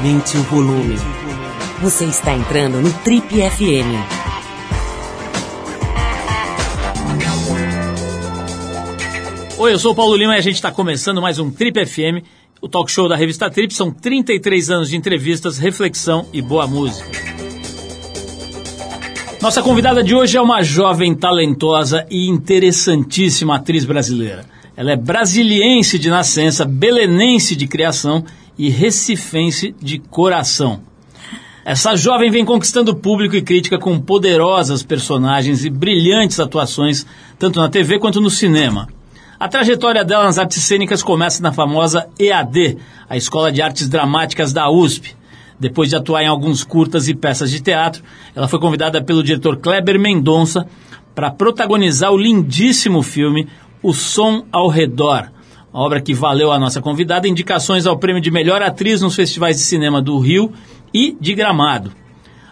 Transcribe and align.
Aumente 0.00 0.34
o 0.38 0.42
volume. 0.44 0.96
Você 1.82 2.06
está 2.06 2.32
entrando 2.32 2.80
no 2.80 2.90
Trip 3.00 3.26
FM. 3.28 4.00
Oi, 9.58 9.72
eu 9.74 9.78
sou 9.78 9.92
o 9.92 9.94
Paulo 9.94 10.16
Lima 10.16 10.36
e 10.36 10.38
a 10.38 10.40
gente 10.40 10.54
está 10.54 10.72
começando 10.72 11.20
mais 11.20 11.38
um 11.38 11.50
Trip 11.50 11.84
FM, 11.84 12.24
o 12.62 12.68
talk 12.68 12.90
show 12.90 13.10
da 13.10 13.14
revista 13.14 13.50
Trip. 13.50 13.74
São 13.74 13.90
33 13.90 14.70
anos 14.70 14.88
de 14.88 14.96
entrevistas, 14.96 15.58
reflexão 15.58 16.26
e 16.32 16.40
boa 16.40 16.66
música. 16.66 17.06
Nossa 19.42 19.62
convidada 19.62 20.02
de 20.02 20.14
hoje 20.14 20.38
é 20.38 20.40
uma 20.40 20.62
jovem, 20.62 21.14
talentosa 21.14 22.06
e 22.10 22.26
interessantíssima 22.26 23.56
atriz 23.56 23.84
brasileira. 23.84 24.46
Ela 24.74 24.92
é 24.92 24.96
brasiliense 24.96 25.98
de 25.98 26.08
nascença, 26.08 26.64
belenense 26.64 27.54
de 27.54 27.66
criação 27.66 28.24
e 28.60 28.68
recifense 28.68 29.74
de 29.80 29.98
coração. 29.98 30.82
Essa 31.64 31.96
jovem 31.96 32.30
vem 32.30 32.44
conquistando 32.44 32.94
público 32.94 33.34
e 33.34 33.40
crítica 33.40 33.78
com 33.78 33.98
poderosas 33.98 34.82
personagens 34.82 35.64
e 35.64 35.70
brilhantes 35.70 36.38
atuações, 36.38 37.06
tanto 37.38 37.58
na 37.58 37.70
TV 37.70 37.98
quanto 37.98 38.20
no 38.20 38.28
cinema. 38.28 38.86
A 39.38 39.48
trajetória 39.48 40.04
dela 40.04 40.24
nas 40.24 40.38
artes 40.38 40.62
cênicas 40.62 41.02
começa 41.02 41.42
na 41.42 41.52
famosa 41.52 42.06
EAD, 42.18 42.76
a 43.08 43.16
Escola 43.16 43.50
de 43.50 43.62
Artes 43.62 43.88
Dramáticas 43.88 44.52
da 44.52 44.70
USP. 44.70 45.16
Depois 45.58 45.88
de 45.88 45.96
atuar 45.96 46.22
em 46.22 46.28
alguns 46.28 46.62
curtas 46.62 47.08
e 47.08 47.14
peças 47.14 47.50
de 47.50 47.62
teatro, 47.62 48.02
ela 48.36 48.46
foi 48.46 48.60
convidada 48.60 49.02
pelo 49.02 49.22
diretor 49.22 49.56
Kleber 49.56 49.98
Mendonça 49.98 50.66
para 51.14 51.30
protagonizar 51.30 52.12
o 52.12 52.18
lindíssimo 52.18 53.02
filme 53.02 53.48
O 53.82 53.94
Som 53.94 54.44
ao 54.52 54.68
Redor, 54.68 55.30
uma 55.72 55.84
obra 55.84 56.00
que 56.00 56.12
valeu 56.12 56.50
a 56.50 56.58
nossa 56.58 56.80
convidada 56.80 57.28
indicações 57.28 57.86
ao 57.86 57.96
prêmio 57.96 58.20
de 58.20 58.30
melhor 58.30 58.60
atriz 58.60 59.00
nos 59.00 59.14
festivais 59.14 59.56
de 59.56 59.62
cinema 59.62 60.02
do 60.02 60.18
Rio 60.18 60.52
e 60.92 61.16
de 61.20 61.34
Gramado. 61.34 61.92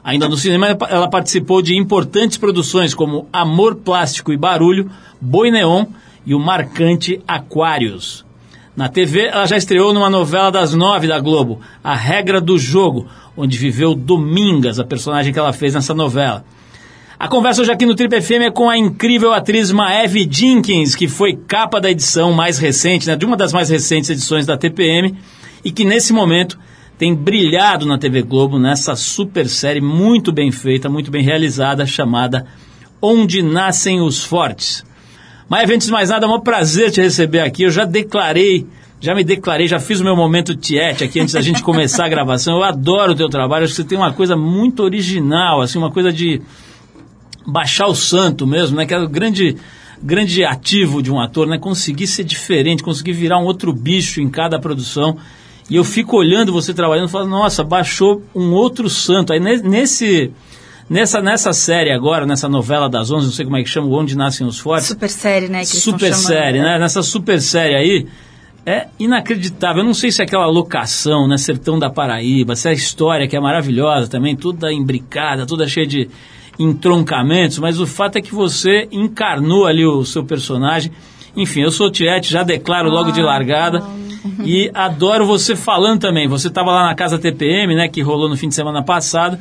Ainda 0.04 0.28
no 0.28 0.36
cinema, 0.36 0.68
ela 0.88 1.08
participou 1.08 1.60
de 1.60 1.76
importantes 1.76 2.38
produções 2.38 2.94
como 2.94 3.28
Amor 3.32 3.74
Plástico 3.74 4.32
e 4.32 4.36
Barulho, 4.36 4.90
Boi 5.20 5.50
Neon 5.50 5.86
e 6.24 6.34
o 6.34 6.38
marcante 6.38 7.20
Aquários. 7.26 8.24
Na 8.76 8.88
TV, 8.88 9.26
ela 9.26 9.44
já 9.44 9.56
estreou 9.56 9.92
numa 9.92 10.08
novela 10.08 10.52
das 10.52 10.72
nove 10.72 11.08
da 11.08 11.18
Globo, 11.18 11.60
A 11.82 11.96
Regra 11.96 12.40
do 12.40 12.56
Jogo, 12.56 13.08
onde 13.36 13.58
viveu 13.58 13.92
Domingas, 13.94 14.78
a 14.78 14.84
personagem 14.84 15.32
que 15.32 15.38
ela 15.38 15.52
fez 15.52 15.74
nessa 15.74 15.92
novela. 15.92 16.44
A 17.20 17.26
conversa 17.26 17.62
hoje 17.62 17.72
aqui 17.72 17.84
no 17.84 17.96
Trip 17.96 18.20
FM 18.22 18.42
é 18.46 18.50
com 18.50 18.70
a 18.70 18.78
incrível 18.78 19.32
atriz 19.32 19.72
Maeve 19.72 20.28
Jenkins, 20.30 20.94
que 20.94 21.08
foi 21.08 21.34
capa 21.34 21.80
da 21.80 21.90
edição 21.90 22.32
mais 22.32 22.58
recente, 22.58 23.08
né, 23.08 23.16
de 23.16 23.26
uma 23.26 23.36
das 23.36 23.52
mais 23.52 23.68
recentes 23.68 24.08
edições 24.08 24.46
da 24.46 24.56
TPM, 24.56 25.16
e 25.64 25.72
que 25.72 25.84
nesse 25.84 26.12
momento 26.12 26.56
tem 26.96 27.12
brilhado 27.12 27.84
na 27.86 27.98
TV 27.98 28.22
Globo 28.22 28.56
nessa 28.56 28.94
super 28.94 29.48
série 29.48 29.80
muito 29.80 30.30
bem 30.30 30.52
feita, 30.52 30.88
muito 30.88 31.10
bem 31.10 31.24
realizada, 31.24 31.84
chamada 31.84 32.46
Onde 33.02 33.42
Nascem 33.42 34.00
os 34.00 34.22
Fortes. 34.22 34.84
Maeve, 35.48 35.74
antes 35.74 35.88
de 35.88 35.92
mais 35.92 36.10
nada, 36.10 36.24
é 36.24 36.28
um 36.28 36.38
prazer 36.38 36.92
te 36.92 37.00
receber 37.00 37.40
aqui. 37.40 37.64
Eu 37.64 37.70
já 37.72 37.84
declarei, 37.84 38.64
já 39.00 39.12
me 39.12 39.24
declarei, 39.24 39.66
já 39.66 39.80
fiz 39.80 39.98
o 39.98 40.04
meu 40.04 40.14
momento 40.14 40.54
tiete 40.54 41.02
aqui 41.02 41.18
antes 41.18 41.34
da 41.34 41.40
gente 41.40 41.64
começar 41.64 42.04
a 42.04 42.08
gravação. 42.08 42.58
Eu 42.58 42.62
adoro 42.62 43.10
o 43.10 43.16
teu 43.16 43.28
trabalho, 43.28 43.64
acho 43.64 43.74
que 43.74 43.82
você 43.82 43.88
tem 43.88 43.98
uma 43.98 44.12
coisa 44.12 44.36
muito 44.36 44.84
original, 44.84 45.60
assim, 45.60 45.78
uma 45.78 45.90
coisa 45.90 46.12
de 46.12 46.40
baixar 47.48 47.86
o 47.86 47.94
santo 47.94 48.46
mesmo, 48.46 48.76
né? 48.76 48.84
Que 48.84 48.92
é 48.92 48.98
o 48.98 49.08
grande, 49.08 49.56
grande 50.02 50.44
ativo 50.44 51.02
de 51.02 51.10
um 51.10 51.18
ator, 51.18 51.46
né? 51.46 51.58
Conseguir 51.58 52.06
ser 52.06 52.24
diferente, 52.24 52.82
conseguir 52.82 53.12
virar 53.12 53.38
um 53.38 53.44
outro 53.44 53.72
bicho 53.72 54.20
em 54.20 54.28
cada 54.28 54.58
produção. 54.58 55.16
E 55.70 55.76
eu 55.76 55.84
fico 55.84 56.16
olhando 56.16 56.52
você 56.52 56.74
trabalhando 56.74 57.08
e 57.08 57.10
falo, 57.10 57.26
nossa, 57.26 57.64
baixou 57.64 58.22
um 58.34 58.52
outro 58.52 58.90
santo. 58.90 59.32
Aí 59.32 59.40
nesse, 59.40 60.30
nessa, 60.88 61.22
nessa 61.22 61.52
série 61.54 61.90
agora, 61.90 62.26
nessa 62.26 62.48
novela 62.48 62.88
das 62.88 63.10
11, 63.10 63.26
não 63.26 63.32
sei 63.32 63.44
como 63.46 63.56
é 63.56 63.62
que 63.62 63.68
chama, 63.70 63.88
Onde 63.88 64.14
Nascem 64.14 64.46
os 64.46 64.58
Fortes. 64.58 64.88
Super 64.88 65.08
série, 65.08 65.48
né? 65.48 65.64
super 65.64 66.14
série, 66.14 66.60
né? 66.60 66.78
Nessa 66.78 67.02
super 67.02 67.40
série 67.40 67.74
aí, 67.74 68.06
é 68.66 68.88
inacreditável. 68.98 69.82
Eu 69.82 69.86
não 69.86 69.94
sei 69.94 70.10
se 70.10 70.20
é 70.20 70.24
aquela 70.24 70.46
locação, 70.46 71.26
né? 71.26 71.38
Sertão 71.38 71.78
da 71.78 71.88
Paraíba, 71.88 72.54
se 72.54 72.68
é 72.68 72.72
a 72.72 72.74
história 72.74 73.26
que 73.26 73.34
é 73.34 73.40
maravilhosa 73.40 74.08
também, 74.08 74.36
toda 74.36 74.70
imbricada, 74.70 75.46
toda 75.46 75.66
cheia 75.66 75.86
de 75.86 76.10
entroncamentos, 76.58 77.58
mas 77.58 77.78
o 77.80 77.86
fato 77.86 78.16
é 78.16 78.20
que 78.20 78.34
você 78.34 78.88
encarnou 78.90 79.66
ali 79.66 79.86
o 79.86 80.04
seu 80.04 80.24
personagem. 80.24 80.90
Enfim, 81.36 81.62
eu 81.62 81.70
sou 81.70 81.90
Tiete, 81.90 82.32
já 82.32 82.42
declaro 82.42 82.90
logo 82.90 83.12
de 83.12 83.22
largada. 83.22 83.82
E 84.44 84.70
adoro 84.74 85.24
você 85.24 85.54
falando 85.54 86.00
também. 86.00 86.26
Você 86.26 86.48
estava 86.48 86.72
lá 86.72 86.86
na 86.86 86.94
casa 86.94 87.18
TPM, 87.18 87.74
né, 87.74 87.88
que 87.88 88.02
rolou 88.02 88.28
no 88.28 88.36
fim 88.36 88.48
de 88.48 88.54
semana 88.54 88.82
passado 88.82 89.38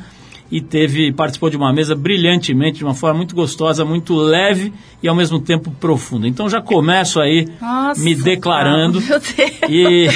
e 0.50 0.60
teve 0.60 1.12
participou 1.12 1.50
de 1.50 1.56
uma 1.56 1.72
mesa 1.72 1.94
brilhantemente, 1.94 2.78
de 2.78 2.84
uma 2.84 2.94
forma 2.94 3.18
muito 3.18 3.34
gostosa, 3.34 3.84
muito 3.84 4.14
leve 4.14 4.72
e 5.02 5.08
ao 5.08 5.14
mesmo 5.14 5.38
tempo 5.38 5.70
profunda. 5.72 6.26
Então 6.26 6.48
já 6.48 6.60
começo 6.60 7.20
aí 7.20 7.46
Nossa, 7.60 8.00
me 8.00 8.14
declarando. 8.14 9.00
Meu 9.00 9.20
Deus. 9.20 9.50
E, 9.68 10.08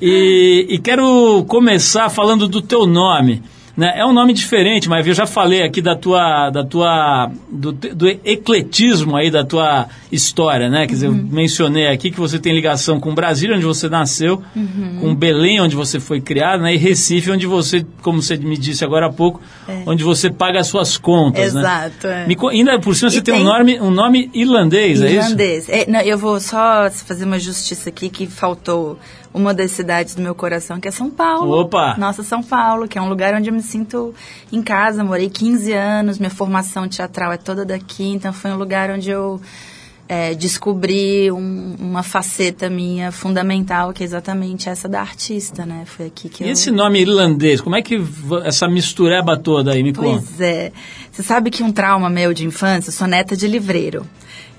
e, 0.00 0.66
e 0.70 0.78
quero 0.78 1.44
começar 1.46 2.08
falando 2.08 2.48
do 2.48 2.62
teu 2.62 2.86
nome. 2.86 3.42
Né? 3.80 3.94
É 3.96 4.04
um 4.04 4.12
nome 4.12 4.34
diferente, 4.34 4.90
mas 4.90 5.06
eu 5.06 5.14
já 5.14 5.24
falei 5.26 5.62
aqui 5.62 5.80
da 5.80 5.96
tua, 5.96 6.50
da 6.50 6.62
tua, 6.62 7.30
do, 7.50 7.72
do 7.72 8.06
ecletismo 8.06 9.16
aí 9.16 9.30
da 9.30 9.42
tua 9.42 9.86
história, 10.12 10.68
né? 10.68 10.86
Quer 10.86 10.92
dizer, 10.92 11.06
eu 11.06 11.12
mencionei 11.14 11.86
aqui 11.86 12.10
que 12.10 12.20
você 12.20 12.38
tem 12.38 12.52
ligação 12.54 13.00
com 13.00 13.14
Brasília, 13.14 13.56
onde 13.56 13.64
você 13.64 13.88
nasceu, 13.88 14.42
com 15.00 15.14
Belém, 15.14 15.62
onde 15.62 15.74
você 15.74 15.98
foi 15.98 16.20
criado, 16.20 16.60
né? 16.62 16.74
E 16.74 16.76
Recife, 16.76 17.30
onde 17.30 17.46
você, 17.46 17.82
como 18.02 18.20
você 18.20 18.36
me 18.36 18.58
disse 18.58 18.84
agora 18.84 19.06
há 19.06 19.10
pouco, 19.10 19.40
onde 19.86 20.04
você 20.04 20.28
paga 20.28 20.60
as 20.60 20.66
suas 20.66 20.98
contas, 20.98 21.54
né? 21.54 21.60
Exato, 21.62 22.06
é. 22.06 22.26
Ainda 22.50 22.78
por 22.80 22.94
cima 22.94 23.08
você 23.08 23.20
E 23.20 23.22
tem, 23.22 23.32
um, 23.32 23.38
tem- 23.38 23.46
nome, 23.46 23.80
um 23.80 23.90
nome 23.90 24.30
irlandês, 24.34 25.00
é 25.00 25.06
isso? 25.06 25.14
Irlandês. 25.24 25.68
É, 25.70 25.90
não, 25.90 26.00
eu 26.00 26.18
vou 26.18 26.38
só 26.38 26.90
fazer 26.90 27.24
uma 27.24 27.38
justiça 27.38 27.88
aqui 27.88 28.10
que 28.10 28.26
faltou 28.26 28.98
uma 29.32 29.54
das 29.54 29.70
cidades 29.70 30.14
do 30.14 30.22
meu 30.22 30.34
coração, 30.34 30.80
que 30.80 30.88
é 30.88 30.90
São 30.90 31.10
Paulo. 31.10 31.60
Opa! 31.60 31.94
Nossa, 31.98 32.22
São 32.22 32.42
Paulo, 32.42 32.88
que 32.88 32.98
é 32.98 33.02
um 33.02 33.08
lugar 33.08 33.34
onde 33.34 33.48
eu 33.48 33.54
me 33.54 33.62
sinto 33.62 34.12
em 34.52 34.60
casa. 34.62 35.04
Morei 35.04 35.30
15 35.30 35.72
anos, 35.72 36.18
minha 36.18 36.30
formação 36.30 36.88
teatral 36.88 37.32
é 37.32 37.36
toda 37.36 37.64
daqui, 37.64 38.04
então 38.08 38.32
foi 38.32 38.50
um 38.50 38.56
lugar 38.56 38.90
onde 38.90 39.10
eu 39.10 39.40
é, 40.12 40.34
descobri 40.34 41.30
um- 41.30 41.76
uma 41.78 42.02
faceta 42.02 42.68
minha 42.68 43.12
fundamental, 43.12 43.92
que 43.92 44.02
é 44.02 44.04
exatamente 44.06 44.68
essa 44.68 44.88
da 44.88 45.00
artista, 45.00 45.64
né? 45.64 45.84
Foi 45.86 46.06
aqui 46.06 46.28
que 46.28 46.42
E 46.42 46.48
eu... 46.48 46.52
esse 46.52 46.72
nome 46.72 47.00
irlandês, 47.00 47.60
como 47.60 47.76
é 47.76 47.82
que 47.82 48.02
essa 48.44 48.66
mistureba 48.66 49.36
toda 49.36 49.70
aí, 49.72 49.84
me 49.84 49.92
conta? 49.94 50.24
Pois 50.26 50.40
é. 50.40 50.72
Você 51.12 51.22
sabe 51.22 51.48
que 51.48 51.62
um 51.62 51.70
trauma 51.70 52.10
meu 52.10 52.34
de 52.34 52.44
infância, 52.44 52.88
eu 52.88 52.92
sou 52.92 53.06
neta 53.06 53.36
de 53.36 53.46
livreiro. 53.46 54.04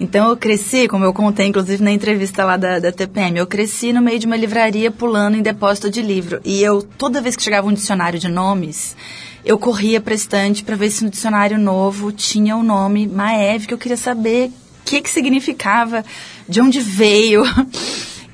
Então 0.02 0.30
eu 0.30 0.36
cresci, 0.36 0.88
como 0.88 1.06
eu 1.06 1.14
contei 1.14 1.46
inclusive 1.46 1.84
na 1.84 1.92
entrevista 1.92 2.44
lá 2.44 2.58
da, 2.58 2.80
da 2.80 2.92
TPM, 2.92 3.38
eu 3.38 3.46
cresci 3.46 3.94
no 3.94 4.02
meio 4.02 4.18
de 4.18 4.26
uma 4.26 4.36
livraria 4.36 4.90
pulando 4.90 5.38
em 5.38 5.44
depósito 5.44 5.92
de 5.92 6.02
livro. 6.02 6.42
E 6.44 6.60
eu, 6.64 6.82
toda 6.82 7.22
vez 7.22 7.36
que 7.36 7.44
chegava 7.44 7.68
um 7.68 7.74
dicionário 7.74 8.18
de 8.18 8.28
nomes, 8.28 8.96
eu 9.46 9.60
corria 9.60 10.02
para 10.02 10.16
estante 10.16 10.64
para 10.64 10.76
ver 10.76 10.90
se 10.90 11.04
no 11.04 11.12
dicionário 11.12 11.60
novo 11.60 12.12
tinha 12.12 12.58
o 12.58 12.64
nome 12.64 13.08
Maeve, 13.08 13.68
que 13.68 13.76
eu 13.76 13.78
queria 13.78 13.96
saber 13.96 14.48
o 14.48 14.52
que, 14.86 15.02
que 15.02 15.10
significava, 15.10 16.04
de 16.50 16.60
onde 16.60 16.80
veio. 16.80 17.44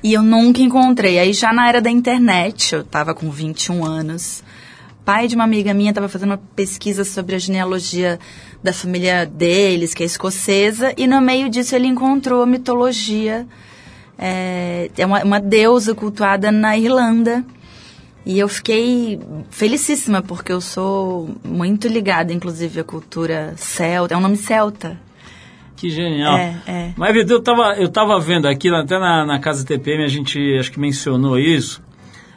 E 0.00 0.12
eu 0.12 0.22
nunca 0.22 0.62
encontrei. 0.62 1.18
Aí 1.18 1.32
já 1.32 1.52
na 1.52 1.68
era 1.68 1.80
da 1.80 1.90
internet, 1.90 2.72
eu 2.72 2.84
tava 2.84 3.12
com 3.12 3.32
21 3.32 3.84
anos, 3.84 4.44
pai 5.04 5.26
de 5.26 5.34
uma 5.34 5.42
amiga 5.42 5.74
minha 5.74 5.90
estava 5.90 6.06
fazendo 6.06 6.32
uma 6.32 6.40
pesquisa 6.54 7.02
sobre 7.02 7.34
a 7.34 7.38
genealogia 7.38 8.20
da 8.62 8.72
família 8.72 9.24
deles, 9.24 9.94
que 9.94 10.02
é 10.02 10.06
escocesa, 10.06 10.92
e 10.96 11.06
no 11.06 11.20
meio 11.20 11.48
disso 11.48 11.74
ele 11.74 11.86
encontrou 11.86 12.42
a 12.42 12.46
mitologia. 12.46 13.46
É, 14.18 14.90
é 14.98 15.06
uma, 15.06 15.22
uma 15.22 15.40
deusa 15.40 15.94
cultuada 15.94 16.50
na 16.50 16.76
Irlanda. 16.76 17.44
E 18.26 18.38
eu 18.38 18.48
fiquei 18.48 19.18
felicíssima, 19.48 20.20
porque 20.20 20.52
eu 20.52 20.60
sou 20.60 21.30
muito 21.42 21.88
ligada, 21.88 22.32
inclusive, 22.32 22.80
à 22.80 22.84
cultura 22.84 23.54
celta. 23.56 24.12
É 24.12 24.16
um 24.16 24.20
nome 24.20 24.36
celta. 24.36 25.00
Que 25.76 25.88
genial. 25.88 26.36
É, 26.36 26.56
é. 26.66 26.92
Mas, 26.96 27.14
Vitor, 27.14 27.36
eu 27.36 27.42
tava, 27.42 27.74
eu 27.76 27.88
tava 27.88 28.20
vendo 28.20 28.46
aqui, 28.46 28.68
até 28.68 28.98
na, 28.98 29.24
na 29.24 29.38
casa 29.38 29.64
TPM, 29.64 30.04
a 30.04 30.08
gente 30.08 30.38
acho 30.58 30.72
que 30.72 30.80
mencionou 30.80 31.38
isso. 31.38 31.80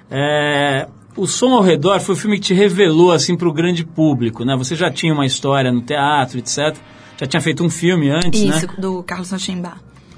É, 0.09 0.87
o 1.15 1.27
Som 1.27 1.53
ao 1.53 1.61
Redor 1.61 1.99
foi 1.99 2.15
o 2.15 2.17
filme 2.17 2.37
que 2.37 2.47
te 2.47 2.53
revelou, 2.53 3.11
assim, 3.11 3.35
para 3.35 3.47
o 3.47 3.53
grande 3.53 3.83
público, 3.83 4.45
né? 4.45 4.55
Você 4.55 4.75
já 4.75 4.89
tinha 4.89 5.13
uma 5.13 5.25
história 5.25 5.71
no 5.71 5.81
teatro, 5.81 6.39
etc. 6.39 6.75
Já 7.19 7.27
tinha 7.27 7.41
feito 7.41 7.63
um 7.63 7.69
filme 7.69 8.09
antes, 8.09 8.41
Isso, 8.41 8.67
né? 8.67 8.73
do 8.77 9.03
Carlos 9.03 9.27
Sanchimba. 9.27 9.73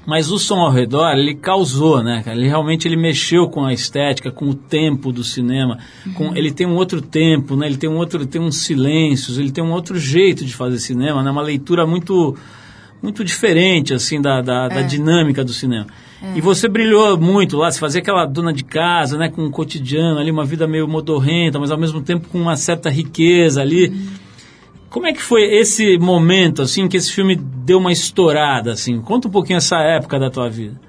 Mas 0.06 0.30
o 0.30 0.38
Som 0.38 0.60
ao 0.60 0.70
Redor, 0.70 1.12
ele 1.12 1.34
causou, 1.34 2.02
né? 2.02 2.22
Ele 2.26 2.46
realmente 2.46 2.86
ele 2.86 2.96
mexeu 2.96 3.48
com 3.48 3.64
a 3.64 3.72
estética, 3.72 4.30
com 4.30 4.50
o 4.50 4.54
tempo 4.54 5.10
do 5.10 5.24
cinema. 5.24 5.78
Com, 6.14 6.36
ele 6.36 6.52
tem 6.52 6.66
um 6.66 6.74
outro 6.74 7.00
tempo, 7.00 7.56
né? 7.56 7.66
Ele 7.66 7.78
tem 7.78 7.88
um 7.88 7.96
outro, 7.96 8.26
tem 8.26 8.40
uns 8.40 8.58
silêncios, 8.58 9.38
ele 9.38 9.50
tem 9.50 9.64
um 9.64 9.72
outro 9.72 9.98
jeito 9.98 10.44
de 10.44 10.54
fazer 10.54 10.78
cinema, 10.78 11.22
né? 11.22 11.30
Uma 11.30 11.42
leitura 11.42 11.86
muito 11.86 12.36
muito 13.02 13.22
diferente, 13.22 13.92
assim, 13.92 14.18
da, 14.18 14.40
da, 14.40 14.66
da 14.66 14.80
dinâmica 14.80 15.44
do 15.44 15.52
cinema. 15.52 15.86
E 16.34 16.40
você 16.40 16.68
brilhou 16.68 17.18
muito 17.18 17.56
lá, 17.56 17.70
você 17.70 17.78
fazia 17.78 18.00
aquela 18.00 18.26
dona 18.26 18.52
de 18.52 18.64
casa, 18.64 19.16
né, 19.16 19.28
com 19.28 19.44
um 19.44 19.50
cotidiano 19.50 20.18
ali, 20.18 20.30
uma 20.30 20.44
vida 20.44 20.66
meio 20.66 20.88
modorrenta, 20.88 21.58
mas 21.58 21.70
ao 21.70 21.78
mesmo 21.78 22.02
tempo 22.02 22.28
com 22.28 22.40
uma 22.40 22.56
certa 22.56 22.90
riqueza 22.90 23.60
ali. 23.60 23.92
Como 24.90 25.06
é 25.06 25.12
que 25.12 25.20
foi 25.20 25.42
esse 25.42 25.98
momento, 25.98 26.62
assim, 26.62 26.86
que 26.88 26.96
esse 26.96 27.12
filme 27.12 27.34
deu 27.34 27.78
uma 27.78 27.92
estourada, 27.92 28.72
assim? 28.72 29.00
Conta 29.00 29.28
um 29.28 29.30
pouquinho 29.30 29.56
essa 29.56 29.78
época 29.78 30.18
da 30.18 30.30
tua 30.30 30.48
vida. 30.48 30.80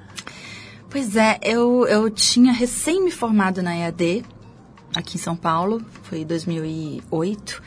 Pois 0.90 1.16
é, 1.16 1.40
eu, 1.42 1.86
eu 1.88 2.10
tinha 2.10 2.54
recém 2.54 3.04
me 3.04 3.12
formado 3.12 3.62
na 3.62 3.76
EAD, 3.76 4.24
aqui 4.96 5.18
em 5.18 5.20
São 5.20 5.36
Paulo, 5.36 5.82
foi 6.04 6.24
2008. 6.24 7.62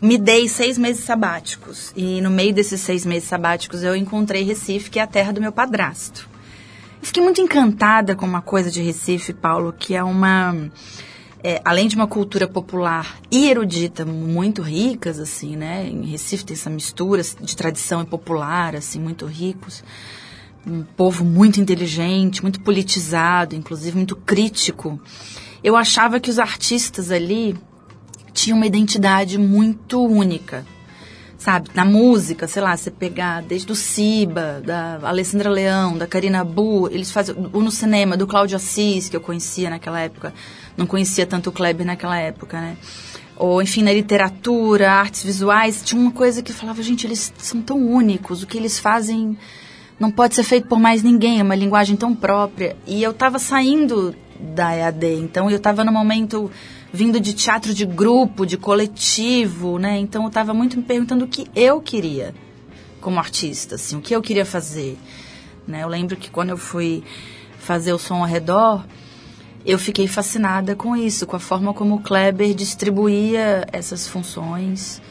Me 0.00 0.18
dei 0.18 0.48
seis 0.48 0.76
meses 0.76 1.04
sabáticos. 1.04 1.92
E 1.96 2.20
no 2.20 2.30
meio 2.30 2.52
desses 2.52 2.80
seis 2.80 3.06
meses 3.06 3.28
sabáticos 3.28 3.82
eu 3.82 3.96
encontrei 3.96 4.42
Recife, 4.42 4.90
que 4.90 4.98
é 4.98 5.02
a 5.02 5.06
terra 5.06 5.32
do 5.32 5.40
meu 5.40 5.50
padrasto. 5.50 6.28
Eu 7.04 7.06
fiquei 7.06 7.22
muito 7.22 7.38
encantada 7.38 8.16
com 8.16 8.24
uma 8.24 8.40
coisa 8.40 8.70
de 8.70 8.80
Recife, 8.80 9.34
Paulo, 9.34 9.74
que 9.78 9.94
é 9.94 10.02
uma. 10.02 10.56
É, 11.42 11.60
além 11.62 11.86
de 11.86 11.94
uma 11.94 12.06
cultura 12.06 12.48
popular 12.48 13.18
e 13.30 13.46
erudita 13.46 14.06
muito 14.06 14.62
ricas, 14.62 15.20
assim, 15.20 15.54
né? 15.54 15.86
Em 15.86 16.06
Recife 16.06 16.46
tem 16.46 16.54
essa 16.54 16.70
mistura 16.70 17.20
de 17.20 17.54
tradição 17.54 18.00
e 18.00 18.06
popular, 18.06 18.74
assim, 18.74 18.98
muito 18.98 19.26
ricos 19.26 19.84
um 20.66 20.82
povo 20.82 21.26
muito 21.26 21.60
inteligente, 21.60 22.40
muito 22.40 22.62
politizado, 22.62 23.54
inclusive 23.54 23.94
muito 23.94 24.16
crítico. 24.16 24.98
Eu 25.62 25.76
achava 25.76 26.18
que 26.18 26.30
os 26.30 26.38
artistas 26.38 27.10
ali 27.10 27.54
tinham 28.32 28.56
uma 28.56 28.66
identidade 28.66 29.36
muito 29.36 30.02
única. 30.02 30.64
Sabe, 31.44 31.68
na 31.74 31.84
música, 31.84 32.48
sei 32.48 32.62
lá, 32.62 32.74
você 32.74 32.90
pegar 32.90 33.42
desde 33.42 33.70
o 33.70 33.74
Siba, 33.74 34.62
da 34.64 34.98
Alessandra 35.02 35.50
Leão, 35.50 35.98
da 35.98 36.06
Karina 36.06 36.42
Bu, 36.42 36.88
eles 36.90 37.10
fazem, 37.10 37.36
ou 37.52 37.60
no 37.60 37.70
cinema, 37.70 38.16
do 38.16 38.26
Cláudio 38.26 38.56
Assis, 38.56 39.10
que 39.10 39.16
eu 39.16 39.20
conhecia 39.20 39.68
naquela 39.68 40.00
época, 40.00 40.32
não 40.74 40.86
conhecia 40.86 41.26
tanto 41.26 41.50
o 41.50 41.52
Kleber 41.52 41.84
naquela 41.84 42.18
época, 42.18 42.58
né? 42.58 42.78
Ou, 43.36 43.60
enfim, 43.60 43.82
na 43.82 43.92
literatura, 43.92 44.90
artes 44.90 45.22
visuais, 45.22 45.82
tinha 45.84 46.00
uma 46.00 46.12
coisa 46.12 46.40
que 46.42 46.50
falava, 46.50 46.82
gente, 46.82 47.06
eles 47.06 47.30
são 47.36 47.60
tão 47.60 47.76
únicos, 47.76 48.42
o 48.42 48.46
que 48.46 48.56
eles 48.56 48.78
fazem 48.78 49.36
não 50.00 50.10
pode 50.10 50.34
ser 50.34 50.44
feito 50.44 50.66
por 50.66 50.80
mais 50.80 51.02
ninguém, 51.02 51.40
é 51.40 51.42
uma 51.42 51.54
linguagem 51.54 51.94
tão 51.94 52.14
própria. 52.14 52.74
E 52.86 53.02
eu 53.02 53.10
estava 53.10 53.38
saindo 53.38 54.16
da 54.40 54.74
EAD, 54.74 55.16
então 55.16 55.50
eu 55.50 55.58
estava 55.58 55.84
no 55.84 55.92
momento 55.92 56.50
vindo 56.94 57.18
de 57.18 57.32
teatro 57.32 57.74
de 57.74 57.84
grupo, 57.84 58.46
de 58.46 58.56
coletivo, 58.56 59.80
né? 59.80 59.98
Então 59.98 60.22
eu 60.22 60.28
estava 60.28 60.54
muito 60.54 60.76
me 60.76 60.84
perguntando 60.84 61.24
o 61.24 61.28
que 61.28 61.48
eu 61.52 61.80
queria 61.80 62.32
como 63.00 63.18
artista, 63.18 63.74
assim, 63.74 63.96
o 63.96 64.00
que 64.00 64.14
eu 64.14 64.22
queria 64.22 64.46
fazer. 64.46 64.96
Né? 65.66 65.82
Eu 65.82 65.88
lembro 65.88 66.16
que 66.16 66.30
quando 66.30 66.50
eu 66.50 66.56
fui 66.56 67.02
fazer 67.58 67.92
o 67.92 67.98
som 67.98 68.20
ao 68.20 68.26
redor, 68.26 68.86
eu 69.66 69.76
fiquei 69.76 70.06
fascinada 70.06 70.76
com 70.76 70.96
isso, 70.96 71.26
com 71.26 71.34
a 71.34 71.40
forma 71.40 71.74
como 71.74 71.96
o 71.96 72.00
Kleber 72.00 72.54
distribuía 72.54 73.66
essas 73.72 74.06
funções 74.06 75.02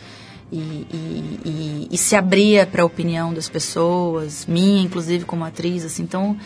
e, 0.53 0.57
e, 0.57 1.39
e, 1.43 1.87
e 1.91 1.97
se 1.97 2.15
abria 2.15 2.65
para 2.65 2.83
a 2.83 2.85
opinião 2.85 3.33
das 3.33 3.49
pessoas, 3.49 4.45
minha 4.45 4.81
inclusive 4.81 5.25
como 5.25 5.43
atriz, 5.43 5.83
assim, 5.83 6.03
então 6.03 6.37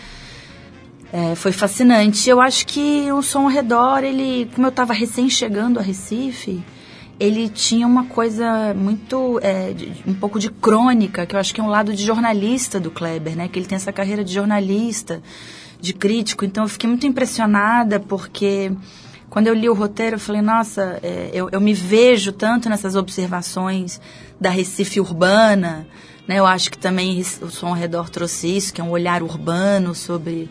é, 1.11 1.35
foi 1.35 1.51
fascinante. 1.51 2.29
Eu 2.29 2.41
acho 2.41 2.65
que 2.65 3.11
o 3.11 3.21
som 3.21 3.43
ao 3.43 3.47
redor, 3.47 4.03
ele, 4.03 4.49
como 4.53 4.67
eu 4.67 4.69
estava 4.69 4.93
recém 4.93 5.29
chegando 5.29 5.79
a 5.79 5.81
Recife, 5.81 6.63
ele 7.19 7.49
tinha 7.49 7.87
uma 7.87 8.05
coisa 8.05 8.73
muito, 8.75 9.39
é, 9.41 9.73
um 10.05 10.13
pouco 10.13 10.39
de 10.39 10.49
crônica, 10.49 11.25
que 11.25 11.35
eu 11.35 11.39
acho 11.39 11.53
que 11.53 11.59
é 11.59 11.63
um 11.63 11.69
lado 11.69 11.93
de 11.93 12.03
jornalista 12.03 12.79
do 12.79 12.91
Kleber, 12.91 13.35
né? 13.35 13.47
Que 13.47 13.57
ele 13.57 13.65
tem 13.65 13.75
essa 13.75 13.91
carreira 13.91 14.23
de 14.23 14.33
jornalista, 14.33 15.21
de 15.79 15.93
crítico. 15.93 16.45
Então 16.45 16.63
eu 16.65 16.69
fiquei 16.69 16.87
muito 16.87 17.07
impressionada 17.07 17.99
porque 17.99 18.71
quando 19.29 19.47
eu 19.47 19.53
li 19.53 19.67
o 19.67 19.73
roteiro, 19.73 20.15
eu 20.15 20.19
falei, 20.19 20.41
nossa, 20.41 20.99
é, 21.01 21.31
eu, 21.33 21.49
eu 21.51 21.59
me 21.59 21.73
vejo 21.73 22.31
tanto 22.31 22.69
nessas 22.69 22.95
observações 22.95 23.99
da 24.39 24.49
Recife 24.49 24.99
urbana, 24.99 25.87
né? 26.27 26.37
Eu 26.37 26.45
acho 26.45 26.69
que 26.69 26.77
também 26.77 27.19
o 27.41 27.49
Som 27.49 27.67
ao 27.67 27.73
Redor 27.73 28.09
trouxe 28.09 28.55
isso, 28.55 28.73
que 28.73 28.79
é 28.79 28.83
um 28.83 28.91
olhar 28.91 29.23
urbano 29.23 29.95
sobre 29.95 30.49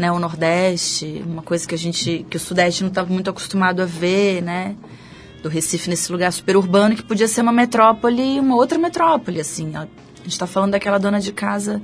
né, 0.00 0.10
o 0.10 0.18
Nordeste, 0.18 1.22
uma 1.26 1.42
coisa 1.42 1.68
que 1.68 1.74
a 1.74 1.78
gente, 1.78 2.24
que 2.30 2.38
o 2.38 2.40
Sudeste 2.40 2.82
não 2.82 2.88
estava 2.88 3.12
muito 3.12 3.28
acostumado 3.28 3.82
a 3.82 3.84
ver, 3.84 4.42
né? 4.42 4.74
Do 5.42 5.48
Recife 5.50 5.90
nesse 5.90 6.10
lugar 6.10 6.32
super 6.32 6.56
urbano 6.56 6.96
que 6.96 7.02
podia 7.02 7.28
ser 7.28 7.42
uma 7.42 7.52
metrópole, 7.52 8.40
uma 8.40 8.56
outra 8.56 8.78
metrópole, 8.78 9.38
assim. 9.38 9.76
A 9.76 9.86
gente 10.22 10.32
está 10.32 10.46
falando 10.46 10.70
daquela 10.72 10.96
dona 10.96 11.20
de 11.20 11.32
casa 11.32 11.82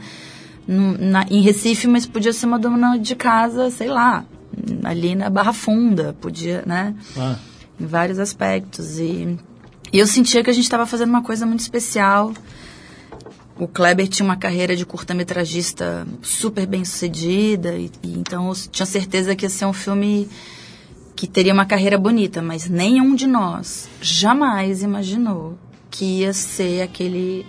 na, 0.67 1.27
em 1.31 1.43
Recife, 1.43 1.87
mas 1.87 2.07
podia 2.07 2.33
ser 2.33 2.47
uma 2.47 2.59
dona 2.59 2.97
de 2.97 3.15
casa, 3.15 3.71
sei 3.71 3.89
lá, 3.89 4.25
ali 4.83 5.15
na 5.15 5.29
Barra 5.29 5.53
Funda, 5.53 6.17
podia, 6.19 6.63
né? 6.65 6.95
Ah. 7.19 7.37
Em 7.79 7.85
vários 7.85 8.19
aspectos. 8.19 8.99
E, 8.99 9.37
e 9.93 9.99
eu 9.99 10.07
sentia 10.07 10.43
que 10.43 10.49
a 10.49 10.55
gente 10.55 10.65
estava 10.65 10.87
fazendo 10.87 11.11
uma 11.11 11.23
coisa 11.23 11.45
muito 11.45 11.61
especial. 11.61 12.33
O 13.59 13.67
Kleber 13.67 14.07
tinha 14.07 14.25
uma 14.25 14.37
carreira 14.37 14.77
de 14.77 14.85
curta-metragista 14.85 16.07
super 16.23 16.67
bem 16.67 16.85
sucedida, 16.85 17.75
e, 17.75 17.91
e, 18.03 18.13
então 18.13 18.49
eu 18.49 18.55
tinha 18.71 18.85
certeza 18.85 19.35
que 19.35 19.47
ia 19.47 19.51
ser 19.51 19.65
um 19.65 19.73
filme 19.73 20.29
que 21.15 21.27
teria 21.27 21.55
uma 21.55 21.65
carreira 21.65 21.97
bonita, 21.97 22.43
mas 22.43 22.69
nenhum 22.69 23.15
de 23.15 23.27
nós 23.27 23.89
jamais 24.03 24.83
imaginou 24.83 25.59
que 25.91 26.05
ia 26.21 26.35
ser 26.35 26.83
aquele 26.83 27.47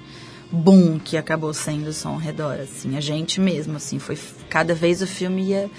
boom 0.49 0.97
que 0.97 1.17
acabou 1.17 1.53
sendo 1.53 1.89
o 1.89 1.93
som 1.93 2.09
ao 2.09 2.17
redor, 2.17 2.57
assim, 2.61 2.95
a 2.95 3.01
gente 3.01 3.41
mesmo, 3.41 3.75
assim, 3.75 3.99
foi 3.99 4.17
cada 4.49 4.73
vez 4.73 5.01
o 5.01 5.07
filme 5.07 5.49
ia 5.49 5.69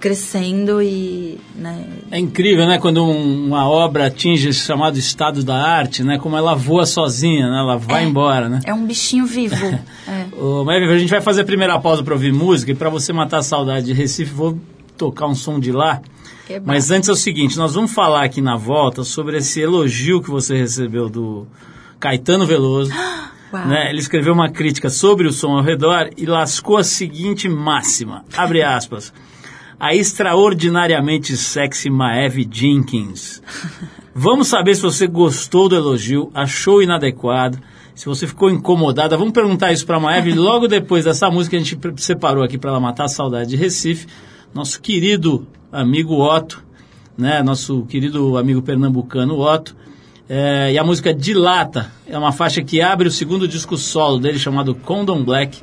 crescendo 0.00 0.80
e 0.80 1.38
né? 1.56 1.84
é 2.10 2.18
incrível 2.18 2.66
né 2.66 2.78
quando 2.78 3.02
um, 3.02 3.46
uma 3.46 3.68
obra 3.68 4.06
atinge 4.06 4.48
esse 4.48 4.60
chamado 4.60 4.96
estado 4.98 5.42
da 5.42 5.56
arte 5.56 6.04
né 6.04 6.18
como 6.18 6.36
ela 6.36 6.54
voa 6.54 6.86
sozinha 6.86 7.50
né 7.50 7.58
ela 7.58 7.76
vai 7.76 8.04
é, 8.04 8.06
embora 8.06 8.48
né? 8.48 8.60
É 8.64 8.72
um 8.72 8.86
bichinho 8.86 9.26
vivo. 9.26 9.56
É. 10.08 10.26
Ô, 10.40 10.64
mas 10.64 10.82
a 10.88 10.96
gente 10.96 11.10
vai 11.10 11.20
fazer 11.20 11.42
a 11.42 11.44
primeira 11.44 11.78
pausa 11.78 12.02
para 12.02 12.14
ouvir 12.14 12.32
música 12.32 12.72
e 12.72 12.74
para 12.74 12.88
você 12.88 13.12
matar 13.12 13.38
a 13.38 13.42
saudade 13.42 13.86
de 13.86 13.92
Recife 13.92 14.32
vou 14.32 14.58
tocar 14.96 15.26
um 15.26 15.34
som 15.34 15.60
de 15.60 15.70
lá. 15.70 16.00
Mas 16.64 16.90
antes 16.90 17.10
é 17.10 17.12
o 17.12 17.16
seguinte 17.16 17.58
nós 17.58 17.74
vamos 17.74 17.92
falar 17.92 18.24
aqui 18.24 18.40
na 18.40 18.56
volta 18.56 19.04
sobre 19.04 19.36
esse 19.36 19.60
elogio 19.60 20.22
que 20.22 20.30
você 20.30 20.56
recebeu 20.56 21.10
do 21.10 21.46
Caetano 22.00 22.46
Veloso 22.46 22.90
Né? 23.52 23.88
Ele 23.90 23.98
escreveu 23.98 24.34
uma 24.34 24.50
crítica 24.50 24.90
sobre 24.90 25.26
o 25.26 25.32
som 25.32 25.56
ao 25.56 25.62
redor 25.62 26.10
e 26.16 26.26
lascou 26.26 26.76
a 26.76 26.84
seguinte 26.84 27.48
máxima, 27.48 28.24
abre 28.36 28.62
aspas, 28.62 29.12
a 29.78 29.94
extraordinariamente 29.94 31.36
sexy 31.36 31.88
Maeve 31.88 32.48
Jenkins. 32.50 33.40
Vamos 34.14 34.48
saber 34.48 34.74
se 34.74 34.82
você 34.82 35.06
gostou 35.06 35.68
do 35.68 35.76
elogio, 35.76 36.30
achou 36.34 36.82
inadequado, 36.82 37.58
se 37.94 38.06
você 38.06 38.26
ficou 38.26 38.50
incomodada. 38.50 39.16
Vamos 39.16 39.32
perguntar 39.32 39.72
isso 39.72 39.86
para 39.86 39.96
a 39.96 40.00
Maeve 40.00 40.34
logo 40.38 40.66
depois 40.66 41.04
dessa 41.04 41.30
música 41.30 41.56
que 41.56 41.62
a 41.62 41.64
gente 41.64 42.02
separou 42.02 42.42
aqui 42.42 42.58
para 42.58 42.70
ela 42.70 42.80
matar 42.80 43.04
a 43.04 43.08
saudade 43.08 43.50
de 43.50 43.56
Recife. 43.56 44.08
Nosso 44.52 44.80
querido 44.80 45.46
amigo 45.70 46.20
Otto, 46.20 46.64
né? 47.16 47.42
Nosso 47.42 47.82
querido 47.82 48.36
amigo 48.36 48.60
pernambucano 48.60 49.38
Otto. 49.38 49.76
É, 50.28 50.72
e 50.72 50.78
a 50.78 50.82
música 50.84 51.14
Dilata 51.14 51.92
é 52.06 52.18
uma 52.18 52.32
faixa 52.32 52.60
que 52.60 52.82
abre 52.82 53.06
o 53.06 53.10
segundo 53.10 53.46
disco 53.46 53.76
solo 53.76 54.18
dele 54.18 54.38
chamado 54.38 54.74
Condom 54.74 55.24
Black, 55.24 55.62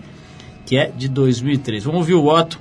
que 0.66 0.78
é 0.78 0.90
de 0.90 1.10
2003. 1.10 1.84
Vamos 1.84 2.00
ouvir 2.00 2.14
o 2.14 2.26
Otto 2.26 2.60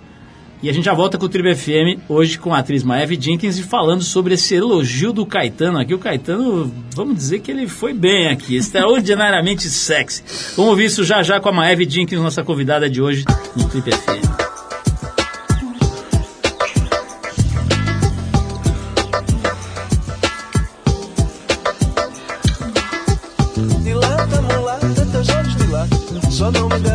e 0.65 0.71
a 0.71 0.73
gente 0.73 0.87
já 0.87 0.95
volta 0.95 1.19
com 1.19 1.27
o 1.27 1.29
Tribo 1.29 1.55
FM, 1.55 2.01
hoje 2.09 2.39
com 2.39 2.55
a 2.55 2.61
atriz 2.61 2.83
Maeve 2.83 3.21
Jenkins 3.21 3.59
e 3.59 3.63
falando 3.63 4.03
sobre 4.03 4.33
esse 4.33 4.55
elogio 4.55 5.13
do 5.13 5.27
Caetano 5.27 5.79
aqui. 5.79 5.93
O 5.93 5.99
Caetano, 5.99 6.73
vamos 6.97 7.17
dizer 7.17 7.41
que 7.41 7.51
ele 7.51 7.69
foi 7.69 7.93
bem 7.93 8.29
aqui, 8.29 8.57
extraordinariamente 8.57 9.69
sexy. 9.69 10.25
Vamos 10.57 10.71
ouvir 10.71 10.87
isso 10.87 11.05
já 11.05 11.23
já 11.23 11.39
com 11.39 11.51
a 11.51 11.53
Maeve 11.53 11.87
Jenkins, 11.87 12.19
nossa 12.19 12.43
convidada 12.43 12.89
de 12.89 13.03
hoje 13.03 13.27
no 13.55 13.69
Tribo 13.69 13.91
FM. 13.91 14.25
Só 26.31 26.51
não 26.51 26.69
me 26.71 26.94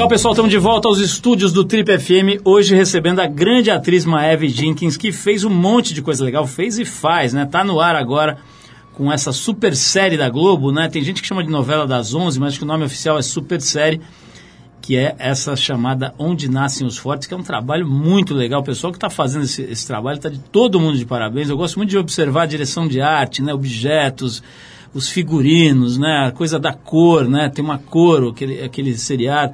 Legal, 0.00 0.08
pessoal, 0.08 0.32
estamos 0.32 0.50
de 0.50 0.56
volta 0.56 0.88
aos 0.88 0.98
estúdios 0.98 1.52
do 1.52 1.62
Trip 1.62 1.98
FM, 1.98 2.40
hoje 2.42 2.74
recebendo 2.74 3.20
a 3.20 3.26
grande 3.26 3.70
atriz 3.70 4.06
Maeve 4.06 4.48
Jenkins, 4.48 4.96
que 4.96 5.12
fez 5.12 5.44
um 5.44 5.50
monte 5.50 5.92
de 5.92 6.00
coisa 6.00 6.24
legal, 6.24 6.46
fez 6.46 6.78
e 6.78 6.86
faz, 6.86 7.34
né? 7.34 7.44
Tá 7.44 7.62
no 7.62 7.78
ar 7.78 7.94
agora 7.94 8.38
com 8.94 9.12
essa 9.12 9.30
super 9.30 9.76
série 9.76 10.16
da 10.16 10.30
Globo, 10.30 10.72
né? 10.72 10.88
Tem 10.88 11.04
gente 11.04 11.20
que 11.20 11.28
chama 11.28 11.44
de 11.44 11.50
novela 11.50 11.86
das 11.86 12.14
11, 12.14 12.40
mas 12.40 12.56
que 12.56 12.64
o 12.64 12.66
nome 12.66 12.82
oficial 12.82 13.18
é 13.18 13.22
super 13.22 13.60
série, 13.60 14.00
que 14.80 14.96
é 14.96 15.14
essa 15.18 15.54
chamada 15.54 16.14
Onde 16.18 16.50
Nascem 16.50 16.86
os 16.86 16.96
Fortes, 16.96 17.28
que 17.28 17.34
é 17.34 17.36
um 17.36 17.42
trabalho 17.42 17.86
muito 17.86 18.32
legal. 18.32 18.62
O 18.62 18.64
pessoal 18.64 18.90
que 18.90 18.96
está 18.96 19.10
fazendo 19.10 19.44
esse, 19.44 19.60
esse 19.64 19.86
trabalho 19.86 20.16
está 20.16 20.30
de 20.30 20.38
todo 20.38 20.80
mundo 20.80 20.96
de 20.96 21.04
parabéns. 21.04 21.50
Eu 21.50 21.58
gosto 21.58 21.76
muito 21.76 21.90
de 21.90 21.98
observar 21.98 22.44
a 22.44 22.46
direção 22.46 22.88
de 22.88 23.02
arte, 23.02 23.42
né? 23.42 23.52
Objetos, 23.52 24.42
os 24.94 25.10
figurinos, 25.10 25.98
né? 25.98 26.24
A 26.26 26.30
coisa 26.30 26.58
da 26.58 26.72
cor, 26.72 27.28
né? 27.28 27.50
Tem 27.50 27.62
uma 27.62 27.76
cor, 27.76 28.30
aquele, 28.30 28.62
aquele 28.62 28.96
seriado. 28.96 29.52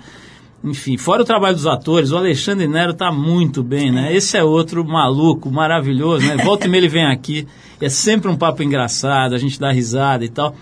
Enfim, 0.66 0.96
fora 0.96 1.22
o 1.22 1.24
trabalho 1.24 1.54
dos 1.54 1.66
atores, 1.66 2.10
o 2.10 2.16
Alexandre 2.16 2.66
Nero 2.66 2.92
tá 2.92 3.12
muito 3.12 3.62
bem, 3.62 3.92
né? 3.92 4.12
Esse 4.12 4.36
é 4.36 4.42
outro 4.42 4.84
maluco, 4.84 5.48
maravilhoso, 5.48 6.26
né? 6.26 6.36
Volta 6.44 6.66
e 6.66 6.68
meia 6.68 6.80
ele 6.80 6.88
vem 6.88 7.06
aqui, 7.06 7.46
é 7.80 7.88
sempre 7.88 8.28
um 8.28 8.36
papo 8.36 8.64
engraçado, 8.64 9.36
a 9.36 9.38
gente 9.38 9.60
dá 9.60 9.70
risada 9.70 10.24
e 10.24 10.28
tal. 10.28 10.56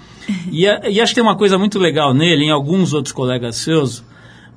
E, 0.52 0.64
e 0.66 1.00
acho 1.00 1.12
que 1.12 1.14
tem 1.14 1.24
uma 1.24 1.36
coisa 1.36 1.56
muito 1.56 1.78
legal 1.78 2.12
nele, 2.12 2.44
em 2.44 2.50
alguns 2.50 2.92
outros 2.92 3.14
colegas 3.14 3.56
seus, 3.56 4.04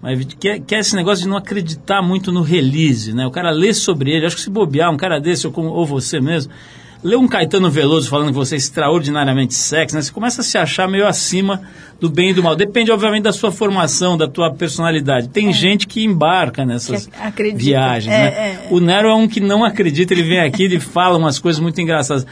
mas 0.02 0.22
que 0.26 0.50
é, 0.50 0.60
que 0.60 0.76
é 0.76 0.80
esse 0.80 0.94
negócio 0.98 1.24
de 1.24 1.30
não 1.30 1.38
acreditar 1.38 2.02
muito 2.02 2.30
no 2.30 2.42
release, 2.42 3.14
né? 3.14 3.26
O 3.26 3.32
cara 3.32 3.50
lê 3.50 3.74
sobre 3.74 4.12
ele, 4.12 4.26
acho 4.26 4.36
que 4.36 4.42
se 4.42 4.50
bobear, 4.50 4.92
um 4.92 4.98
cara 4.98 5.18
desse, 5.18 5.48
ou, 5.48 5.54
ou 5.56 5.86
você 5.86 6.20
mesmo, 6.20 6.52
lê 7.04 7.16
um 7.16 7.28
Caetano 7.28 7.70
Veloso 7.70 8.10
falando 8.10 8.28
que 8.30 8.34
você 8.36 8.56
é 8.56 8.58
extraordinariamente 8.58 9.54
sexy, 9.54 9.96
né? 9.96 10.02
Você 10.02 10.12
começa 10.12 10.42
a 10.42 10.44
se 10.44 10.58
achar 10.58 10.88
meio 10.88 11.08
acima 11.08 11.62
do 12.00 12.10
bem 12.10 12.32
e 12.32 12.34
do 12.34 12.44
mal. 12.44 12.56
Depende, 12.56 12.92
obviamente, 12.92 13.24
da 13.24 13.32
sua 13.34 13.52
formação, 13.52 14.18
da 14.18 14.28
tua 14.28 14.52
personalidade. 14.54 15.30
Tem 15.30 15.52
gente 15.54 15.88
que 15.88 16.04
embarca 16.04 16.66
nessas 16.66 17.08
Que 17.36 17.54
viagens, 17.54 18.14
É, 18.14 18.18
né? 18.18 18.28
é, 18.28 18.50
é. 18.50 18.68
O 18.72 18.80
Nero 18.80 19.08
é 19.10 19.14
um 19.16 19.28
que 19.28 19.40
não 19.40 19.64
acredita, 19.64 20.14
ele 20.14 20.24
vem 20.24 20.40
aqui 20.40 20.66
e 20.66 20.80
fala 20.80 21.18
umas 21.18 21.40
coisas 21.40 21.60
muito 21.62 21.80
engraçadas. 21.80 22.26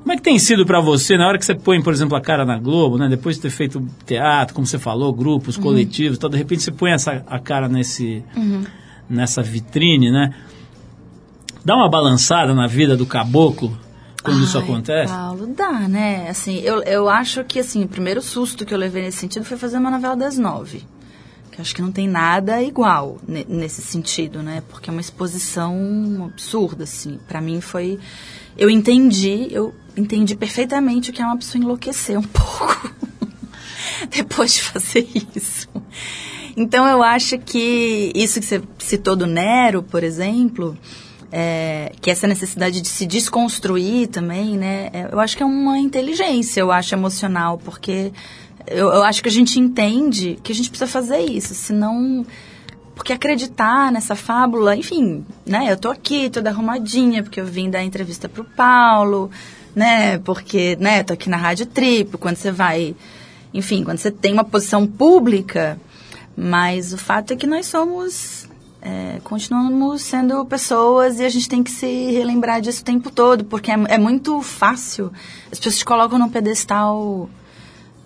Como 0.00 0.12
é 0.12 0.16
que 0.16 0.22
tem 0.22 0.36
sido 0.38 0.66
para 0.66 0.80
você, 0.80 1.16
na 1.16 1.28
hora 1.28 1.38
que 1.38 1.44
você 1.46 1.54
põe, 1.54 1.80
por 1.80 1.92
exemplo, 1.92 2.16
a 2.16 2.20
cara 2.20 2.44
na 2.44 2.58
Globo, 2.58 2.98
né? 2.98 3.08
Depois 3.08 3.36
de 3.36 3.42
ter 3.42 3.50
feito 3.50 3.86
teatro, 4.04 4.52
como 4.54 4.66
você 4.66 4.78
falou, 4.78 5.12
grupos, 5.12 5.56
Uhum. 5.56 5.62
coletivos, 5.62 6.18
tal, 6.18 6.28
de 6.28 6.36
repente 6.36 6.62
você 6.62 6.72
põe 6.72 6.90
essa, 6.90 7.24
a 7.26 7.38
cara 7.38 7.68
nesse, 7.68 8.22
nessa 9.08 9.42
vitrine, 9.42 10.10
né? 10.10 10.34
Dá 11.64 11.76
uma 11.76 11.88
balançada 11.88 12.52
na 12.52 12.66
vida 12.66 12.96
do 12.96 13.06
caboclo 13.06 13.78
quando 14.22 14.42
isso 14.44 14.56
Ai, 14.58 14.64
acontece? 14.64 15.12
Paulo, 15.12 15.46
dá, 15.48 15.88
né? 15.88 16.28
Assim, 16.28 16.58
eu, 16.60 16.82
eu 16.82 17.08
acho 17.08 17.44
que, 17.44 17.58
assim, 17.58 17.84
o 17.84 17.88
primeiro 17.88 18.22
susto 18.22 18.64
que 18.64 18.72
eu 18.72 18.78
levei 18.78 19.02
nesse 19.02 19.18
sentido 19.18 19.44
foi 19.44 19.56
fazer 19.56 19.78
uma 19.78 19.90
novela 19.90 20.16
das 20.16 20.38
nove. 20.38 20.84
Que 21.50 21.58
eu 21.58 21.62
acho 21.62 21.74
que 21.74 21.82
não 21.82 21.92
tem 21.92 22.08
nada 22.08 22.62
igual 22.62 23.18
ne- 23.26 23.44
nesse 23.48 23.82
sentido, 23.82 24.42
né? 24.42 24.62
Porque 24.70 24.88
é 24.88 24.92
uma 24.92 25.00
exposição 25.00 26.30
absurda, 26.32 26.84
assim. 26.84 27.18
Pra 27.28 27.40
mim 27.40 27.60
foi... 27.60 27.98
Eu 28.56 28.70
entendi, 28.70 29.48
eu 29.50 29.74
entendi 29.96 30.34
perfeitamente 30.34 31.10
o 31.10 31.12
que 31.12 31.20
é 31.20 31.24
uma 31.26 31.36
pessoa 31.36 31.62
enlouquecer 31.62 32.18
um 32.18 32.22
pouco. 32.24 32.90
depois 34.10 34.54
de 34.54 34.62
fazer 34.62 35.08
isso. 35.34 35.68
Então 36.56 36.86
eu 36.86 37.02
acho 37.02 37.38
que 37.38 38.12
isso 38.14 38.38
que 38.40 38.46
você 38.46 38.62
citou 38.78 39.16
do 39.16 39.26
Nero, 39.26 39.82
por 39.82 40.04
exemplo, 40.04 40.76
é, 41.32 41.92
que 42.00 42.10
essa 42.10 42.26
necessidade 42.26 42.82
de 42.82 42.88
se 42.88 43.06
desconstruir 43.06 44.08
também, 44.08 44.58
né? 44.58 44.90
é, 44.92 45.08
eu 45.10 45.18
acho 45.18 45.34
que 45.34 45.42
é 45.42 45.46
uma 45.46 45.78
inteligência, 45.78 46.60
eu 46.60 46.70
acho 46.70 46.94
emocional, 46.94 47.58
porque 47.64 48.12
eu, 48.66 48.90
eu 48.90 49.02
acho 49.02 49.22
que 49.22 49.28
a 49.30 49.32
gente 49.32 49.58
entende 49.58 50.38
que 50.42 50.52
a 50.52 50.54
gente 50.54 50.68
precisa 50.68 50.90
fazer 50.90 51.20
isso, 51.20 51.54
senão 51.54 52.24
porque 52.94 53.14
acreditar 53.14 53.90
nessa 53.90 54.14
fábula, 54.14 54.76
enfim, 54.76 55.24
né? 55.46 55.72
Eu 55.72 55.76
tô 55.78 55.88
aqui, 55.88 56.28
toda 56.28 56.50
arrumadinha, 56.50 57.22
porque 57.22 57.40
eu 57.40 57.46
vim 57.46 57.70
dar 57.70 57.82
entrevista 57.82 58.28
pro 58.28 58.44
Paulo, 58.44 59.30
né? 59.74 60.18
Porque, 60.18 60.76
né, 60.78 61.02
tô 61.02 61.14
aqui 61.14 61.30
na 61.30 61.38
Rádio 61.38 61.66
Trip, 61.66 62.18
quando 62.18 62.36
você 62.36 62.52
vai, 62.52 62.94
enfim, 63.52 63.82
quando 63.82 63.98
você 63.98 64.10
tem 64.10 64.32
uma 64.32 64.44
posição 64.44 64.86
pública, 64.86 65.80
mas 66.36 66.92
o 66.92 66.98
fato 66.98 67.32
é 67.32 67.36
que 67.36 67.46
nós 67.46 67.66
somos, 67.66 68.41
é, 68.82 69.20
continuamos 69.22 70.02
sendo 70.02 70.44
pessoas 70.44 71.20
e 71.20 71.24
a 71.24 71.28
gente 71.28 71.48
tem 71.48 71.62
que 71.62 71.70
se 71.70 71.86
relembrar 72.10 72.60
disso 72.60 72.82
o 72.82 72.84
tempo 72.84 73.10
todo, 73.10 73.44
porque 73.44 73.70
é, 73.70 73.74
é 73.88 73.98
muito 73.98 74.42
fácil, 74.42 75.12
as 75.50 75.58
pessoas 75.58 75.78
te 75.78 75.84
colocam 75.84 76.18
num 76.18 76.28
pedestal 76.28 77.30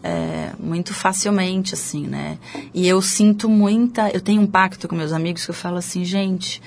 é, 0.03 0.53
muito 0.61 0.93
facilmente, 0.93 1.73
assim, 1.75 2.07
né? 2.07 2.39
E 2.75 2.87
eu 2.87 3.01
sinto 3.03 3.49
muita. 3.49 4.11
Eu 4.11 4.21
tenho 4.21 4.43
um 4.43 4.47
pacto 4.47 4.87
com 4.87 4.95
meus 4.95 5.13
amigos 5.13 5.45
que 5.45 5.51
eu 5.51 5.55
falo 5.55 5.79
assim, 5.79 6.05
gente. 6.05 6.63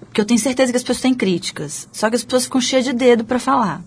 Porque 0.00 0.20
eu 0.20 0.24
tenho 0.24 0.38
certeza 0.38 0.70
que 0.70 0.76
as 0.76 0.82
pessoas 0.82 1.00
têm 1.00 1.14
críticas. 1.14 1.88
Só 1.90 2.08
que 2.10 2.16
as 2.16 2.22
pessoas 2.22 2.44
ficam 2.44 2.60
cheias 2.60 2.84
de 2.84 2.92
dedo 2.92 3.24
para 3.24 3.38
falar. 3.38 3.82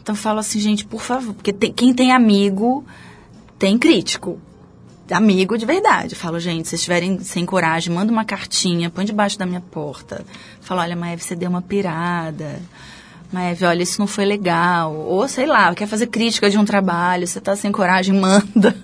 Então 0.00 0.14
eu 0.14 0.20
falo 0.20 0.38
assim, 0.38 0.60
gente, 0.60 0.84
por 0.84 1.00
favor. 1.00 1.34
Porque 1.34 1.52
tem- 1.52 1.72
quem 1.72 1.92
tem 1.94 2.12
amigo 2.12 2.84
tem 3.58 3.76
crítico. 3.78 4.38
Amigo 5.10 5.56
de 5.56 5.64
verdade. 5.64 6.14
Eu 6.14 6.18
falo, 6.18 6.38
gente, 6.38 6.68
se 6.68 6.74
estiverem 6.76 7.18
sem 7.20 7.46
coragem, 7.46 7.92
manda 7.94 8.12
uma 8.12 8.24
cartinha, 8.24 8.90
põe 8.90 9.04
debaixo 9.04 9.38
da 9.38 9.46
minha 9.46 9.60
porta. 9.60 10.24
Fala, 10.60 10.82
olha, 10.82 10.94
Maeve, 10.96 11.22
você 11.22 11.34
deu 11.34 11.48
uma 11.48 11.62
pirada. 11.62 12.60
Maeve, 13.32 13.64
olha, 13.64 13.82
isso 13.82 14.00
não 14.00 14.06
foi 14.06 14.24
legal. 14.24 14.94
Ou, 14.94 15.26
sei 15.28 15.46
lá, 15.46 15.74
quer 15.74 15.86
fazer 15.86 16.06
crítica 16.08 16.48
de 16.50 16.58
um 16.58 16.64
trabalho, 16.64 17.26
você 17.26 17.40
tá 17.40 17.56
sem 17.56 17.72
coragem, 17.72 18.14
manda. 18.20 18.74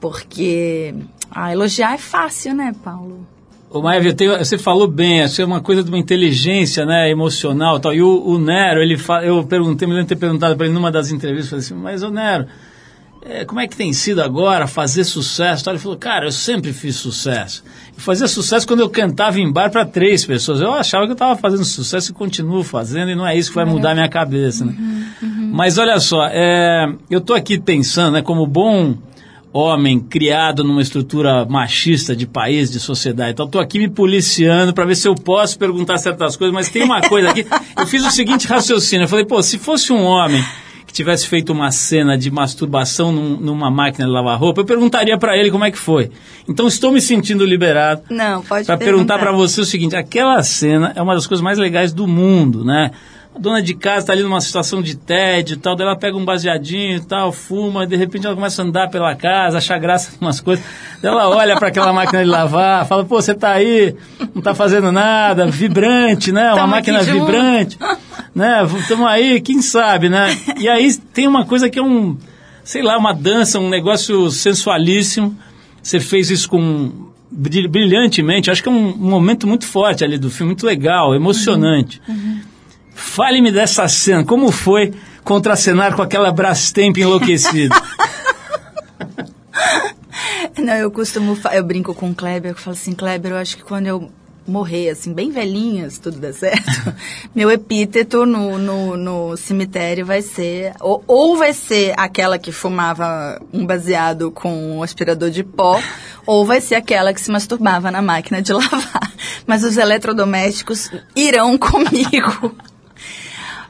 Porque, 0.00 0.94
ah, 1.30 1.52
elogiar 1.52 1.94
é 1.94 1.98
fácil, 1.98 2.54
né, 2.54 2.74
Paulo? 2.82 3.26
Ô, 3.70 3.80
Maeve, 3.80 4.12
tenho- 4.12 4.36
você 4.36 4.58
falou 4.58 4.86
bem, 4.86 5.22
isso 5.24 5.40
é 5.40 5.44
uma 5.44 5.60
coisa 5.60 5.82
de 5.82 5.88
uma 5.88 5.98
inteligência 5.98 6.84
né, 6.84 7.08
emocional 7.10 7.78
tal. 7.80 7.94
E 7.94 8.02
o, 8.02 8.22
o 8.26 8.38
Nero, 8.38 8.82
ele 8.82 8.98
fa- 8.98 9.24
eu 9.24 9.42
perguntei, 9.44 9.86
me 9.88 9.94
lembro 9.94 10.08
de 10.08 10.14
ter 10.14 10.20
perguntado 10.20 10.56
para 10.56 10.66
ele 10.66 10.74
numa 10.74 10.90
das 10.90 11.10
entrevistas, 11.10 11.48
falei 11.48 11.64
assim, 11.64 11.74
mas 11.74 12.02
ô 12.02 12.10
Nero, 12.10 12.46
é, 13.24 13.44
como 13.44 13.60
é 13.60 13.68
que 13.68 13.76
tem 13.76 13.92
sido 13.92 14.20
agora 14.20 14.66
fazer 14.66 15.04
sucesso? 15.04 15.68
Ele 15.70 15.78
falou, 15.78 15.96
cara, 15.96 16.26
eu 16.26 16.32
sempre 16.32 16.72
fiz 16.72 16.96
sucesso. 16.96 17.62
Eu 17.94 18.00
fazia 18.02 18.26
sucesso 18.26 18.66
quando 18.66 18.80
eu 18.80 18.90
cantava 18.90 19.38
em 19.38 19.50
bar 19.50 19.70
para 19.70 19.86
três 19.86 20.26
pessoas. 20.26 20.60
Eu 20.60 20.72
achava 20.72 21.04
que 21.04 21.12
eu 21.12 21.14
estava 21.14 21.38
fazendo 21.38 21.64
sucesso 21.64 22.10
e 22.10 22.14
continuo 22.14 22.64
fazendo, 22.64 23.10
e 23.10 23.14
não 23.14 23.26
é 23.26 23.36
isso 23.36 23.50
que 23.50 23.56
vai 23.56 23.64
mudar 23.64 23.92
a 23.92 23.94
minha 23.94 24.08
cabeça. 24.08 24.64
Né? 24.64 24.74
Mas 25.52 25.78
olha 25.78 26.00
só, 26.00 26.26
é, 26.26 26.92
eu 27.08 27.20
estou 27.20 27.36
aqui 27.36 27.58
pensando, 27.58 28.14
né, 28.14 28.22
como 28.22 28.46
bom 28.46 28.96
homem 29.52 30.00
criado 30.00 30.64
numa 30.64 30.80
estrutura 30.80 31.44
machista 31.44 32.16
de 32.16 32.26
país, 32.26 32.70
de 32.70 32.80
sociedade. 32.80 33.32
Então, 33.32 33.46
estou 33.46 33.60
aqui 33.60 33.78
me 33.78 33.88
policiando 33.88 34.72
para 34.72 34.86
ver 34.86 34.96
se 34.96 35.06
eu 35.06 35.14
posso 35.14 35.58
perguntar 35.58 35.98
certas 35.98 36.36
coisas, 36.36 36.54
mas 36.54 36.70
tem 36.70 36.82
uma 36.82 37.02
coisa 37.02 37.30
aqui. 37.30 37.46
Eu 37.76 37.86
fiz 37.86 38.04
o 38.06 38.10
seguinte 38.10 38.46
raciocínio: 38.46 39.04
eu 39.04 39.08
falei, 39.08 39.24
pô, 39.24 39.42
se 39.42 39.58
fosse 39.58 39.92
um 39.92 40.02
homem 40.02 40.42
tivesse 40.92 41.26
feito 41.26 41.52
uma 41.52 41.70
cena 41.70 42.16
de 42.18 42.30
masturbação 42.30 43.10
num- 43.10 43.36
numa 43.38 43.70
máquina 43.70 44.04
de 44.06 44.12
lavar 44.12 44.38
roupa, 44.38 44.60
eu 44.60 44.64
perguntaria 44.64 45.16
para 45.18 45.36
ele 45.36 45.50
como 45.50 45.64
é 45.64 45.70
que 45.70 45.78
foi. 45.78 46.10
Então, 46.48 46.66
estou 46.68 46.92
me 46.92 47.00
sentindo 47.00 47.44
liberado 47.44 48.02
Não, 48.10 48.42
pode 48.42 48.66
para 48.66 48.76
perguntar 48.76 49.18
para 49.18 49.32
você 49.32 49.60
o 49.60 49.64
seguinte: 49.64 49.96
aquela 49.96 50.42
cena 50.42 50.92
é 50.94 51.00
uma 51.02 51.14
das 51.14 51.26
coisas 51.26 51.42
mais 51.42 51.58
legais 51.58 51.92
do 51.92 52.06
mundo, 52.06 52.64
né? 52.64 52.90
A 53.34 53.38
dona 53.38 53.62
de 53.62 53.72
casa 53.72 54.00
está 54.00 54.12
ali 54.12 54.22
numa 54.22 54.42
situação 54.42 54.82
de 54.82 54.94
tédio 54.94 55.54
e 55.54 55.56
tal, 55.56 55.74
daí 55.74 55.86
ela 55.86 55.96
pega 55.96 56.14
um 56.18 56.22
baseadinho 56.24 56.98
e 56.98 57.00
tal, 57.00 57.32
fuma, 57.32 57.86
de 57.86 57.96
repente 57.96 58.26
ela 58.26 58.34
começa 58.34 58.60
a 58.60 58.64
andar 58.66 58.90
pela 58.90 59.14
casa, 59.14 59.56
achar 59.56 59.78
graça 59.78 60.12
em 60.14 60.22
umas 60.22 60.38
coisas. 60.38 60.62
Daí 61.00 61.10
ela 61.10 61.30
olha 61.30 61.56
para 61.56 61.68
aquela 61.68 61.94
máquina 61.94 62.22
de 62.22 62.28
lavar, 62.28 62.84
fala: 62.86 63.04
pô, 63.06 63.22
você 63.22 63.32
tá 63.34 63.52
aí, 63.52 63.96
não 64.34 64.42
tá 64.42 64.54
fazendo 64.54 64.92
nada, 64.92 65.46
vibrante, 65.46 66.30
né? 66.30 66.48
Uma 66.48 66.56
Tamo 66.56 66.66
máquina 66.68 66.98
aqui 66.98 67.06
junto. 67.06 67.24
Né? 68.34 68.64
Estamos 68.78 69.06
aí, 69.06 69.40
quem 69.40 69.60
sabe, 69.62 70.08
né? 70.08 70.36
E 70.58 70.68
aí 70.68 70.94
tem 71.12 71.26
uma 71.26 71.44
coisa 71.44 71.68
que 71.68 71.78
é 71.78 71.82
um, 71.82 72.16
sei 72.64 72.82
lá, 72.82 72.96
uma 72.96 73.12
dança, 73.12 73.58
um 73.58 73.68
negócio 73.68 74.30
sensualíssimo. 74.30 75.36
Você 75.82 75.98
fez 76.00 76.30
isso 76.30 76.48
com 76.48 77.10
bril- 77.30 77.68
brilhantemente. 77.68 78.50
Acho 78.50 78.62
que 78.62 78.68
é 78.68 78.72
um, 78.72 78.96
momento 78.96 79.46
muito 79.46 79.66
forte 79.66 80.04
ali 80.04 80.16
do 80.18 80.30
filme, 80.30 80.50
muito 80.52 80.64
legal, 80.66 81.14
emocionante. 81.14 82.00
Fale-me 82.94 83.50
dessa 83.50 83.86
cena. 83.88 84.24
Como 84.24 84.50
foi 84.52 84.92
contracenar 85.24 85.94
com 85.94 86.02
aquela 86.02 86.30
Brastemp 86.32 86.96
enlouquecida? 86.98 87.74
Não, 90.58 90.74
eu 90.74 90.90
costumo, 90.90 91.36
eu 91.52 91.64
brinco 91.64 91.94
com 91.94 92.10
o 92.10 92.14
Kleber, 92.14 92.52
eu 92.52 92.56
falo 92.56 92.76
assim, 92.76 92.92
Kleber, 92.92 93.32
eu 93.32 93.36
acho 93.38 93.56
que 93.56 93.62
quando 93.64 93.86
eu 93.86 94.10
morrer, 94.46 94.90
assim, 94.90 95.12
bem 95.12 95.30
velhinha, 95.30 95.88
se 95.88 96.00
tudo 96.00 96.18
der 96.18 96.34
certo, 96.34 96.94
meu 97.34 97.50
epíteto 97.50 98.26
no, 98.26 98.58
no, 98.58 98.96
no 98.96 99.36
cemitério 99.36 100.04
vai 100.04 100.22
ser, 100.22 100.74
ou, 100.80 101.02
ou 101.06 101.36
vai 101.36 101.52
ser 101.52 101.94
aquela 101.96 102.38
que 102.38 102.52
fumava 102.52 103.40
um 103.52 103.64
baseado 103.64 104.30
com 104.30 104.76
um 104.76 104.82
aspirador 104.82 105.30
de 105.30 105.44
pó, 105.44 105.80
ou 106.26 106.44
vai 106.44 106.60
ser 106.60 106.74
aquela 106.74 107.12
que 107.12 107.20
se 107.20 107.30
masturbava 107.30 107.90
na 107.90 108.02
máquina 108.02 108.42
de 108.42 108.52
lavar. 108.54 109.12
Mas 109.46 109.64
os 109.64 109.76
eletrodomésticos 109.76 110.90
irão 111.16 111.56
comigo. 111.58 112.54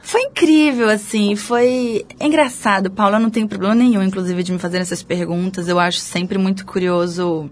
Foi 0.01 0.21
incrível, 0.21 0.89
assim, 0.89 1.35
foi 1.35 2.05
engraçado. 2.19 2.91
Paula, 2.91 3.17
não 3.17 3.29
tenho 3.29 3.47
problema 3.47 3.73
nenhum, 3.73 4.03
inclusive, 4.03 4.43
de 4.43 4.51
me 4.51 4.59
fazer 4.59 4.77
essas 4.77 5.01
perguntas. 5.01 5.67
Eu 5.67 5.79
acho 5.79 5.99
sempre 5.99 6.37
muito 6.37 6.65
curioso. 6.65 7.49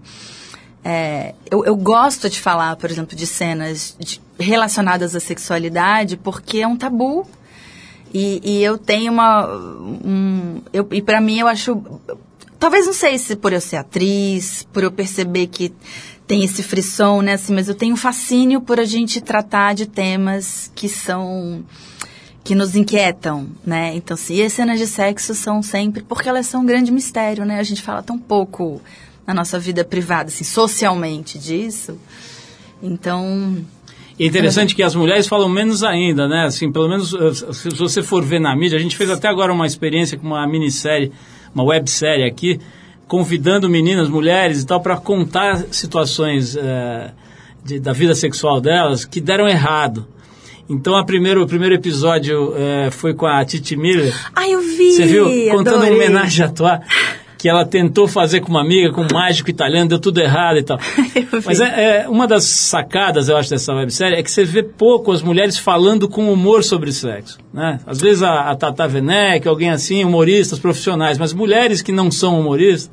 É, 0.84 1.34
eu, 1.50 1.64
eu 1.64 1.76
gosto 1.76 2.28
de 2.28 2.40
falar, 2.40 2.74
por 2.76 2.90
exemplo, 2.90 3.16
de 3.16 3.26
cenas 3.26 3.96
de- 3.98 4.20
relacionadas 4.38 5.14
à 5.14 5.20
sexualidade, 5.20 6.16
porque 6.16 6.58
é 6.58 6.66
um 6.66 6.76
tabu. 6.76 7.26
E, 8.12 8.40
e 8.44 8.62
eu 8.64 8.76
tenho 8.76 9.12
uma. 9.12 9.46
Um, 9.46 10.60
eu, 10.72 10.86
e 10.90 11.00
para 11.00 11.20
mim, 11.20 11.38
eu 11.38 11.46
acho. 11.46 11.80
Talvez 12.58 12.86
não 12.86 12.92
sei 12.92 13.16
se 13.18 13.34
por 13.36 13.52
eu 13.52 13.60
ser 13.60 13.76
atriz, 13.76 14.66
por 14.72 14.82
eu 14.82 14.90
perceber 14.92 15.46
que 15.46 15.72
tem 16.26 16.44
esse 16.44 16.62
frisson, 16.62 17.22
né? 17.22 17.34
Assim, 17.34 17.54
mas 17.54 17.68
eu 17.68 17.74
tenho 17.74 17.94
um 17.94 17.96
fascínio 17.96 18.60
por 18.60 18.78
a 18.78 18.84
gente 18.84 19.20
tratar 19.20 19.74
de 19.74 19.86
temas 19.86 20.70
que 20.74 20.88
são 20.88 21.64
que 22.44 22.54
nos 22.56 22.74
inquietam, 22.74 23.46
né? 23.64 23.94
Então, 23.94 24.14
assim, 24.14 24.34
e 24.34 24.42
as 24.42 24.52
cenas 24.52 24.78
de 24.78 24.86
sexo 24.86 25.32
são 25.34 25.62
sempre 25.62 26.02
porque 26.02 26.28
elas 26.28 26.46
são 26.46 26.62
um 26.62 26.66
grande 26.66 26.90
mistério, 26.90 27.44
né? 27.44 27.58
A 27.60 27.62
gente 27.62 27.80
fala 27.82 28.02
tão 28.02 28.18
pouco 28.18 28.80
na 29.26 29.32
nossa 29.34 29.58
vida 29.58 29.84
privada, 29.84 30.28
assim, 30.28 30.44
socialmente 30.44 31.38
disso. 31.38 31.96
Então, 32.82 33.56
É 34.18 34.24
interessante 34.26 34.74
que 34.74 34.82
as 34.82 34.94
mulheres 34.94 35.26
falam 35.26 35.48
menos 35.48 35.82
ainda, 35.82 36.28
né? 36.28 36.44
Assim, 36.46 36.70
pelo 36.70 36.88
menos 36.88 37.14
eh, 37.14 37.52
se 37.52 37.68
você 37.70 38.02
for 38.02 38.24
ver 38.24 38.40
na 38.40 38.54
mídia, 38.56 38.76
a 38.78 38.80
gente 38.80 38.96
fez 38.96 39.10
até 39.10 39.28
agora 39.28 39.52
uma 39.52 39.66
experiência 39.66 40.18
com 40.18 40.26
uma 40.26 40.46
minissérie, 40.46 41.12
uma 41.54 41.64
websérie 41.64 42.24
aqui, 42.24 42.60
convidando 43.06 43.68
meninas, 43.68 44.08
mulheres 44.08 44.62
e 44.62 44.66
tal, 44.66 44.80
para 44.80 44.96
contar 44.96 45.64
situações 45.70 46.56
eh, 46.56 47.10
de- 47.64 47.78
da 47.80 47.92
vida 47.92 48.14
sexual 48.14 48.60
delas 48.60 49.04
que 49.04 49.20
deram 49.20 49.48
errado. 49.48 50.06
Então, 50.68 50.96
a 50.96 51.04
primeiro, 51.04 51.42
o 51.42 51.46
primeiro 51.46 51.74
episódio 51.74 52.54
eh, 52.56 52.90
foi 52.90 53.14
com 53.14 53.26
a 53.26 53.44
Titi 53.44 53.76
Miller. 53.76 54.14
ai, 54.34 54.52
eu 54.54 54.60
vi, 54.60 54.92
Você 54.92 55.06
viu? 55.06 55.24
Contando 55.50 55.76
adorei. 55.82 55.94
homenagem 55.94 56.44
à 56.44 56.48
tua. 56.48 56.80
Que 57.42 57.48
ela 57.48 57.64
tentou 57.66 58.06
fazer 58.06 58.40
com 58.40 58.50
uma 58.50 58.60
amiga, 58.60 58.92
com 58.92 59.02
um 59.02 59.08
mágico 59.12 59.50
italiano, 59.50 59.88
deu 59.88 59.98
tudo 59.98 60.18
errado 60.20 60.58
e 60.58 60.62
tal. 60.62 60.78
Mas 61.44 61.58
é, 61.60 62.02
é 62.04 62.08
uma 62.08 62.24
das 62.26 62.44
sacadas, 62.44 63.28
eu 63.28 63.36
acho, 63.36 63.50
dessa 63.50 63.74
websérie 63.74 64.16
é 64.16 64.22
que 64.22 64.30
você 64.30 64.44
vê 64.44 64.62
pouco 64.62 65.10
as 65.10 65.22
mulheres 65.22 65.58
falando 65.58 66.08
com 66.08 66.32
humor 66.32 66.62
sobre 66.62 66.92
sexo. 66.92 67.38
Né? 67.52 67.80
Às 67.84 68.00
vezes 68.00 68.22
a, 68.22 68.50
a 68.50 68.54
Tata 68.54 68.84
Werneck, 68.86 69.48
alguém 69.48 69.70
assim, 69.70 70.04
humoristas 70.04 70.60
profissionais, 70.60 71.18
mas 71.18 71.32
mulheres 71.32 71.82
que 71.82 71.90
não 71.90 72.12
são 72.12 72.38
humoristas, 72.38 72.90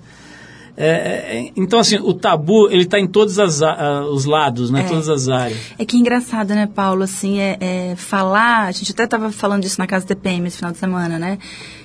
É, 0.81 0.87
é, 0.87 1.51
então, 1.57 1.77
assim, 1.77 1.97
o 1.97 2.13
tabu, 2.13 2.69
ele 2.71 2.83
está 2.83 2.97
em 2.97 3.05
todos 3.05 3.37
as 3.37 3.61
a- 3.61 4.01
os 4.05 4.23
lados, 4.23 4.71
né? 4.71 4.79
É. 4.79 4.83
Todas 4.83 5.09
as 5.09 5.27
áreas. 5.27 5.59
É 5.77 5.83
que 5.83 5.97
engraçado, 5.97 6.55
né, 6.55 6.69
Paulo? 6.73 7.03
Assim, 7.03 7.37
é, 7.37 7.57
é 7.59 7.95
falar. 7.97 8.67
A 8.67 8.71
gente 8.71 8.93
até 8.93 9.03
estava 9.03 9.29
falando 9.29 9.61
disso 9.63 9.75
na 9.77 9.85
casa 9.85 10.05
TPM 10.05 10.47
esse 10.47 10.55
final 10.55 10.71
de 10.71 10.77
semana, 10.77 11.19
né? 11.19 11.37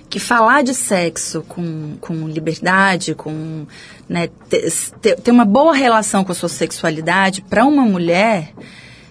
Que 0.09 0.21
falar 0.21 0.63
de 0.63 0.75
sexo 0.75 1.43
com, 1.49 1.97
com 2.01 2.29
liberdade, 2.29 3.15
com. 3.15 3.67
Né, 4.09 4.29
ter, 4.49 5.17
ter- 5.17 5.31
uma 5.31 5.45
boa 5.45 5.75
relação 5.75 6.23
com 6.25 6.31
a 6.31 6.35
sua 6.35 6.49
sexualidade, 6.49 7.43
para 7.43 7.65
uma 7.65 7.83
mulher. 7.85 8.53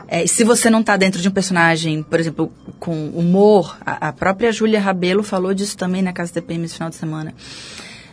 é, 0.08 0.26
se 0.28 0.44
você 0.44 0.70
não 0.70 0.80
está 0.82 0.96
dentro 0.96 1.22
de 1.22 1.28
um 1.28 1.32
personagem, 1.32 2.04
por 2.04 2.20
exemplo, 2.20 2.52
com 2.80 3.10
humor, 3.10 3.78
a, 3.86 4.10
a 4.10 4.14
própria 4.14 4.52
Júlia 4.52 4.80
Rabelo 4.80 5.24
falou 5.24 5.54
disso 5.54 5.76
também 5.76 6.02
na 6.02 6.14
casa 6.14 6.32
TPM 6.32 6.64
esse 6.66 6.76
final 6.76 6.90
de 6.90 6.96
semana. 6.96 7.34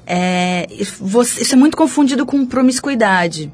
É, 0.07 0.67
você- 0.99 1.43
isso 1.43 1.55
é 1.55 1.59
muito 1.59 1.77
confundido 1.77 2.27
com 2.27 2.45
promiscuidade. 2.45 3.53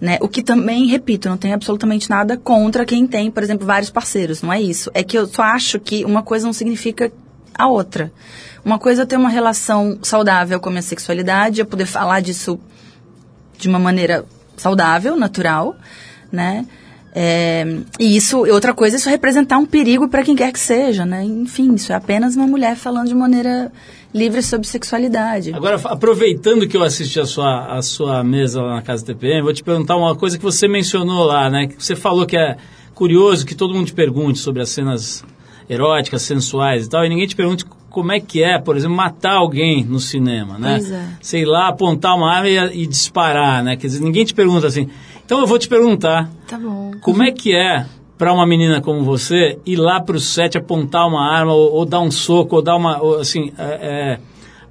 Né? 0.00 0.18
O 0.20 0.28
que 0.28 0.42
também, 0.42 0.86
repito, 0.86 1.28
não 1.28 1.36
tem 1.36 1.52
absolutamente 1.52 2.08
nada 2.10 2.36
contra 2.36 2.84
quem 2.84 3.06
tem, 3.06 3.30
por 3.30 3.42
exemplo, 3.42 3.66
vários 3.66 3.90
parceiros. 3.90 4.42
Não 4.42 4.52
é 4.52 4.60
isso. 4.60 4.90
É 4.94 5.02
que 5.02 5.16
eu 5.18 5.26
só 5.26 5.42
acho 5.42 5.78
que 5.78 6.04
uma 6.04 6.22
coisa 6.22 6.44
não 6.46 6.52
significa 6.52 7.12
a 7.54 7.68
outra. 7.68 8.12
Uma 8.64 8.78
coisa 8.78 9.02
é 9.02 9.06
ter 9.06 9.16
uma 9.16 9.28
relação 9.28 9.98
saudável 10.02 10.60
com 10.60 10.68
a 10.68 10.72
minha 10.72 10.82
sexualidade, 10.82 11.60
eu 11.60 11.66
poder 11.66 11.86
falar 11.86 12.20
disso 12.20 12.60
de 13.58 13.68
uma 13.68 13.78
maneira 13.78 14.24
saudável, 14.56 15.16
natural, 15.16 15.76
né? 16.30 16.66
É, 17.14 17.64
e 18.00 18.16
isso, 18.16 18.38
outra 18.38 18.72
coisa, 18.72 18.96
é 18.96 18.98
isso 18.98 19.08
representar 19.08 19.58
um 19.58 19.66
perigo 19.66 20.08
para 20.08 20.22
quem 20.22 20.34
quer 20.34 20.50
que 20.50 20.58
seja, 20.58 21.04
né? 21.04 21.22
Enfim, 21.22 21.74
isso 21.74 21.92
é 21.92 21.94
apenas 21.94 22.36
uma 22.36 22.46
mulher 22.46 22.74
falando 22.74 23.08
de 23.08 23.14
maneira 23.14 23.70
livre 24.14 24.42
sobre 24.42 24.66
sexualidade. 24.66 25.52
Agora, 25.52 25.78
aproveitando 25.84 26.66
que 26.66 26.76
eu 26.76 26.82
assisti 26.82 27.20
a 27.20 27.26
sua, 27.26 27.76
a 27.76 27.82
sua 27.82 28.24
mesa 28.24 28.62
lá 28.62 28.76
na 28.76 28.82
Casa 28.82 29.04
TPM, 29.04 29.42
vou 29.42 29.52
te 29.52 29.62
perguntar 29.62 29.96
uma 29.96 30.16
coisa 30.16 30.38
que 30.38 30.44
você 30.44 30.66
mencionou 30.66 31.24
lá, 31.24 31.50
né? 31.50 31.66
Que 31.66 31.84
você 31.84 31.94
falou 31.94 32.24
que 32.24 32.36
é 32.36 32.56
curioso 32.94 33.44
que 33.44 33.54
todo 33.54 33.74
mundo 33.74 33.86
te 33.86 33.94
pergunte 33.94 34.38
sobre 34.38 34.62
as 34.62 34.70
cenas 34.70 35.22
eróticas, 35.68 36.22
sensuais 36.22 36.86
e 36.86 36.88
tal, 36.88 37.04
e 37.04 37.08
ninguém 37.10 37.26
te 37.26 37.36
pergunte 37.36 37.66
como 37.92 38.10
é 38.12 38.18
que 38.20 38.42
é, 38.42 38.58
por 38.58 38.76
exemplo, 38.76 38.96
matar 38.96 39.34
alguém 39.34 39.84
no 39.84 40.00
cinema, 40.00 40.58
né? 40.58 40.78
É. 40.78 41.08
Sei 41.20 41.44
lá, 41.44 41.68
apontar 41.68 42.16
uma 42.16 42.32
arma 42.32 42.48
e, 42.48 42.82
e 42.82 42.86
disparar, 42.86 43.62
né? 43.62 43.76
Quer 43.76 43.86
dizer, 43.86 44.00
ninguém 44.00 44.24
te 44.24 44.34
pergunta 44.34 44.66
assim. 44.66 44.88
Então 45.24 45.40
eu 45.40 45.46
vou 45.46 45.58
te 45.58 45.68
perguntar, 45.68 46.30
Tá 46.48 46.58
bom. 46.58 46.92
como 47.00 47.22
é 47.22 47.30
que 47.30 47.54
é 47.54 47.86
para 48.18 48.32
uma 48.32 48.46
menina 48.46 48.80
como 48.80 49.02
você 49.04 49.58
ir 49.66 49.76
lá 49.76 50.00
para 50.00 50.16
o 50.16 50.20
set 50.20 50.56
apontar 50.56 51.06
uma 51.08 51.28
arma 51.28 51.52
ou, 51.52 51.72
ou 51.72 51.84
dar 51.84 52.00
um 52.00 52.10
soco 52.10 52.56
ou 52.56 52.62
dar 52.62 52.76
uma 52.76 53.00
ou, 53.02 53.18
assim 53.18 53.52
é, 53.58 53.64
é, 53.64 54.20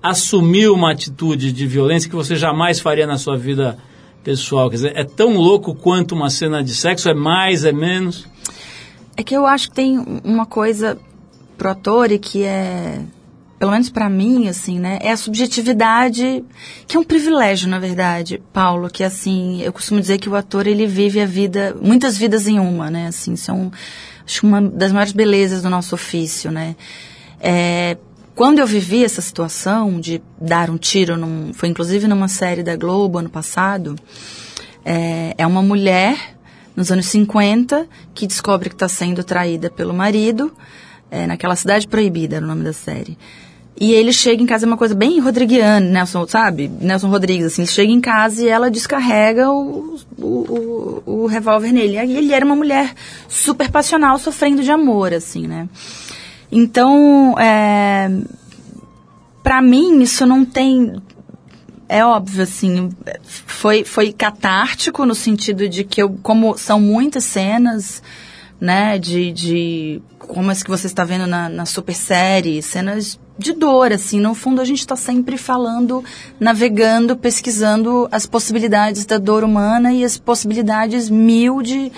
assumir 0.02 0.70
uma 0.70 0.92
atitude 0.92 1.52
de 1.52 1.68
violência 1.68 2.10
que 2.10 2.16
você 2.16 2.36
jamais 2.36 2.80
faria 2.80 3.06
na 3.06 3.18
sua 3.18 3.36
vida 3.38 3.78
pessoal 4.24 4.70
quer 4.70 4.76
dizer 4.78 4.94
é 4.96 5.04
tão 5.04 5.36
louco 5.36 5.76
quanto 5.76 6.14
uma 6.16 6.30
cena 6.30 6.64
de 6.64 6.74
sexo 6.74 7.10
é 7.10 7.14
mais 7.14 7.66
é 7.66 7.72
menos 7.74 8.26
É 9.18 9.24
que 9.24 9.36
eu 9.36 9.46
acho 9.46 9.70
que 9.70 9.76
tem 9.76 9.98
uma 10.24 10.46
coisa 10.46 10.98
pro 11.62 11.70
ator 11.70 12.12
e 12.12 12.18
que 12.18 12.44
é, 12.44 13.00
pelo 13.60 13.70
menos 13.70 13.88
pra 13.88 14.10
mim, 14.10 14.48
assim, 14.48 14.80
né? 14.80 14.98
É 15.00 15.12
a 15.12 15.18
subjetividade, 15.18 16.44
que 16.88 16.98
é 16.98 17.00
um 17.00 17.04
privilégio, 17.04 17.70
na 17.70 17.78
verdade, 17.78 18.42
Paulo, 18.52 18.90
que 18.90 19.04
assim, 19.04 19.62
eu 19.62 19.72
costumo 19.72 20.02
dizer 20.02 20.18
que 20.18 20.28
o 20.28 20.36
ator, 20.36 20.66
ele 20.66 20.88
vive 20.88 21.22
a 21.22 21.26
vida, 21.28 21.78
muitas 21.80 22.18
vidas 22.18 22.48
em 22.48 22.60
uma, 22.60 22.90
né? 22.90 23.06
Assim, 23.06 23.36
são, 23.36 23.72
acho 24.26 24.48
uma 24.48 24.60
das 24.60 24.92
maiores 24.92 25.14
belezas 25.14 25.62
do 25.62 25.70
nosso 25.70 25.94
ofício, 25.94 26.50
né? 26.50 26.76
É, 27.40 27.96
quando 28.34 28.58
eu 28.58 28.66
vivi 28.66 29.06
essa 29.06 29.22
situação 29.22 30.00
de 30.00 30.20
dar 30.42 30.68
um 30.68 30.80
tiro, 30.80 31.16
num, 31.16 31.54
foi 31.54 31.70
inclusive 31.70 32.08
numa 32.08 32.28
série 32.28 32.64
da 32.64 32.76
Globo 32.76 33.20
ano 33.20 33.30
passado, 33.30 33.96
é, 34.84 35.36
é 35.38 35.46
uma 35.46 35.62
mulher 35.62 36.18
nos 36.76 36.92
anos 36.92 37.06
50 37.06 37.88
que 38.16 38.26
descobre 38.26 38.68
que 38.68 38.76
está 38.76 38.88
sendo 38.88 39.24
traída 39.24 39.70
pelo 39.70 39.94
marido 39.94 40.52
é, 41.12 41.28
naquela 41.28 41.56
cidade 41.58 41.88
proibida 41.88 42.38
era 42.38 42.46
o 42.46 42.48
nome 42.48 42.64
da 42.64 42.72
série. 42.72 43.18
E 43.80 43.94
ele 43.94 44.14
chega 44.14 44.42
em 44.42 44.46
casa 44.46 44.66
é 44.66 44.68
uma 44.68 44.78
coisa 44.78 44.94
bem 44.96 45.20
rodriguiana 45.20 45.80
Nelson 45.80 46.28
sabe? 46.28 46.72
Nelson 46.80 47.10
Rodrigues 47.10 47.48
assim 47.48 47.64
ele 47.64 47.72
chega 47.72 47.92
em 47.92 48.00
casa 48.00 48.44
e 48.44 48.48
ela 48.48 48.70
descarrega 48.70 49.50
o, 49.50 49.98
o, 50.18 50.26
o, 50.26 51.04
o 51.06 51.26
revólver 51.26 51.72
nele. 51.72 51.98
E 51.98 52.18
ele 52.18 52.34
era 52.34 52.46
uma 52.46 52.56
mulher 52.56 52.94
super 53.28 53.70
passional 53.70 54.18
sofrendo 54.18 54.64
de 54.64 54.72
amor 54.72 55.14
assim 55.14 55.48
né? 55.48 55.68
Então 56.52 57.36
é, 57.40 58.10
para 59.42 59.62
mim 59.62 60.02
isso 60.02 60.26
não 60.26 60.46
tem 60.46 60.94
é 61.92 62.06
óbvio, 62.06 62.44
assim, 62.44 62.90
foi, 63.46 63.84
foi 63.84 64.14
catártico 64.14 65.06
no 65.06 65.14
sentido 65.14 65.68
de 65.68 65.84
que 65.84 66.02
eu, 66.02 66.18
como 66.24 66.58
são 66.58 66.80
muitas 66.80 67.26
cenas, 67.26 68.02
né, 68.62 69.00
de, 69.00 69.32
de 69.32 70.02
como 70.20 70.52
as 70.52 70.62
que 70.62 70.70
você 70.70 70.86
está 70.86 71.04
vendo 71.04 71.26
na, 71.26 71.50
na 71.50 71.66
super 71.66 71.96
série, 71.96 72.62
cenas 72.62 73.20
de 73.36 73.54
dor, 73.54 73.92
assim, 73.92 74.20
no 74.20 74.36
fundo 74.36 74.62
a 74.62 74.66
gente 74.66 74.82
está 74.82 74.96
sempre 74.96 75.36
falando, 75.36 76.04
navegando, 76.40 77.18
pesquisando 77.18 78.08
as 78.12 78.28
possibilidades 78.28 79.04
da 79.04 79.18
dor 79.18 79.44
humana 79.44 79.92
e 79.92 80.06
as 80.06 80.16
possibilidades 80.16 81.10
mil 81.10 81.64
de, 81.64 81.92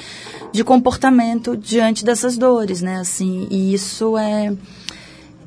de 0.54 0.64
comportamento 0.64 1.58
diante 1.58 2.06
dessas 2.06 2.38
dores, 2.38 2.82
né, 2.82 2.96
assim, 2.96 3.46
e 3.52 3.74
isso 3.74 4.18
é 4.18 4.54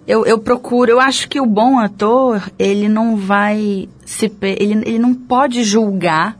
eu, 0.06 0.24
eu 0.24 0.38
procuro, 0.38 0.90
eu 0.90 1.00
acho 1.00 1.28
que 1.28 1.40
o 1.40 1.46
bom 1.46 1.80
ator, 1.80 2.40
ele 2.56 2.88
não 2.88 3.16
vai 3.16 3.88
se. 4.04 4.32
Ele, 4.40 4.74
ele 4.86 4.98
não 5.00 5.12
pode 5.12 5.64
julgar 5.64 6.38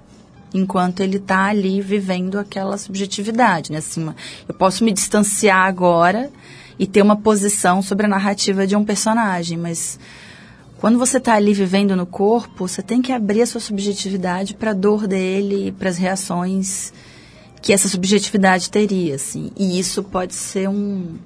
enquanto 0.54 1.00
ele 1.00 1.16
está 1.16 1.46
ali 1.46 1.80
vivendo 1.80 2.38
aquela 2.38 2.78
subjetividade, 2.78 3.72
né? 3.72 3.78
Assim, 3.78 4.06
eu 4.48 4.54
posso 4.54 4.84
me 4.84 4.92
distanciar 4.92 5.66
agora 5.66 6.30
e 6.78 6.86
ter 6.86 7.02
uma 7.02 7.16
posição 7.16 7.82
sobre 7.82 8.06
a 8.06 8.08
narrativa 8.08 8.66
de 8.66 8.76
um 8.76 8.84
personagem, 8.84 9.58
mas 9.58 9.98
quando 10.78 10.98
você 10.98 11.16
está 11.18 11.34
ali 11.34 11.54
vivendo 11.54 11.96
no 11.96 12.06
corpo, 12.06 12.68
você 12.68 12.82
tem 12.82 13.00
que 13.00 13.12
abrir 13.12 13.42
a 13.42 13.46
sua 13.46 13.60
subjetividade 13.60 14.54
para 14.54 14.72
a 14.72 14.74
dor 14.74 15.06
dele, 15.06 15.74
para 15.78 15.88
as 15.88 15.96
reações 15.96 16.92
que 17.62 17.72
essa 17.72 17.88
subjetividade 17.88 18.70
teria, 18.70 19.14
assim. 19.14 19.50
E 19.56 19.78
isso 19.78 20.02
pode 20.04 20.34
ser 20.34 20.68
um 20.68 21.16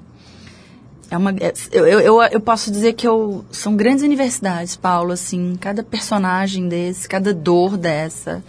é 1.11 1.17
uma, 1.19 1.33
é- 1.33 1.53
eu, 1.73 1.87
eu, 1.87 2.23
eu 2.23 2.41
posso 2.41 2.71
dizer 2.71 2.93
que 2.93 3.07
eu, 3.07 3.45
são 3.51 3.75
grandes 3.77 4.05
universidades, 4.05 4.77
Paulo, 4.77 5.13
assim, 5.13 5.57
cada 5.61 5.83
personagem 5.83 6.69
desse, 6.69 7.09
cada 7.09 7.35
dor 7.35 7.77
dessa, 7.77 8.45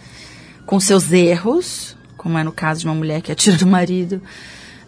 com 0.66 0.78
seus 0.80 1.12
erros, 1.12 1.96
como 2.16 2.38
é 2.38 2.44
no 2.44 2.52
caso 2.52 2.80
de 2.80 2.86
uma 2.86 2.94
mulher 2.94 3.20
que 3.20 3.32
atira 3.32 3.56
do 3.56 3.66
marido, 3.66 4.20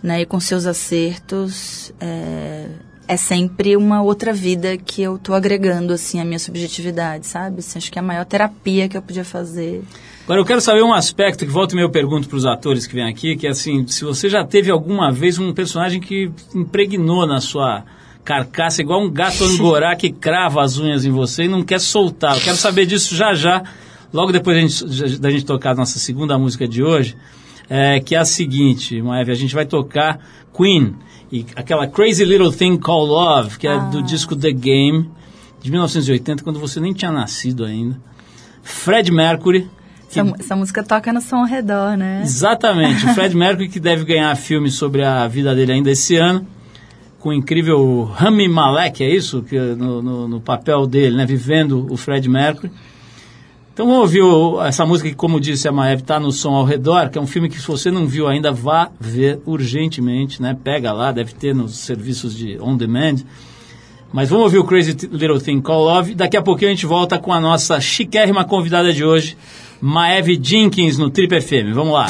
né, 0.03 0.21
e 0.21 0.27
com 0.27 0.39
seus 0.39 0.67
acertos, 0.67 1.93
é, 2.01 2.67
é 3.09 3.17
sempre 3.17 3.77
uma 3.77 4.03
outra 4.03 4.33
vida 4.33 4.77
que 4.77 5.03
eu 5.03 5.19
tô 5.19 5.35
agregando, 5.35 5.93
assim, 5.93 6.21
à 6.21 6.25
minha 6.25 6.39
subjetividade, 6.39 7.27
sabe? 7.27 7.61
Assim, 7.61 7.79
acho 7.79 7.91
que 7.91 7.99
é 7.99 8.01
a 8.01 8.05
maior 8.05 8.25
terapia 8.25 8.89
que 8.89 8.97
eu 8.97 9.03
podia 9.03 9.25
fazer. 9.25 9.83
Agora 10.25 10.41
eu 10.41 10.45
quero 10.45 10.61
saber 10.61 10.83
um 10.83 10.93
aspecto 10.93 11.45
que 11.45 11.53
volta 11.53 11.75
e 11.75 11.77
meia 11.77 11.85
eu 11.85 11.91
pergunto 11.91 12.29
para 12.29 12.37
os 12.37 12.47
atores 12.47 12.87
que 12.87 12.95
vêm 12.95 13.09
aqui, 13.09 13.37
que 13.37 13.47
é 13.47 13.51
assim, 13.51 13.87
se 13.87 14.05
você 14.05 14.29
já 14.29 14.43
teve 14.43 14.71
alguma 14.71 15.13
vez 15.13 15.39
um 15.39 15.53
personagem 15.53 16.01
que 16.01 16.31
impregnou 16.55 17.27
na 17.27 17.41
sua 17.41 17.85
carcaça 18.25 18.81
igual 18.81 19.03
um 19.03 19.11
gato 19.11 19.45
angorá 19.45 19.95
que 19.97 20.11
crava 20.11 20.63
as 20.63 20.79
unhas 20.79 21.05
em 21.05 21.11
você 21.11 21.45
e 21.45 21.49
não 21.49 21.63
quer 21.63 21.79
soltar. 21.79 22.37
Eu 22.37 22.43
quero 22.43 22.57
saber 22.57 22.87
disso 22.87 23.15
já 23.15 23.35
já, 23.35 23.63
logo 24.15 24.31
depois 24.31 24.57
da 24.57 24.61
gente, 24.63 25.19
da 25.19 25.31
gente 25.31 25.45
tocar 25.45 25.73
a 25.73 25.75
nossa 25.75 25.99
segunda 25.99 26.39
música 26.39 26.69
de 26.69 26.83
hoje, 26.83 27.17
é, 27.69 27.99
que 27.99 28.15
é 28.15 28.19
a 28.19 28.25
seguinte, 28.25 29.03
Maeve, 29.03 29.33
a 29.33 29.35
gente 29.35 29.55
vai 29.55 29.67
tocar 29.67 30.21
Queen 30.57 30.95
e 31.33 31.45
aquela 31.57 31.89
Crazy 31.89 32.25
Little 32.25 32.53
Thing 32.53 32.79
Called 32.79 33.11
Love, 33.11 33.59
que 33.59 33.67
é 33.67 33.77
do 33.91 34.01
disco 34.03 34.37
The 34.37 34.53
Game, 34.53 35.11
de 35.61 35.71
1980, 35.71 36.45
quando 36.45 36.61
você 36.61 36.79
nem 36.79 36.93
tinha 36.93 37.11
nascido 37.11 37.65
ainda. 37.65 38.01
Fred 38.63 39.11
Mercury, 39.11 39.69
que 40.09 40.21
Essa, 40.21 40.35
essa 40.39 40.57
música 40.57 40.85
toca 40.85 41.13
no 41.13 41.21
som 41.21 41.39
ao 41.39 41.47
redor, 41.47 41.97
né? 41.97 42.23
Exatamente. 42.23 43.05
O 43.07 43.15
Fred 43.15 43.35
Mercury 43.37 43.69
que 43.69 43.81
deve 43.81 44.05
ganhar 44.05 44.35
filme 44.37 44.71
sobre 44.71 45.03
a 45.03 45.27
vida 45.27 45.55
dele 45.55 45.73
ainda 45.73 45.91
esse 45.91 46.17
ano, 46.17 46.47
com 47.19 47.31
o 47.31 47.33
incrível 47.33 48.05
Rami 48.05 48.49
Malek, 48.49 49.03
é 49.03 49.11
isso? 49.11 49.43
Que, 49.43 49.59
no, 49.59 50.01
no, 50.01 50.29
no 50.29 50.41
papel 50.41 50.87
dele, 50.87 51.17
né? 51.17 51.27
Vivendo 51.27 51.91
o 51.91 51.97
Fred 51.97 52.29
Mercury. 52.29 52.71
Então 53.75 53.89
vamos 53.89 54.03
ouvir 54.03 54.23
essa 54.69 54.87
música 54.87 55.09
que, 55.09 55.17
como 55.17 55.41
disse 55.41 55.67
a 55.67 55.73
Maeve, 55.73 56.03
está 56.03 56.21
no 56.21 56.31
som 56.31 56.55
ao 56.55 56.65
redor, 56.65 57.11
que 57.11 57.19
é 57.19 57.21
um 57.21 57.27
filme 57.27 57.49
que 57.49 57.61
se 57.61 57.67
você 57.67 57.91
não 57.91 58.07
viu 58.07 58.29
ainda, 58.29 58.53
vá 58.53 58.89
ver 59.01 59.41
urgentemente, 59.45 60.41
né? 60.41 60.57
Pega 60.63 60.93
lá, 60.93 61.11
deve 61.11 61.35
ter 61.35 61.53
nos 61.53 61.77
serviços 61.77 62.37
de 62.37 62.57
on 62.61 62.77
demand. 62.77 63.17
Mas 64.13 64.29
vamos 64.29 64.45
ouvir 64.45 64.59
o 64.59 64.65
Crazy 64.65 64.97
Little 65.11 65.41
Thing 65.41 65.61
Call 65.61 65.83
Love. 65.87 66.15
Daqui 66.15 66.37
a 66.37 66.43
pouquinho 66.43 66.71
a 66.71 66.75
gente 66.75 66.87
volta 66.87 67.19
com 67.19 67.33
a 67.33 67.41
nossa 67.41 67.81
chiquérrima 67.81 68.45
convidada 68.45 68.93
de 68.93 69.05
hoje, 69.05 69.37
Maeve 69.81 70.39
Jenkins, 70.41 70.97
no 70.97 71.11
Trip 71.11 71.41
FM. 71.41 71.75
Vamos 71.75 71.95
lá. 71.95 72.07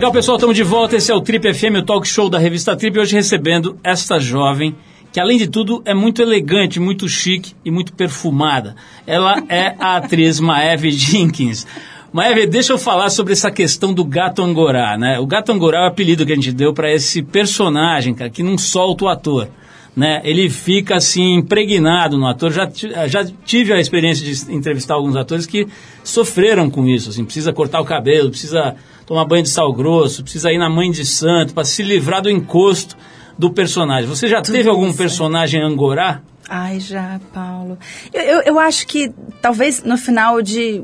Legal, 0.00 0.12
pessoal, 0.12 0.38
estamos 0.38 0.56
de 0.56 0.62
volta. 0.62 0.96
Esse 0.96 1.12
é 1.12 1.14
o 1.14 1.20
Trip 1.20 1.52
FM, 1.52 1.76
o 1.76 1.82
talk 1.82 2.08
show 2.08 2.30
da 2.30 2.38
revista 2.38 2.74
Trip. 2.74 2.98
Hoje 2.98 3.14
recebendo 3.14 3.78
esta 3.84 4.18
jovem, 4.18 4.74
que 5.12 5.20
além 5.20 5.36
de 5.36 5.46
tudo 5.46 5.82
é 5.84 5.92
muito 5.92 6.22
elegante, 6.22 6.80
muito 6.80 7.06
chique 7.06 7.52
e 7.62 7.70
muito 7.70 7.92
perfumada. 7.92 8.74
Ela 9.06 9.42
é 9.46 9.76
a 9.78 9.96
atriz 9.96 10.40
Maeve 10.40 10.90
Jenkins. 10.90 11.66
Maeve, 12.10 12.46
deixa 12.46 12.72
eu 12.72 12.78
falar 12.78 13.10
sobre 13.10 13.34
essa 13.34 13.50
questão 13.50 13.92
do 13.92 14.02
gato 14.02 14.42
angorá, 14.42 14.96
né? 14.96 15.18
O 15.20 15.26
gato 15.26 15.52
angorá 15.52 15.80
é 15.80 15.82
o 15.82 15.88
apelido 15.88 16.24
que 16.24 16.32
a 16.32 16.34
gente 16.34 16.50
deu 16.50 16.72
para 16.72 16.90
esse 16.90 17.22
personagem, 17.22 18.14
cara, 18.14 18.30
que 18.30 18.42
não 18.42 18.56
solta 18.56 19.04
o 19.04 19.08
ator. 19.08 19.50
Né? 19.96 20.20
Ele 20.24 20.48
fica 20.48 20.96
assim 20.96 21.34
impregnado 21.34 22.16
no 22.16 22.26
ator. 22.26 22.52
Já, 22.52 22.66
ti- 22.66 22.92
já 23.08 23.24
tive 23.44 23.72
a 23.72 23.80
experiência 23.80 24.24
de 24.24 24.54
entrevistar 24.54 24.94
alguns 24.94 25.16
atores 25.16 25.46
que 25.46 25.66
sofreram 26.04 26.70
com 26.70 26.86
isso. 26.86 27.10
Assim, 27.10 27.24
precisa 27.24 27.52
cortar 27.52 27.80
o 27.80 27.84
cabelo, 27.84 28.30
precisa 28.30 28.76
tomar 29.04 29.24
banho 29.24 29.42
de 29.42 29.48
sal 29.48 29.72
grosso, 29.72 30.22
precisa 30.22 30.52
ir 30.52 30.58
na 30.58 30.70
mãe 30.70 30.90
de 30.90 31.04
santo 31.04 31.52
para 31.52 31.64
se 31.64 31.82
livrar 31.82 32.22
do 32.22 32.30
encosto 32.30 32.96
do 33.36 33.50
personagem. 33.50 34.08
Você 34.08 34.28
já 34.28 34.40
teve 34.40 34.68
algum 34.68 34.88
isso. 34.88 34.98
personagem 34.98 35.60
angorá? 35.62 36.20
Ai, 36.48 36.78
já, 36.80 37.20
Paulo. 37.32 37.78
Eu, 38.12 38.22
eu, 38.22 38.40
eu 38.42 38.58
acho 38.58 38.86
que 38.86 39.10
talvez 39.42 39.82
no 39.82 39.96
final 39.96 40.40
de. 40.42 40.82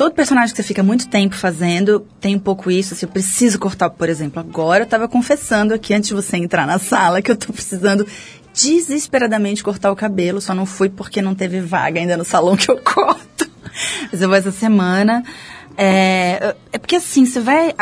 Todo 0.00 0.14
personagem 0.14 0.54
que 0.54 0.56
você 0.56 0.66
fica 0.66 0.82
muito 0.82 1.08
tempo 1.08 1.36
fazendo 1.36 2.00
tem 2.18 2.34
um 2.34 2.38
pouco 2.38 2.70
isso. 2.70 2.94
Assim, 2.94 3.04
eu 3.04 3.12
preciso 3.12 3.58
cortar, 3.58 3.90
por 3.90 4.08
exemplo, 4.08 4.40
agora 4.40 4.80
eu 4.80 4.84
estava 4.84 5.06
confessando 5.06 5.74
aqui 5.74 5.92
antes 5.92 6.08
de 6.08 6.14
você 6.14 6.38
entrar 6.38 6.66
na 6.66 6.78
sala 6.78 7.20
que 7.20 7.30
eu 7.30 7.34
estou 7.34 7.52
precisando 7.52 8.06
desesperadamente 8.54 9.62
cortar 9.62 9.92
o 9.92 9.94
cabelo. 9.94 10.40
Só 10.40 10.54
não 10.54 10.64
fui 10.64 10.88
porque 10.88 11.20
não 11.20 11.34
teve 11.34 11.60
vaga 11.60 12.00
ainda 12.00 12.16
no 12.16 12.24
salão 12.24 12.56
que 12.56 12.70
eu 12.70 12.78
corto. 12.78 13.50
Mas 14.10 14.22
eu 14.22 14.28
vou 14.28 14.38
essa 14.38 14.50
semana. 14.50 15.22
É, 15.76 16.54
é 16.72 16.78
porque 16.78 16.96
assim, 16.96 17.26
você 17.26 17.38
vai 17.38 17.74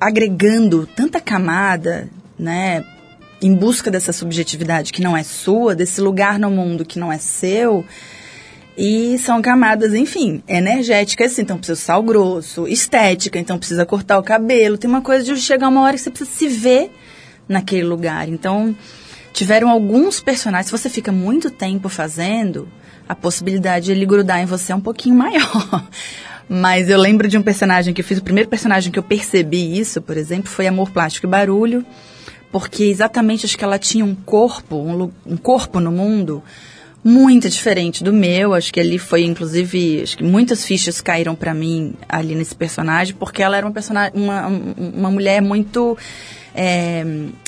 agregando 0.00 0.86
tanta 0.86 1.20
camada, 1.20 2.08
né? 2.38 2.84
Em 3.42 3.56
busca 3.56 3.90
dessa 3.90 4.12
subjetividade 4.12 4.92
que 4.92 5.02
não 5.02 5.16
é 5.16 5.24
sua, 5.24 5.74
desse 5.74 6.00
lugar 6.00 6.38
no 6.38 6.48
mundo 6.48 6.84
que 6.84 7.00
não 7.00 7.12
é 7.12 7.18
seu. 7.18 7.84
E 8.80 9.18
são 9.18 9.42
camadas, 9.42 9.92
enfim, 9.92 10.40
energéticas, 10.46 11.32
assim, 11.32 11.42
então 11.42 11.58
precisa 11.58 11.80
sal 11.80 12.00
grosso, 12.00 12.68
estética, 12.68 13.36
então 13.36 13.58
precisa 13.58 13.84
cortar 13.84 14.20
o 14.20 14.22
cabelo. 14.22 14.78
Tem 14.78 14.88
uma 14.88 15.02
coisa 15.02 15.24
de 15.24 15.40
chegar 15.40 15.66
uma 15.66 15.82
hora 15.82 15.96
que 15.96 16.02
você 16.02 16.10
precisa 16.10 16.30
se 16.30 16.46
ver 16.46 16.92
naquele 17.48 17.82
lugar. 17.82 18.28
Então, 18.28 18.76
tiveram 19.32 19.68
alguns 19.68 20.20
personagens, 20.20 20.66
se 20.66 20.70
você 20.70 20.88
fica 20.88 21.10
muito 21.10 21.50
tempo 21.50 21.88
fazendo, 21.88 22.68
a 23.08 23.16
possibilidade 23.16 23.86
de 23.86 23.90
ele 23.90 24.06
grudar 24.06 24.40
em 24.40 24.46
você 24.46 24.70
é 24.70 24.76
um 24.76 24.80
pouquinho 24.80 25.16
maior. 25.18 25.88
Mas 26.48 26.88
eu 26.88 27.00
lembro 27.00 27.26
de 27.26 27.36
um 27.36 27.42
personagem 27.42 27.92
que 27.92 28.00
eu 28.00 28.04
fiz, 28.04 28.18
o 28.18 28.22
primeiro 28.22 28.48
personagem 28.48 28.92
que 28.92 28.98
eu 28.98 29.02
percebi 29.02 29.76
isso, 29.76 30.00
por 30.00 30.16
exemplo, 30.16 30.48
foi 30.48 30.68
Amor, 30.68 30.92
Plástico 30.92 31.26
e 31.26 31.28
Barulho, 31.28 31.84
porque 32.52 32.84
exatamente 32.84 33.44
acho 33.44 33.58
que 33.58 33.64
ela 33.64 33.76
tinha 33.76 34.04
um 34.04 34.14
corpo, 34.14 34.76
um, 34.76 35.10
um 35.26 35.36
corpo 35.36 35.80
no 35.80 35.90
mundo 35.90 36.44
muito 37.08 37.48
diferente 37.48 38.04
do 38.04 38.12
meu. 38.12 38.52
Acho 38.54 38.72
que 38.72 38.78
ali 38.80 38.98
foi, 38.98 39.24
inclusive, 39.24 40.02
acho 40.02 40.16
que 40.18 40.24
muitas 40.24 40.64
fichas 40.64 41.00
caíram 41.00 41.34
pra 41.34 41.54
mim 41.54 41.94
ali 42.08 42.34
nesse 42.34 42.54
personagem, 42.54 43.14
porque 43.14 43.42
ela 43.42 43.56
era 43.56 43.66
uma 43.66 43.72
personagem, 43.72 44.12
uma, 44.14 44.46
um- 44.48 44.74
uma 44.96 45.10
mulher 45.10 45.40
muito. 45.42 45.96
é, 46.54 47.04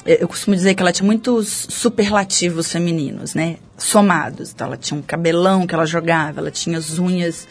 eu 0.06 0.28
costumo 0.28 0.54
dizer 0.54 0.74
que 0.74 0.82
ela 0.82 0.92
tinha 0.92 1.06
muitos 1.06 1.66
superlativos 1.70 2.70
femininos, 2.70 3.34
né? 3.34 3.56
Somados. 3.76 4.50
Então, 4.52 4.66
ela 4.68 4.76
tinha 4.76 4.98
um 4.98 5.02
cabelão 5.02 5.66
que 5.66 5.74
ela 5.74 5.86
jogava, 5.86 6.40
ela 6.40 6.50
tinha 6.50 6.78
as 6.78 6.98
unhas 6.98 7.48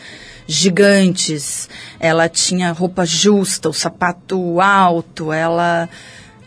gigantes, 0.48 1.70
ela 2.00 2.28
tinha 2.28 2.72
roupa 2.72 3.06
justa, 3.06 3.70
o 3.70 3.74
sapato 3.74 4.60
alto, 4.60 5.32
ela 5.32 5.88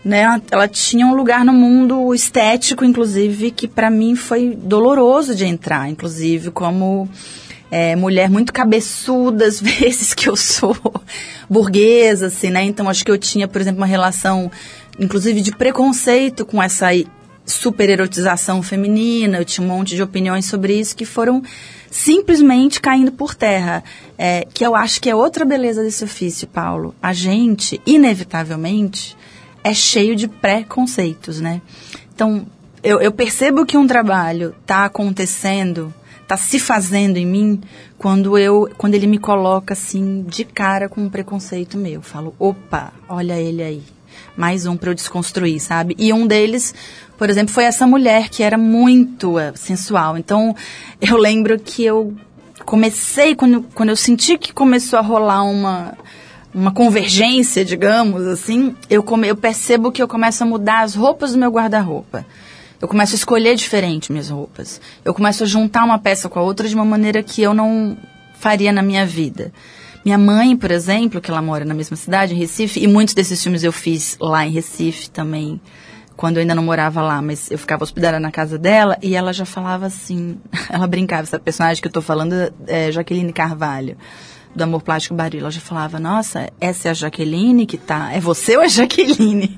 né, 0.04 0.40
ela 0.50 0.66
tinha 0.66 1.06
um 1.06 1.14
lugar 1.14 1.44
no 1.44 1.52
mundo 1.52 2.12
estético, 2.14 2.84
inclusive, 2.84 3.50
que 3.50 3.68
para 3.68 3.90
mim 3.90 4.16
foi 4.16 4.56
doloroso 4.60 5.34
de 5.34 5.46
entrar, 5.46 5.88
inclusive, 5.88 6.50
como 6.50 7.08
é, 7.70 7.96
mulher 7.96 8.28
muito 8.28 8.52
cabeçuda, 8.52 9.46
às 9.46 9.58
vezes 9.62 10.12
que 10.12 10.28
eu 10.28 10.36
sou 10.36 10.76
burguesa, 11.48 12.26
assim, 12.26 12.50
né? 12.50 12.62
Então 12.64 12.88
acho 12.88 13.04
que 13.04 13.10
eu 13.10 13.18
tinha, 13.18 13.46
por 13.46 13.60
exemplo, 13.60 13.80
uma 13.80 13.86
relação, 13.86 14.50
inclusive, 14.98 15.40
de 15.40 15.52
preconceito 15.52 16.44
com 16.44 16.62
essa 16.62 16.88
super 17.46 17.88
erotização 17.88 18.62
feminina. 18.62 19.38
Eu 19.38 19.44
tinha 19.44 19.64
um 19.64 19.68
monte 19.68 19.94
de 19.94 20.02
opiniões 20.02 20.46
sobre 20.46 20.78
isso 20.78 20.96
que 20.96 21.04
foram 21.04 21.42
simplesmente 21.90 22.80
caindo 22.80 23.12
por 23.12 23.34
terra. 23.34 23.82
É, 24.18 24.46
que 24.52 24.64
eu 24.64 24.74
acho 24.74 25.00
que 25.00 25.08
é 25.08 25.14
outra 25.14 25.44
beleza 25.44 25.82
desse 25.82 26.04
ofício, 26.04 26.46
Paulo. 26.46 26.94
A 27.02 27.12
gente, 27.12 27.80
inevitavelmente, 27.86 29.16
é 29.64 29.74
cheio 29.74 30.16
de 30.16 30.28
preconceitos, 30.28 31.40
né? 31.40 31.60
Então, 32.14 32.46
eu, 32.82 33.00
eu 33.00 33.12
percebo 33.12 33.64
que 33.64 33.76
um 33.76 33.86
trabalho 33.86 34.54
está 34.60 34.84
acontecendo, 34.84 35.94
está 36.22 36.36
se 36.36 36.58
fazendo 36.58 37.16
em 37.16 37.26
mim, 37.26 37.60
quando, 37.96 38.36
eu, 38.36 38.68
quando 38.76 38.94
ele 38.94 39.06
me 39.06 39.18
coloca 39.18 39.74
assim, 39.74 40.24
de 40.26 40.44
cara 40.44 40.88
com 40.88 41.02
um 41.02 41.08
preconceito 41.08 41.76
meu. 41.76 41.94
Eu 41.94 42.02
falo, 42.02 42.34
opa, 42.38 42.92
olha 43.08 43.38
ele 43.38 43.62
aí. 43.62 43.82
Mais 44.36 44.66
um 44.66 44.76
para 44.76 44.90
eu 44.90 44.94
desconstruir, 44.94 45.60
sabe? 45.60 45.94
E 45.98 46.12
um 46.12 46.26
deles, 46.26 46.74
por 47.16 47.30
exemplo, 47.30 47.52
foi 47.52 47.64
essa 47.64 47.86
mulher 47.86 48.28
que 48.28 48.42
era 48.42 48.58
muito 48.58 49.38
eh, 49.38 49.52
sensual. 49.54 50.16
Então, 50.16 50.56
eu 51.00 51.16
lembro 51.16 51.58
que 51.58 51.84
eu 51.84 52.14
comecei, 52.64 53.34
quando, 53.34 53.62
quando 53.74 53.90
eu 53.90 53.96
senti 53.96 54.38
que 54.38 54.52
começou 54.52 54.98
a 54.98 55.02
rolar 55.02 55.44
uma, 55.44 55.96
uma 56.54 56.72
convergência, 56.72 57.64
digamos 57.64 58.26
assim, 58.26 58.74
eu, 58.90 59.02
come, 59.02 59.28
eu 59.28 59.36
percebo 59.36 59.90
que 59.90 60.02
eu 60.02 60.08
começo 60.08 60.42
a 60.42 60.46
mudar 60.46 60.80
as 60.80 60.94
roupas 60.94 61.32
do 61.32 61.38
meu 61.38 61.50
guarda-roupa. 61.50 62.26
Eu 62.80 62.88
começo 62.88 63.14
a 63.14 63.16
escolher 63.16 63.54
diferente 63.54 64.10
minhas 64.10 64.28
roupas. 64.28 64.80
Eu 65.04 65.14
começo 65.14 65.44
a 65.44 65.46
juntar 65.46 65.84
uma 65.84 65.98
peça 65.98 66.28
com 66.28 66.38
a 66.38 66.42
outra 66.42 66.68
de 66.68 66.74
uma 66.74 66.84
maneira 66.84 67.22
que 67.22 67.40
eu 67.40 67.54
não 67.54 67.96
faria 68.34 68.72
na 68.72 68.82
minha 68.82 69.06
vida. 69.06 69.52
Minha 70.04 70.18
mãe, 70.18 70.56
por 70.56 70.70
exemplo, 70.72 71.20
que 71.20 71.30
ela 71.30 71.40
mora 71.40 71.64
na 71.64 71.74
mesma 71.74 71.96
cidade, 71.96 72.34
em 72.34 72.36
Recife, 72.36 72.80
e 72.82 72.88
muitos 72.88 73.14
desses 73.14 73.40
filmes 73.40 73.62
eu 73.62 73.72
fiz 73.72 74.16
lá 74.20 74.44
em 74.44 74.50
Recife 74.50 75.08
também, 75.08 75.60
quando 76.16 76.38
eu 76.38 76.40
ainda 76.40 76.56
não 76.56 76.62
morava 76.62 77.00
lá, 77.00 77.22
mas 77.22 77.52
eu 77.52 77.58
ficava 77.58 77.84
hospedada 77.84 78.18
na 78.18 78.32
casa 78.32 78.58
dela 78.58 78.98
e 79.00 79.14
ela 79.14 79.32
já 79.32 79.44
falava 79.44 79.86
assim, 79.86 80.38
ela 80.68 80.88
brincava, 80.88 81.22
essa 81.22 81.38
personagem 81.38 81.80
que 81.80 81.86
eu 81.86 81.92
tô 81.92 82.02
falando 82.02 82.34
é 82.66 82.90
Jaqueline 82.90 83.32
Carvalho, 83.32 83.96
do 84.54 84.62
Amor 84.64 84.82
Plástico 84.82 85.14
Barulho. 85.14 85.40
Ela 85.40 85.50
já 85.50 85.60
falava, 85.60 85.98
nossa, 85.98 86.50
essa 86.60 86.88
é 86.88 86.90
a 86.90 86.94
Jaqueline 86.94 87.64
que 87.66 87.76
tá, 87.78 88.12
é 88.12 88.20
você 88.20 88.56
ou 88.56 88.62
é 88.62 88.66
a 88.66 88.68
Jaqueline? 88.68 89.48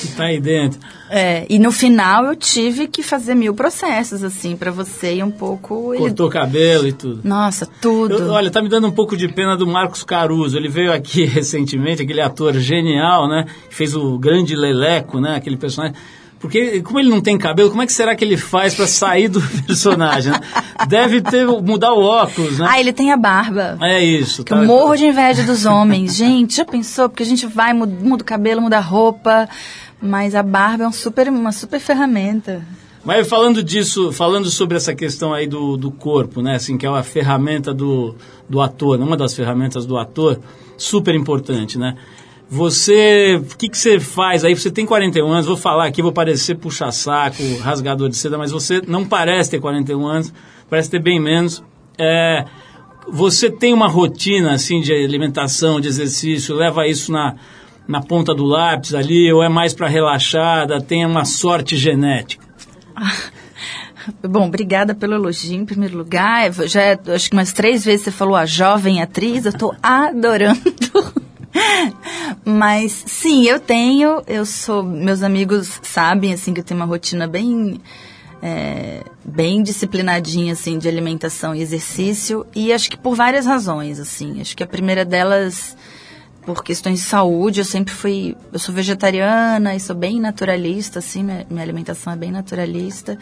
Que 0.00 0.08
tá 0.16 0.24
aí 0.24 0.40
dentro. 0.40 0.80
É, 1.10 1.44
e 1.50 1.58
no 1.58 1.70
final 1.70 2.24
eu 2.24 2.34
tive 2.34 2.86
que 2.88 3.02
fazer 3.02 3.34
mil 3.34 3.52
processos, 3.54 4.22
assim, 4.24 4.56
pra 4.56 4.70
você 4.70 5.16
ir 5.16 5.22
um 5.22 5.30
pouco... 5.30 5.92
ele- 5.92 6.02
Cortou 6.04 6.30
cabelo 6.30 6.88
e 6.88 6.92
tudo. 6.92 7.20
Nossa, 7.22 7.66
tudo. 7.66 8.14
Eu- 8.14 8.30
olha, 8.30 8.50
tá 8.50 8.62
me 8.62 8.68
dando 8.70 8.86
um 8.86 8.92
pouco 8.92 9.14
de 9.16 9.28
pena 9.28 9.54
do 9.56 9.66
Marcos 9.66 10.02
Caruso. 10.02 10.56
Ele 10.56 10.68
veio 10.68 10.90
aqui 10.92 11.24
recentemente, 11.26 12.02
aquele 12.02 12.20
ator 12.22 12.54
genial, 12.54 13.28
né? 13.28 13.44
Que 13.68 13.74
fez 13.74 13.94
o 13.94 14.18
grande 14.18 14.56
Leleco, 14.56 15.20
né? 15.20 15.36
Aquele 15.36 15.58
personagem. 15.58 15.94
Porque, 16.42 16.82
como 16.82 16.98
ele 16.98 17.08
não 17.08 17.20
tem 17.20 17.38
cabelo, 17.38 17.70
como 17.70 17.82
é 17.82 17.86
que 17.86 17.92
será 17.92 18.16
que 18.16 18.24
ele 18.24 18.36
faz 18.36 18.74
pra 18.74 18.84
sair 18.84 19.28
do 19.28 19.40
personagem? 19.64 20.32
né? 20.32 20.40
Deve 20.88 21.22
ter 21.22 21.46
mudar 21.46 21.92
o 21.92 22.02
óculos, 22.02 22.58
né? 22.58 22.66
Ah, 22.68 22.80
ele 22.80 22.92
tem 22.92 23.12
a 23.12 23.16
barba. 23.16 23.78
É 23.80 24.02
isso. 24.04 24.42
Que 24.42 24.52
eu 24.52 24.64
morro 24.64 24.96
de 24.96 25.06
inveja 25.06 25.44
dos 25.44 25.64
homens. 25.64 26.16
Gente, 26.16 26.56
já 26.56 26.64
pensou? 26.64 27.08
Porque 27.08 27.22
a 27.22 27.26
gente 27.26 27.46
vai, 27.46 27.72
muda, 27.72 27.94
muda 28.04 28.22
o 28.22 28.26
cabelo, 28.26 28.60
muda 28.60 28.78
a 28.78 28.80
roupa, 28.80 29.48
mas 30.00 30.34
a 30.34 30.42
barba 30.42 30.82
é 30.82 30.88
um 30.88 30.92
super, 30.92 31.28
uma 31.28 31.52
super 31.52 31.78
ferramenta. 31.78 32.60
Mas 33.04 33.28
falando 33.28 33.62
disso, 33.62 34.10
falando 34.10 34.50
sobre 34.50 34.76
essa 34.76 34.92
questão 34.96 35.32
aí 35.32 35.46
do, 35.46 35.76
do 35.76 35.92
corpo, 35.92 36.42
né? 36.42 36.56
Assim, 36.56 36.76
que 36.76 36.84
é 36.84 36.90
uma 36.90 37.04
ferramenta 37.04 37.72
do, 37.72 38.16
do 38.48 38.60
ator, 38.60 38.98
né? 38.98 39.04
uma 39.04 39.16
das 39.16 39.32
ferramentas 39.32 39.86
do 39.86 39.96
ator, 39.96 40.40
super 40.76 41.14
importante, 41.14 41.78
né? 41.78 41.96
Você, 42.54 43.40
o 43.42 43.56
que, 43.56 43.66
que 43.66 43.78
você 43.78 43.98
faz 43.98 44.44
aí? 44.44 44.54
Você 44.54 44.70
tem 44.70 44.84
41 44.84 45.26
anos, 45.26 45.46
vou 45.46 45.56
falar 45.56 45.86
aqui, 45.86 46.02
vou 46.02 46.12
parecer 46.12 46.54
puxa-saco, 46.54 47.42
rasgador 47.62 48.10
de 48.10 48.16
seda, 48.18 48.36
mas 48.36 48.52
você 48.52 48.82
não 48.86 49.06
parece 49.06 49.52
ter 49.52 49.58
41 49.58 50.06
anos, 50.06 50.34
parece 50.68 50.90
ter 50.90 50.98
bem 50.98 51.18
menos. 51.18 51.64
É, 51.98 52.44
você 53.08 53.50
tem 53.50 53.72
uma 53.72 53.88
rotina, 53.88 54.52
assim, 54.52 54.82
de 54.82 54.92
alimentação, 54.92 55.80
de 55.80 55.88
exercício, 55.88 56.54
leva 56.54 56.86
isso 56.86 57.10
na, 57.10 57.36
na 57.88 58.02
ponta 58.02 58.34
do 58.34 58.44
lápis 58.44 58.94
ali, 58.94 59.32
ou 59.32 59.42
é 59.42 59.48
mais 59.48 59.72
para 59.72 59.88
relaxada, 59.88 60.78
tem 60.78 61.06
uma 61.06 61.24
sorte 61.24 61.74
genética? 61.74 62.46
Bom, 64.28 64.46
obrigada 64.46 64.94
pelo 64.94 65.14
elogio 65.14 65.58
em 65.58 65.64
primeiro 65.64 65.96
lugar. 65.96 66.48
Eu 66.48 66.68
Já 66.68 66.82
é, 66.82 67.00
acho 67.14 67.30
que 67.30 67.34
umas 67.34 67.54
três 67.54 67.82
vezes 67.82 68.02
você 68.02 68.10
falou 68.10 68.36
a 68.36 68.44
jovem 68.44 69.00
atriz, 69.00 69.46
eu 69.46 69.54
tô 69.54 69.74
adorando. 69.82 70.60
Mas 72.44 73.04
sim, 73.06 73.44
eu 73.44 73.60
tenho, 73.60 74.22
eu 74.26 74.44
sou, 74.46 74.82
meus 74.82 75.22
amigos 75.22 75.80
sabem 75.82 76.32
assim 76.32 76.54
que 76.54 76.60
eu 76.60 76.64
tenho 76.64 76.80
uma 76.80 76.86
rotina 76.86 77.26
bem 77.26 77.80
é, 78.42 79.04
bem 79.24 79.62
disciplinadinha 79.62 80.52
assim 80.52 80.76
de 80.76 80.88
alimentação 80.88 81.54
e 81.54 81.62
exercício 81.62 82.44
e 82.54 82.72
acho 82.72 82.90
que 82.90 82.96
por 82.96 83.14
várias 83.14 83.46
razões 83.46 84.00
assim. 84.00 84.40
Acho 84.40 84.56
que 84.56 84.62
a 84.62 84.66
primeira 84.66 85.04
delas 85.04 85.76
por 86.44 86.64
questões 86.64 86.98
de 86.98 87.04
saúde, 87.04 87.60
eu 87.60 87.64
sempre 87.64 87.94
fui, 87.94 88.36
eu 88.52 88.58
sou 88.58 88.74
vegetariana 88.74 89.76
e 89.76 89.80
sou 89.80 89.94
bem 89.94 90.20
naturalista 90.20 90.98
assim, 90.98 91.22
minha, 91.22 91.46
minha 91.48 91.62
alimentação 91.62 92.12
é 92.12 92.16
bem 92.16 92.32
naturalista. 92.32 93.16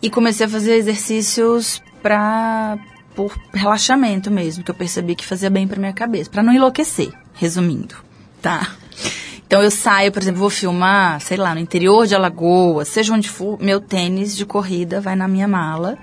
E 0.00 0.08
comecei 0.08 0.46
a 0.46 0.48
fazer 0.48 0.74
exercícios 0.76 1.82
para 2.02 2.78
por 3.14 3.34
relaxamento 3.52 4.30
mesmo, 4.30 4.62
que 4.62 4.70
eu 4.70 4.74
percebi 4.74 5.14
que 5.14 5.24
fazia 5.24 5.48
bem 5.48 5.66
para 5.66 5.80
minha 5.80 5.92
cabeça, 5.92 6.30
para 6.30 6.42
não 6.42 6.52
enlouquecer, 6.52 7.10
resumindo, 7.36 7.94
tá? 8.42 8.72
Então 9.46 9.62
eu 9.62 9.70
saio, 9.70 10.10
por 10.10 10.20
exemplo, 10.20 10.40
vou 10.40 10.50
filmar, 10.50 11.20
sei 11.20 11.36
lá, 11.36 11.54
no 11.54 11.60
interior 11.60 12.04
de 12.06 12.16
Alagoas, 12.16 12.88
seja 12.88 13.14
onde 13.14 13.28
for, 13.28 13.56
meu 13.62 13.80
tênis 13.80 14.36
de 14.36 14.44
corrida 14.44 15.00
vai 15.00 15.14
na 15.14 15.28
minha 15.28 15.46
mala. 15.46 15.96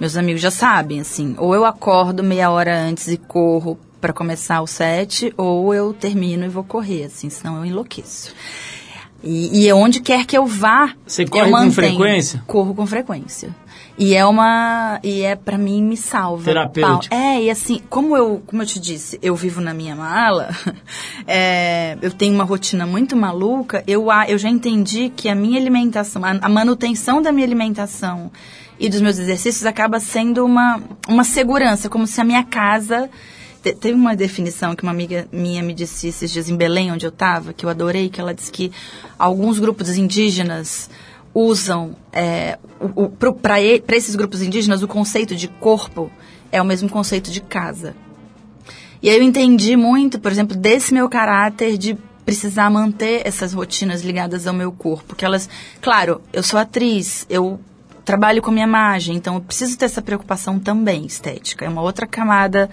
Meus 0.00 0.16
amigos 0.16 0.42
já 0.42 0.50
sabem, 0.50 0.98
assim, 0.98 1.36
ou 1.38 1.54
eu 1.54 1.64
acordo 1.64 2.20
meia 2.24 2.50
hora 2.50 2.76
antes 2.76 3.06
e 3.06 3.16
corro 3.16 3.78
para 4.00 4.12
começar 4.12 4.60
o 4.60 4.66
set, 4.66 5.32
ou 5.36 5.72
eu 5.72 5.94
termino 5.94 6.44
e 6.44 6.48
vou 6.48 6.64
correr, 6.64 7.04
assim, 7.04 7.30
senão 7.30 7.58
eu 7.58 7.64
enlouqueço. 7.64 8.34
E, 9.22 9.64
e 9.66 9.72
onde 9.72 10.00
quer 10.00 10.26
que 10.26 10.36
eu 10.36 10.44
vá, 10.44 10.92
Você 11.06 11.22
eu 11.22 11.28
corre 11.28 11.44
com 11.44 11.50
mantenho. 11.52 11.72
frequência? 11.72 12.42
Corro 12.46 12.74
com 12.74 12.86
frequência. 12.86 13.54
E 13.96 14.14
é 14.14 14.26
uma. 14.26 14.98
E 15.04 15.22
é 15.22 15.36
para 15.36 15.56
mim 15.56 15.80
me 15.82 15.96
salva. 15.96 16.44
Terapêutico. 16.44 17.14
É, 17.14 17.42
e 17.42 17.50
assim, 17.50 17.80
como 17.88 18.16
eu, 18.16 18.42
como 18.44 18.60
eu 18.62 18.66
te 18.66 18.80
disse, 18.80 19.18
eu 19.22 19.36
vivo 19.36 19.60
na 19.60 19.72
minha 19.72 19.94
mala, 19.94 20.48
é, 21.26 21.96
eu 22.02 22.10
tenho 22.10 22.34
uma 22.34 22.44
rotina 22.44 22.86
muito 22.86 23.16
maluca, 23.16 23.84
eu, 23.86 24.06
eu 24.28 24.36
já 24.38 24.48
entendi 24.48 25.12
que 25.14 25.28
a 25.28 25.34
minha 25.34 25.60
alimentação, 25.60 26.24
a, 26.24 26.30
a 26.30 26.48
manutenção 26.48 27.22
da 27.22 27.30
minha 27.30 27.46
alimentação 27.46 28.30
e 28.80 28.88
dos 28.88 29.00
meus 29.00 29.18
exercícios 29.18 29.64
acaba 29.64 30.00
sendo 30.00 30.44
uma, 30.44 30.80
uma 31.08 31.22
segurança, 31.22 31.88
como 31.88 32.06
se 32.06 32.20
a 32.20 32.24
minha 32.24 32.42
casa. 32.42 33.08
te- 33.62 33.74
Teve 33.74 33.94
uma 33.94 34.16
definição 34.16 34.74
que 34.74 34.82
uma 34.82 34.90
amiga 34.92 35.28
minha 35.32 35.62
me 35.62 35.72
disse 35.72 36.08
esses 36.08 36.32
dias 36.32 36.48
em 36.48 36.56
Belém, 36.56 36.90
onde 36.90 37.06
eu 37.06 37.10
estava, 37.10 37.52
que 37.52 37.64
eu 37.64 37.70
adorei, 37.70 38.08
que 38.08 38.20
ela 38.20 38.34
disse 38.34 38.50
que 38.50 38.72
alguns 39.16 39.60
grupos 39.60 39.96
indígenas 39.96 40.90
usam, 41.34 41.96
é, 42.12 42.58
para 43.42 43.60
esses 43.60 44.14
grupos 44.14 44.40
indígenas, 44.40 44.82
o 44.82 44.88
conceito 44.88 45.34
de 45.34 45.48
corpo 45.48 46.10
é 46.52 46.62
o 46.62 46.64
mesmo 46.64 46.88
conceito 46.88 47.30
de 47.30 47.40
casa. 47.40 47.94
E 49.02 49.10
aí 49.10 49.16
eu 49.16 49.22
entendi 49.22 49.76
muito, 49.76 50.18
por 50.18 50.30
exemplo, 50.30 50.56
desse 50.56 50.94
meu 50.94 51.08
caráter 51.08 51.76
de 51.76 51.98
precisar 52.24 52.70
manter 52.70 53.20
essas 53.26 53.52
rotinas 53.52 54.00
ligadas 54.02 54.46
ao 54.46 54.54
meu 54.54 54.72
corpo. 54.72 55.14
Que 55.14 55.24
elas, 55.24 55.48
claro, 55.82 56.22
eu 56.32 56.42
sou 56.42 56.58
atriz, 56.58 57.26
eu 57.28 57.60
trabalho 58.04 58.40
com 58.40 58.50
minha 58.50 58.66
imagem, 58.66 59.16
então 59.16 59.34
eu 59.34 59.40
preciso 59.40 59.76
ter 59.76 59.86
essa 59.86 60.00
preocupação 60.00 60.58
também 60.58 61.04
estética. 61.04 61.64
É 61.66 61.68
uma 61.68 61.82
outra 61.82 62.06
camada 62.06 62.70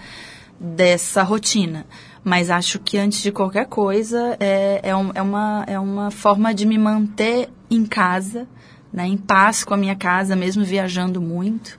dessa 0.58 1.22
rotina. 1.22 1.84
Mas 2.24 2.50
acho 2.50 2.78
que 2.78 2.96
antes 2.96 3.20
de 3.20 3.32
qualquer 3.32 3.66
coisa 3.66 4.36
é, 4.38 4.80
é, 4.84 4.96
um- 4.96 5.10
é 5.12 5.20
uma, 5.20 5.64
é 5.66 5.78
uma 5.78 6.10
forma 6.10 6.54
de 6.54 6.64
me 6.64 6.78
manter 6.78 7.50
em 7.74 7.84
casa, 7.84 8.46
né, 8.92 9.06
em 9.06 9.16
paz 9.16 9.64
com 9.64 9.74
a 9.74 9.76
minha 9.76 9.94
casa, 9.94 10.36
mesmo 10.36 10.64
viajando 10.64 11.20
muito, 11.20 11.78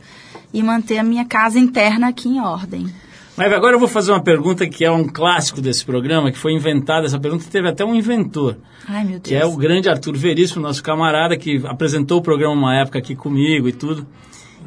e 0.54 0.62
manter 0.64 0.98
a 0.98 1.04
minha 1.04 1.26
casa 1.26 1.60
interna 1.60 2.10
aqui 2.10 2.28
em 2.28 2.40
ordem. 2.40 2.88
Mas 3.36 3.52
agora 3.52 3.76
eu 3.76 3.80
vou 3.80 3.88
fazer 3.88 4.12
uma 4.12 4.22
pergunta 4.22 4.68
que 4.68 4.86
é 4.86 4.92
um 4.92 5.08
clássico 5.08 5.60
desse 5.60 5.84
programa, 5.84 6.32
que 6.32 6.38
foi 6.38 6.54
inventada, 6.54 7.08
essa 7.08 7.20
pergunta 7.20 7.46
teve 7.50 7.68
até 7.68 7.84
um 7.84 7.96
inventor, 7.96 8.58
Ai, 8.88 9.04
meu 9.04 9.20
Deus. 9.20 9.24
que 9.24 9.36
é 9.36 9.44
o 9.44 9.56
grande 9.56 9.90
Arthur 9.90 10.16
Veríssimo, 10.16 10.62
nosso 10.62 10.84
camarada, 10.84 11.36
que 11.36 11.62
apresentou 11.66 12.20
o 12.20 12.22
programa 12.22 12.54
uma 12.54 12.76
época 12.76 13.00
aqui 13.00 13.16
comigo 13.16 13.68
e 13.68 13.74
tudo. 13.74 14.06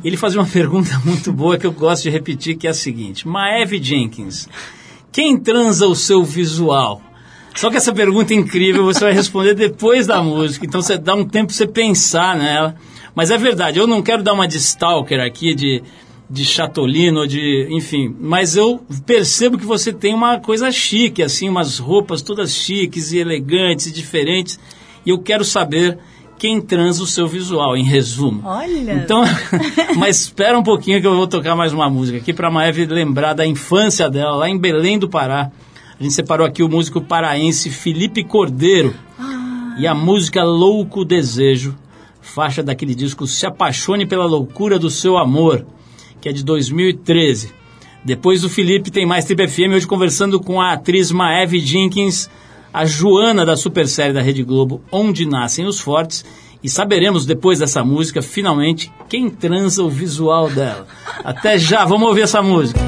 Ele 0.03 0.17
fazia 0.17 0.41
uma 0.41 0.47
pergunta 0.51 1.01
muito 1.05 1.33
boa 1.33 1.57
que 1.57 1.67
eu 1.67 1.73
gosto 1.73 2.05
de 2.05 2.11
repetir, 2.11 2.57
que 2.57 2.67
é 2.67 2.71
a 2.71 2.75
seguinte. 2.75 3.27
Maeve 3.29 3.81
Jenkins, 3.81 4.49
quem 5.13 5.39
transa 5.39 5.87
o 5.87 5.95
seu 5.95 6.25
visual? 6.25 7.01
Só 7.57 7.71
que 7.71 7.77
essa 7.79 7.93
pergunta 7.93 8.35
é 8.35 8.37
incrível, 8.37 8.85
você 8.85 9.01
vai 9.01 9.13
responder 9.13 9.55
depois 9.55 10.07
da 10.07 10.23
música, 10.23 10.67
então 10.67 10.83
você 10.83 10.99
dá 10.99 11.15
um 11.15 11.25
tempo 11.25 11.47
pra 11.47 11.57
você 11.57 11.67
pensar 11.67 12.37
nela. 12.37 12.77
Mas 13.15 13.31
é 13.31 13.39
verdade, 13.39 13.79
eu 13.79 13.87
não 13.87 14.03
quero 14.03 14.23
dar 14.23 14.35
uma 14.35 14.47
de 14.47 14.59
stalker 14.59 15.21
aqui, 15.21 15.55
de, 15.55 15.83
de 16.29 16.45
chatolino, 16.45 17.27
de, 17.27 17.67
enfim, 17.71 18.15
mas 18.21 18.57
eu 18.57 18.85
percebo 19.07 19.57
que 19.57 19.65
você 19.65 19.91
tem 19.91 20.15
uma 20.15 20.39
coisa 20.39 20.71
chique, 20.71 21.23
assim, 21.23 21.49
umas 21.49 21.79
roupas 21.79 22.21
todas 22.21 22.53
chiques 22.53 23.13
e 23.13 23.19
elegantes 23.19 23.87
e 23.87 23.93
diferentes, 23.93 24.61
e 25.05 25.09
eu 25.09 25.19
quero 25.19 25.43
saber 25.43 25.99
quem 26.39 26.61
transa 26.61 27.03
o 27.03 27.07
seu 27.07 27.27
visual, 27.27 27.75
em 27.75 27.85
resumo. 27.85 28.43
Olha. 28.45 28.93
Então, 28.93 29.25
mas 29.97 30.21
espera 30.21 30.59
um 30.59 30.63
pouquinho 30.63 31.01
que 31.01 31.07
eu 31.07 31.17
vou 31.17 31.27
tocar 31.27 31.57
mais 31.57 31.73
uma 31.73 31.89
música 31.89 32.19
aqui 32.19 32.35
para 32.35 32.49
a 32.49 32.51
Maeve 32.51 32.85
lembrar 32.85 33.33
da 33.33 33.47
infância 33.47 34.11
dela, 34.11 34.37
lá 34.37 34.49
em 34.49 34.59
Belém 34.59 34.99
do 34.99 35.09
Pará. 35.09 35.51
A 35.99 36.03
gente 36.03 36.15
separou 36.15 36.47
aqui 36.47 36.63
o 36.63 36.69
músico 36.69 37.01
paraense 37.01 37.71
Felipe 37.71 38.23
Cordeiro 38.23 38.95
e 39.79 39.87
a 39.87 39.95
música 39.95 40.45
Louco 40.45 41.07
Desejo, 41.07 41.75
faixa 42.21 42.63
daquele 42.63 42.95
disco 42.95 43.27
Se 43.27 43.47
Apaixone 43.47 44.05
pela 44.05 44.27
Loucura 44.27 44.79
do 44.79 44.91
Seu 44.91 45.17
Amor, 45.17 45.65
que 46.21 46.29
é 46.29 46.33
de 46.33 46.45
2013. 46.45 47.51
Depois 48.05 48.43
do 48.43 48.51
Felipe 48.51 48.91
tem 48.91 49.07
mais 49.07 49.25
Trip 49.25 49.49
FM, 49.49 49.75
hoje 49.75 49.87
conversando 49.87 50.39
com 50.39 50.61
a 50.61 50.75
atriz 50.75 51.11
Maeve 51.11 51.61
Jenkins, 51.61 52.29
a 52.75 52.85
Joana 52.85 53.47
da 53.47 53.57
supersérie 53.57 54.13
da 54.13 54.21
Rede 54.21 54.43
Globo, 54.43 54.83
Onde 54.93 55.27
Nascem 55.27 55.65
os 55.65 55.81
Fortes, 55.81 56.27
e 56.63 56.69
saberemos 56.69 57.25
depois 57.25 57.59
dessa 57.59 57.83
música, 57.83 58.21
finalmente, 58.21 58.93
quem 59.09 59.31
transa 59.31 59.83
o 59.83 59.89
visual 59.89 60.51
dela. 60.51 60.87
Até 61.25 61.59
já, 61.59 61.87
vamos 61.87 62.07
ouvir 62.07 62.23
essa 62.23 62.43
música. 62.43 62.79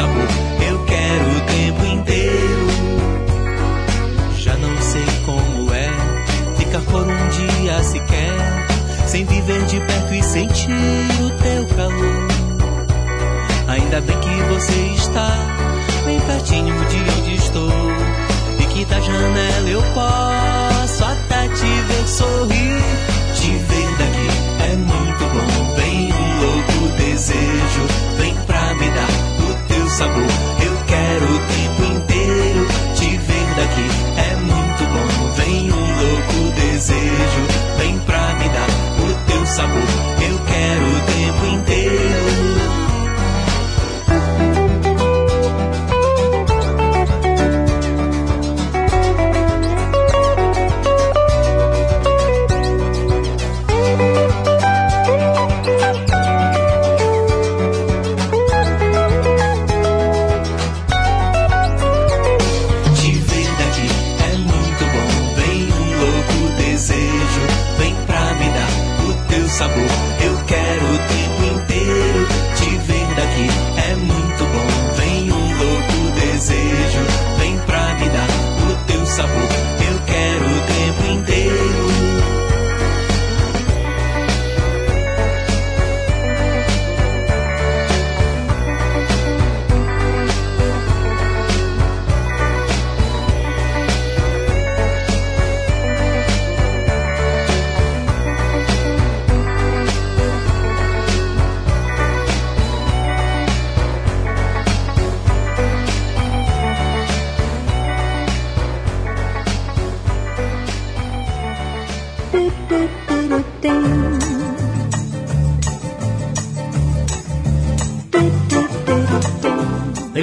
Sabor. 0.00 0.28
Eu 0.66 0.84
quero 0.84 1.30
o 1.30 1.40
tempo 1.40 1.84
inteiro. 1.84 2.66
Já 4.38 4.54
não 4.56 4.76
sei 4.80 5.04
como 5.26 5.72
é 5.74 5.90
ficar 6.56 6.80
por 6.82 7.06
um 7.06 7.28
dia 7.28 7.82
sequer, 7.82 8.66
sem 9.06 9.24
viver 9.26 9.62
de 9.66 9.78
perto 9.80 10.14
e 10.14 10.22
sentir 10.22 10.70
o 11.20 11.30
teu 11.42 11.66
calor. 11.76 12.28
Ainda 13.68 14.00
bem 14.00 14.18
que 14.20 14.42
você 14.54 14.94
está 14.96 15.30
bem 16.04 16.18
pertinho 16.20 16.74
de 16.86 16.96
onde 17.20 17.34
estou, 17.34 17.70
e 18.58 18.66
que 18.66 18.84
da 18.86 19.00
janela 19.00 19.68
eu 19.68 19.82
posso 19.94 21.04
até 21.04 21.48
te 21.48 21.66
ver 21.66 22.08
sorrir. 22.08 23.09
Louco 37.08 37.49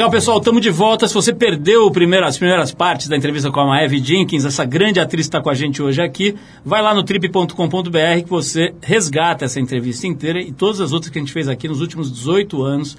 Legal, 0.08 0.12
pessoal, 0.20 0.38
estamos 0.38 0.62
de 0.62 0.70
volta. 0.70 1.06
Se 1.06 1.14
você 1.14 1.34
perdeu 1.34 1.92
primeiro- 1.92 2.26
as 2.26 2.38
primeiras 2.38 2.72
partes 2.72 3.10
da 3.10 3.18
entrevista 3.18 3.52
com 3.52 3.60
a 3.60 3.66
Maeve 3.66 4.02
Jenkins, 4.02 4.46
essa 4.46 4.64
grande 4.64 5.02
atriz 5.02 5.26
que 5.26 5.28
está 5.36 5.42
com 5.42 5.50
a 5.50 5.54
gente 5.54 5.84
hoje 5.84 6.02
aqui, 6.02 6.34
vai 6.64 6.82
lá 6.82 6.94
no 6.94 7.04
trip.com.br 7.04 8.24
que 8.24 8.30
você 8.30 8.74
resgata 8.82 9.44
essa 9.44 9.60
entrevista 9.60 10.08
inteira 10.08 10.40
e 10.42 10.54
todas 10.54 10.80
as 10.80 10.94
outras 10.94 11.12
que 11.12 11.20
a 11.20 11.22
gente 11.22 11.34
fez 11.34 11.50
aqui 11.50 11.68
nos 11.68 11.82
últimos 11.82 12.10
18 12.10 12.64
anos. 12.64 12.98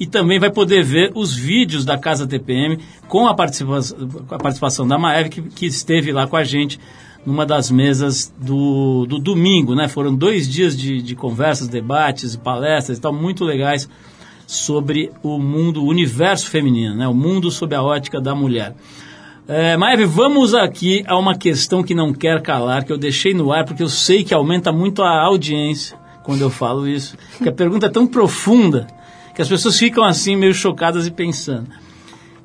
E 0.00 0.06
também 0.06 0.40
vai 0.40 0.50
poder 0.50 0.82
ver 0.82 1.12
os 1.14 1.32
vídeos 1.32 1.84
da 1.84 1.96
Casa 1.96 2.26
TPM 2.26 2.78
com 3.06 3.28
a 3.28 3.34
participação, 3.34 3.96
com 4.26 4.34
a 4.34 4.38
participação 4.38 4.86
da 4.88 4.98
Maeve, 4.98 5.28
que, 5.30 5.42
que 5.42 5.66
esteve 5.66 6.10
lá 6.10 6.26
com 6.26 6.36
a 6.36 6.42
gente 6.42 6.80
numa 7.24 7.46
das 7.46 7.70
mesas 7.70 8.34
do, 8.36 9.06
do 9.06 9.20
domingo, 9.20 9.76
né? 9.76 9.86
Foram 9.86 10.12
dois 10.12 10.48
dias 10.48 10.76
de, 10.76 11.00
de 11.02 11.14
conversas, 11.14 11.68
debates, 11.68 12.34
palestras 12.34 12.98
e 12.98 13.00
tal, 13.00 13.12
muito 13.12 13.44
legais 13.44 13.88
sobre 14.48 15.12
o 15.22 15.38
mundo, 15.38 15.84
o 15.84 15.86
universo 15.86 16.48
feminino, 16.48 16.96
né? 16.96 17.06
o 17.06 17.12
mundo 17.12 17.50
sob 17.50 17.74
a 17.74 17.82
ótica 17.82 18.18
da 18.18 18.34
mulher. 18.34 18.74
É, 19.46 19.76
Maeve, 19.76 20.06
vamos 20.06 20.54
aqui 20.54 21.04
a 21.06 21.18
uma 21.18 21.36
questão 21.36 21.82
que 21.82 21.94
não 21.94 22.14
quer 22.14 22.40
calar, 22.40 22.82
que 22.82 22.90
eu 22.90 22.96
deixei 22.96 23.34
no 23.34 23.52
ar, 23.52 23.66
porque 23.66 23.82
eu 23.82 23.90
sei 23.90 24.24
que 24.24 24.32
aumenta 24.32 24.72
muito 24.72 25.02
a 25.02 25.22
audiência 25.22 25.98
quando 26.22 26.40
eu 26.40 26.48
falo 26.48 26.88
isso, 26.88 27.14
que 27.42 27.48
a 27.50 27.52
pergunta 27.52 27.86
é 27.86 27.88
tão 27.90 28.06
profunda 28.06 28.86
que 29.34 29.42
as 29.42 29.48
pessoas 29.48 29.78
ficam 29.78 30.02
assim 30.02 30.34
meio 30.34 30.54
chocadas 30.54 31.06
e 31.06 31.10
pensando. 31.10 31.68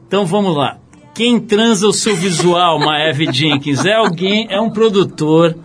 Então 0.05 0.25
vamos 0.25 0.57
lá. 0.57 0.79
Quem 1.15 1.39
transa 1.39 1.87
o 1.87 1.93
seu 1.93 2.17
visual, 2.17 2.79
Maeve 2.79 3.31
Jenkins? 3.31 3.85
É 3.85 3.93
alguém, 3.93 4.47
é 4.49 4.59
um 4.59 4.69
produtor, 4.69 5.55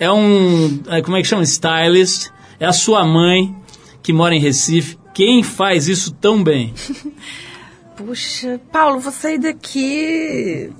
é 0.00 0.10
um, 0.10 0.80
é, 0.88 1.02
como 1.02 1.18
é 1.18 1.20
que 1.20 1.28
chama? 1.28 1.42
Stylist, 1.42 2.30
é 2.58 2.64
a 2.64 2.72
sua 2.72 3.04
mãe 3.04 3.54
que 4.02 4.10
mora 4.10 4.34
em 4.34 4.40
Recife. 4.40 5.01
Quem 5.14 5.42
faz 5.42 5.88
isso 5.88 6.12
tão 6.12 6.42
bem? 6.42 6.74
Puxa, 7.96 8.60
Paulo, 8.70 8.98
vou 8.98 9.12
sair 9.12 9.38
daqui. 9.38 10.70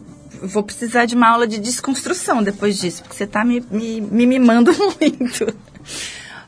Vou 0.42 0.62
precisar 0.62 1.04
de 1.04 1.14
uma 1.14 1.28
aula 1.28 1.46
de 1.46 1.58
desconstrução 1.58 2.42
depois 2.42 2.78
disso, 2.80 3.02
porque 3.02 3.16
você 3.16 3.26
tá 3.26 3.44
me, 3.44 3.62
me, 3.70 4.00
me 4.00 4.26
mimando 4.26 4.72
muito. 5.00 5.54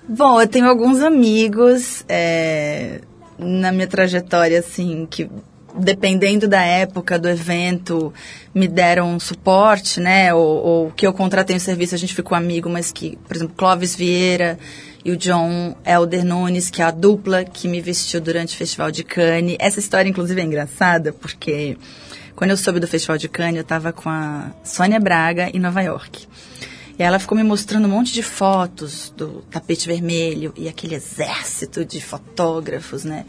Bom, 0.09 0.41
eu 0.41 0.49
tenho 0.49 0.67
alguns 0.67 1.01
amigos 1.01 2.05
é, 2.09 3.01
na 3.39 3.71
minha 3.71 3.87
trajetória, 3.87 4.59
assim, 4.59 5.07
que 5.09 5.31
dependendo 5.77 6.47
da 6.47 6.63
época 6.63 7.19
do 7.19 7.29
evento, 7.29 8.13
me 8.55 8.69
deram 8.69 9.19
suporte, 9.19 10.01
né? 10.01 10.33
Ou, 10.33 10.65
ou 10.65 10.91
que 10.91 11.07
eu 11.07 11.13
contratei 11.13 11.57
um 11.57 11.61
serviço, 11.61 11.95
a 11.95 11.99
gente 11.99 12.15
ficou 12.15 12.37
amigo, 12.37 12.69
mas 12.69 12.93
que, 12.93 13.19
por 13.27 13.37
exemplo, 13.37 13.55
Clóvis 13.57 13.95
Vieira 13.95 14.59
e 15.05 15.11
o 15.11 15.17
John 15.17 15.77
Elder 15.85 16.25
Nunes, 16.25 16.71
que 16.71 16.81
é 16.81 16.85
a 16.85 16.91
dupla 16.91 17.45
que 17.45 17.69
me 17.69 17.81
vestiu 17.81 18.21
durante 18.21 18.55
o 18.55 18.57
Festival 18.57 18.91
de 18.91 19.05
Cannes. 19.05 19.57
Essa 19.59 19.81
história, 19.81 20.09
inclusive, 20.09 20.41
é 20.41 20.45
engraçada, 20.45 21.13
porque 21.13 21.77
quando 22.35 22.51
eu 22.51 22.57
soube 22.57 22.81
do 22.81 22.87
Festival 22.87 23.19
de 23.19 23.29
Cannes, 23.29 23.57
eu 23.57 23.63
estava 23.63 23.93
com 23.93 24.09
a 24.09 24.53
Sônia 24.65 24.99
Braga 24.99 25.51
em 25.53 25.59
Nova 25.59 25.83
York. 25.83 26.27
E 26.99 27.03
ela 27.03 27.19
ficou 27.19 27.37
me 27.37 27.43
mostrando 27.43 27.87
um 27.87 27.91
monte 27.91 28.13
de 28.13 28.23
fotos 28.23 29.13
do 29.17 29.43
tapete 29.51 29.89
vermelho 29.89 30.55
e 30.57 30.69
aquele 30.69 30.95
exército 30.95 31.85
de 31.85 32.01
fotógrafos, 32.01 33.05
né? 33.05 33.27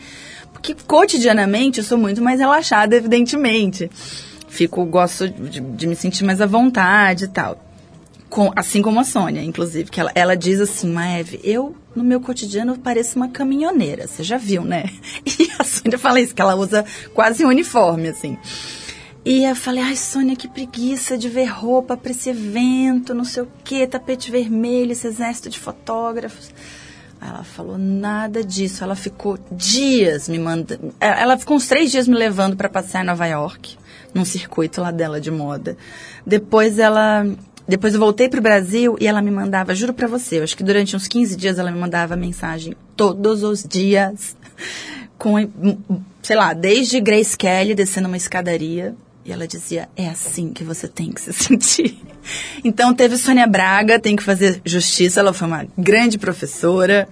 Porque 0.65 0.83
cotidianamente 0.87 1.77
eu 1.77 1.83
sou 1.83 1.97
muito 1.97 2.23
mais 2.23 2.39
relaxada, 2.39 2.95
evidentemente. 2.95 3.89
Fico, 4.47 4.83
gosto 4.85 5.29
de, 5.29 5.59
de 5.59 5.85
me 5.85 5.95
sentir 5.95 6.23
mais 6.23 6.41
à 6.41 6.47
vontade 6.47 7.25
e 7.25 7.27
tal. 7.27 7.63
Com, 8.29 8.51
assim 8.55 8.81
como 8.81 8.99
a 8.99 9.03
Sônia, 9.03 9.43
inclusive, 9.43 9.91
que 9.91 9.99
ela, 9.99 10.11
ela 10.15 10.35
diz 10.35 10.59
assim, 10.59 10.91
Maeve, 10.91 11.39
eu, 11.43 11.75
no 11.95 12.03
meu 12.03 12.19
cotidiano, 12.19 12.79
pareço 12.79 13.15
uma 13.17 13.29
caminhoneira, 13.29 14.07
você 14.07 14.23
já 14.23 14.37
viu, 14.37 14.63
né? 14.63 14.85
E 15.39 15.51
a 15.59 15.63
Sônia 15.63 15.99
fala 15.99 16.19
isso, 16.19 16.33
que 16.33 16.41
ela 16.41 16.55
usa 16.55 16.83
quase 17.13 17.45
um 17.45 17.49
uniforme, 17.49 18.07
assim. 18.07 18.35
E 19.23 19.43
eu 19.43 19.55
falei, 19.55 19.83
ai, 19.83 19.95
Sônia, 19.95 20.35
que 20.35 20.47
preguiça 20.47 21.15
de 21.17 21.29
ver 21.29 21.45
roupa 21.45 21.95
para 21.95 22.11
esse 22.11 22.29
evento, 22.29 23.13
não 23.13 23.23
sei 23.23 23.43
o 23.43 23.47
quê, 23.63 23.85
tapete 23.85 24.31
vermelho, 24.31 24.91
esse 24.91 25.05
exército 25.05 25.49
de 25.49 25.59
fotógrafos. 25.59 26.51
Ela 27.21 27.43
falou 27.43 27.77
nada 27.77 28.43
disso. 28.43 28.83
Ela 28.83 28.95
ficou 28.95 29.37
dias 29.51 30.29
me 30.29 30.37
mandando. 30.37 30.93
Ela 30.99 31.37
ficou 31.37 31.57
uns 31.57 31.67
três 31.67 31.91
dias 31.91 32.07
me 32.07 32.15
levando 32.15 32.55
para 32.55 32.69
passear 32.69 33.03
em 33.03 33.07
Nova 33.07 33.25
York, 33.25 33.77
num 34.13 34.25
circuito 34.25 34.81
lá 34.81 34.91
dela 34.91 35.19
de 35.19 35.31
moda. 35.31 35.77
Depois 36.25 36.79
ela. 36.79 37.25
Depois 37.67 37.95
eu 37.95 37.99
voltei 37.99 38.29
pro 38.29 38.41
Brasil 38.41 38.95
e 38.99 39.07
ela 39.07 39.23
me 39.23 39.31
mandava, 39.31 39.73
juro 39.73 39.91
pra 39.91 40.07
você, 40.07 40.37
eu 40.37 40.43
acho 40.43 40.55
que 40.55 40.63
durante 40.63 40.95
uns 40.95 41.07
15 41.07 41.35
dias 41.35 41.57
ela 41.57 41.71
me 41.71 41.79
mandava 41.79 42.15
mensagem 42.15 42.75
todos 42.95 43.41
os 43.41 43.63
dias, 43.63 44.37
com, 45.17 45.49
sei 46.21 46.35
lá, 46.35 46.53
desde 46.53 47.01
Grace 47.01 47.35
Kelly 47.35 47.73
descendo 47.73 48.07
uma 48.07 48.17
escadaria, 48.17 48.95
E 49.25 49.31
ela 49.31 49.47
dizia, 49.47 49.89
é 49.97 50.07
assim 50.07 50.53
que 50.53 50.63
você 50.63 50.87
tem 50.87 51.11
que 51.11 51.19
se 51.19 51.33
sentir. 51.33 51.97
Então 52.63 52.93
teve 52.93 53.17
Sônia 53.17 53.47
Braga, 53.47 53.99
tem 53.99 54.15
que 54.15 54.21
fazer 54.21 54.61
justiça, 54.63 55.19
ela 55.19 55.33
foi 55.33 55.47
uma 55.47 55.65
grande 55.75 56.19
professora. 56.19 57.07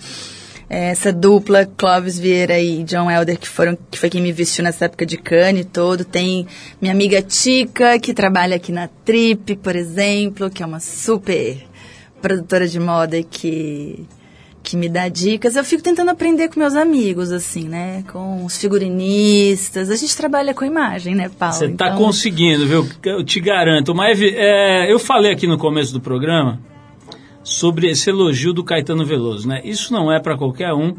Essa 0.69 1.11
dupla, 1.11 1.65
Clóvis 1.65 2.17
Vieira 2.17 2.59
e 2.59 2.83
John 2.83 3.09
Elder, 3.09 3.37
que, 3.37 3.47
foram, 3.47 3.77
que 3.91 3.99
foi 3.99 4.09
quem 4.09 4.21
me 4.21 4.31
vestiu 4.31 4.63
nessa 4.63 4.85
época 4.85 5.05
de 5.05 5.17
Cannes 5.17 5.65
e 5.65 5.67
todo. 5.67 6.05
Tem 6.05 6.47
minha 6.81 6.93
amiga 6.93 7.21
Tica, 7.21 7.99
que 7.99 8.13
trabalha 8.13 8.55
aqui 8.55 8.71
na 8.71 8.87
Trip, 8.87 9.55
por 9.57 9.75
exemplo, 9.75 10.49
que 10.49 10.63
é 10.63 10.65
uma 10.65 10.79
super 10.79 11.57
produtora 12.21 12.67
de 12.67 12.79
moda 12.79 13.17
e 13.17 13.23
que 13.23 14.07
que 14.63 14.77
me 14.77 14.87
dá 14.87 15.09
dicas. 15.09 15.57
Eu 15.57 15.63
fico 15.65 15.83
tentando 15.83 16.09
aprender 16.09 16.47
com 16.47 16.59
meus 16.59 16.73
amigos, 16.75 17.31
assim, 17.31 17.67
né? 17.67 18.03
Com 18.11 18.45
os 18.45 18.57
figurinistas. 18.57 19.89
A 19.89 19.95
gente 19.95 20.15
trabalha 20.15 20.53
com 20.53 20.63
imagem, 20.63 21.13
né, 21.13 21.29
Paulo? 21.37 21.53
Você 21.53 21.65
está 21.65 21.87
Então, 21.87 21.97
conseguindo, 21.97 22.65
viu? 22.65 22.87
Eu 23.03 23.23
te 23.23 23.39
garanto. 23.41 23.93
Mas 23.93 24.19
é, 24.21 24.91
eu 24.91 24.97
falei 24.97 25.31
aqui 25.33 25.45
no 25.45 25.57
começo 25.57 25.91
do 25.91 25.99
programa 25.99 26.61
sobre 27.43 27.89
esse 27.89 28.09
elogio 28.09 28.53
do 28.53 28.63
Caetano 28.63 29.05
Veloso, 29.05 29.47
né? 29.47 29.61
Isso 29.65 29.91
não 29.91 30.09
é 30.11 30.19
para 30.19 30.37
qualquer 30.37 30.73
um. 30.73 30.95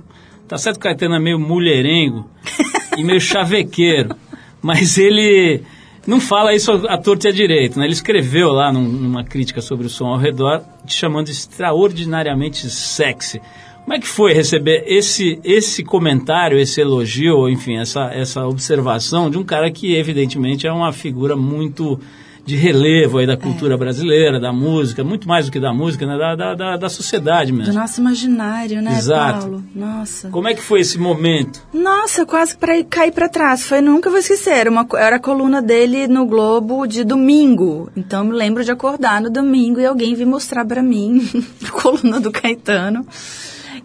Tá 0.47 0.59
certo 0.59 0.79
que 0.79 0.87
o 0.87 0.91
Caetano 0.91 1.15
é 1.15 1.19
meio 1.19 1.39
mulherengo 1.41 2.29
e 2.99 3.03
meio 3.03 3.21
chavequeiro, 3.21 4.15
mas 4.61 4.99
ele 4.99 5.63
não 6.07 6.21
fala 6.21 6.55
isso 6.55 6.71
à 6.89 6.99
torta 6.99 7.29
e 7.29 7.31
à 7.31 7.33
direita, 7.33 7.79
né? 7.79 7.87
Ele 7.87 7.93
escreveu 7.93 8.51
lá 8.53 8.73
num- 8.73 8.83
numa 8.89 9.25
crítica 9.25 9.61
sobre 9.61 9.87
o 9.87 9.91
som 9.91 10.07
ao 10.07 10.19
redor, 10.19 10.63
te 10.87 10.95
chamando 10.95 11.29
extraordinariamente 11.29 12.69
sexy. 12.71 13.41
Como 13.85 13.95
é 13.95 14.01
que 14.01 14.07
foi 14.07 14.33
receber 14.33 14.85
esse, 14.87 15.39
esse 15.45 15.85
comentário, 15.85 16.59
esse 16.59 16.81
elogio, 16.81 17.49
enfim, 17.51 17.77
essa, 17.77 18.07
essa 18.15 18.47
observação 18.47 19.29
de 19.29 19.37
um 19.37 19.45
cara 19.45 19.71
que 19.71 19.95
evidentemente 19.95 20.67
é 20.67 20.73
uma 20.73 20.91
figura 20.93 21.37
muito 21.37 22.01
de 22.45 22.57
relevo 22.57 23.19
aí 23.19 23.27
da 23.27 23.37
cultura 23.37 23.77
brasileira, 23.77 24.39
da 24.39 24.53
música, 24.53 25.03
muito 25.03 25.27
mais 25.27 25.47
do 25.47 25.53
que 25.53 25.59
da 25.59 25.73
música, 25.73 26.07
né? 26.07 26.19
da, 26.19 26.35
da, 26.37 26.55
da, 26.55 26.77
da 26.77 26.89
sociedade 26.89 27.51
Do 27.51 27.59
mesmo. 27.59 27.73
nosso 27.75 28.01
imaginário, 28.01 28.83
né, 28.83 28.97
Exato. 28.99 29.41
Paulo? 29.41 29.65
Nossa. 29.75 30.29
Como 30.29 30.47
é 30.49 30.55
que 30.55 30.63
foi 30.63 30.81
esse 30.81 30.99
momento? 30.99 31.61
Nossa, 31.73 32.27
quase 32.27 32.57
para 32.57 32.83
cair 32.85 33.13
para 33.13 33.29
trás. 33.29 33.67
Foi, 33.67 33.81
nunca 33.81 34.11
vou 34.11 34.19
esquecer. 34.19 34.53
Era, 34.55 34.71
uma, 34.71 34.87
era 34.97 35.17
a 35.17 35.21
coluna 35.21 35.63
dele 35.63 36.07
no 36.07 36.27
Globo 36.27 36.87
de 36.87 37.03
domingo. 37.03 37.91
Então 37.97 38.21
eu 38.25 38.31
me 38.31 38.37
lembro 38.37 38.63
de 38.63 38.71
acordar 38.71 39.21
no 39.21 39.31
domingo 39.31 39.81
e 39.81 39.87
alguém 39.87 40.15
vir 40.15 40.27
mostrar 40.27 40.65
para 40.65 40.83
mim 40.83 41.27
a 41.67 41.71
coluna 41.71 42.21
do 42.21 42.31
Caetano. 42.31 43.07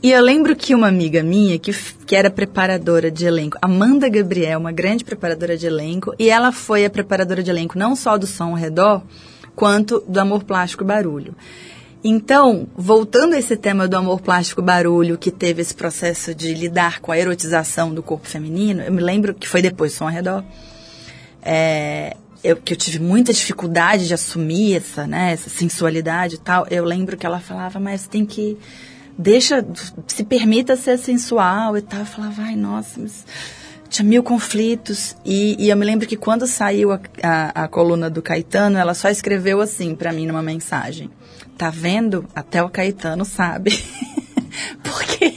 E 0.01 0.11
eu 0.11 0.21
lembro 0.23 0.55
que 0.55 0.73
uma 0.73 0.87
amiga 0.87 1.21
minha, 1.21 1.59
que, 1.59 1.73
que 2.05 2.15
era 2.15 2.29
preparadora 2.29 3.11
de 3.11 3.25
elenco, 3.25 3.57
Amanda 3.61 4.07
Gabriel, 4.07 4.57
uma 4.57 4.71
grande 4.71 5.03
preparadora 5.03 5.57
de 5.57 5.67
elenco, 5.67 6.13
e 6.17 6.29
ela 6.29 6.53
foi 6.53 6.85
a 6.85 6.89
preparadora 6.89 7.43
de 7.43 7.51
elenco 7.51 7.77
não 7.77 7.97
só 7.97 8.17
do 8.17 8.25
Som 8.25 8.51
ao 8.51 8.53
Redor, 8.53 9.01
quanto 9.53 10.01
do 10.07 10.17
Amor 10.17 10.45
Plástico 10.45 10.85
Barulho. 10.85 11.35
Então, 12.01 12.65
voltando 12.77 13.33
a 13.33 13.37
esse 13.37 13.57
tema 13.57 13.85
do 13.85 13.97
amor 13.97 14.21
plástico 14.21 14.61
barulho, 14.61 15.17
que 15.17 15.29
teve 15.29 15.61
esse 15.61 15.75
processo 15.75 16.33
de 16.33 16.53
lidar 16.53 17.01
com 17.01 17.11
a 17.11 17.17
erotização 17.17 17.93
do 17.93 18.01
corpo 18.01 18.25
feminino, 18.25 18.81
eu 18.81 18.93
me 18.93 19.01
lembro 19.01 19.33
que 19.33 19.45
foi 19.45 19.61
depois 19.61 19.91
Som 19.91 20.05
ao 20.05 20.09
Redor, 20.09 20.45
é, 21.41 22.15
eu, 22.41 22.55
que 22.55 22.71
eu 22.71 22.77
tive 22.77 22.99
muita 22.99 23.33
dificuldade 23.33 24.07
de 24.07 24.13
assumir 24.13 24.77
essa, 24.77 25.05
né, 25.05 25.33
essa 25.33 25.49
sensualidade 25.49 26.35
e 26.35 26.37
tal. 26.37 26.65
Eu 26.71 26.85
lembro 26.85 27.17
que 27.17 27.25
ela 27.25 27.41
falava, 27.41 27.81
mas 27.81 28.07
tem 28.07 28.25
que 28.25 28.57
deixa, 29.19 29.65
se 30.07 30.23
permita 30.23 30.77
ser 30.77 30.97
sensual 30.97 31.77
e 31.77 31.81
tal. 31.81 31.99
Eu 31.99 32.05
falava, 32.05 32.41
ai, 32.43 32.55
nossa, 32.55 32.99
mas 33.01 33.25
tinha 33.89 34.07
mil 34.07 34.23
conflitos. 34.23 35.15
E, 35.25 35.57
e 35.59 35.69
eu 35.69 35.75
me 35.75 35.85
lembro 35.85 36.07
que 36.07 36.15
quando 36.15 36.47
saiu 36.47 36.93
a, 36.93 36.99
a, 37.21 37.63
a 37.63 37.67
coluna 37.67 38.09
do 38.09 38.21
Caetano, 38.21 38.77
ela 38.77 38.93
só 38.93 39.09
escreveu 39.09 39.59
assim 39.59 39.93
pra 39.93 40.13
mim 40.13 40.25
numa 40.25 40.41
mensagem. 40.41 41.11
Tá 41.57 41.69
vendo? 41.69 42.25
Até 42.33 42.63
o 42.63 42.69
Caetano 42.69 43.25
sabe. 43.25 43.83
Porque, 44.83 45.35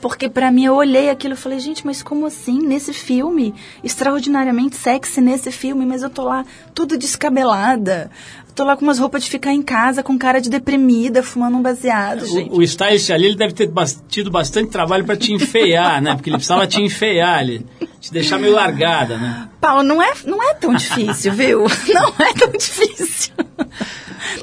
porque 0.00 0.28
para 0.28 0.50
mim 0.50 0.64
eu 0.64 0.74
olhei 0.74 1.10
aquilo 1.10 1.34
e 1.34 1.36
falei, 1.36 1.58
gente, 1.58 1.84
mas 1.84 2.02
como 2.02 2.26
assim? 2.26 2.58
Nesse 2.58 2.92
filme, 2.92 3.54
extraordinariamente 3.82 4.76
sexy 4.76 5.20
nesse 5.20 5.50
filme, 5.50 5.86
mas 5.86 6.02
eu 6.02 6.10
tô 6.10 6.24
lá 6.24 6.44
tudo 6.74 6.98
descabelada. 6.98 8.10
Tô 8.54 8.64
lá 8.64 8.76
com 8.76 8.82
umas 8.84 8.98
roupas 8.98 9.24
de 9.24 9.30
ficar 9.30 9.52
em 9.52 9.62
casa, 9.62 10.02
com 10.02 10.18
cara 10.18 10.40
de 10.40 10.50
deprimida, 10.50 11.22
fumando 11.22 11.56
um 11.56 11.62
baseado, 11.62 12.26
gente. 12.26 12.50
O, 12.50 12.58
o 12.58 12.62
stylist 12.62 13.10
ali 13.10 13.26
ele 13.26 13.36
deve 13.36 13.54
ter 13.54 13.66
bas- 13.68 14.02
tido 14.08 14.30
bastante 14.30 14.70
trabalho 14.70 15.04
para 15.04 15.16
te 15.16 15.32
enfeiar, 15.32 16.02
né? 16.02 16.14
Porque 16.14 16.28
ele 16.30 16.36
precisava 16.36 16.66
te 16.66 16.80
enfeiar, 16.82 17.38
ali, 17.38 17.64
te 18.00 18.12
deixar 18.12 18.38
meio 18.38 18.52
largada, 18.54 19.16
né? 19.16 19.48
Paulo, 19.60 19.82
não 19.82 20.02
é, 20.02 20.12
não 20.26 20.42
é 20.42 20.54
tão 20.54 20.74
difícil, 20.74 21.32
viu? 21.32 21.64
Não 21.92 22.08
é 22.26 22.32
tão 22.34 22.50
difícil. 22.52 23.32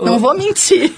Não 0.01 0.19
vou 0.19 0.35
mentir. 0.37 0.91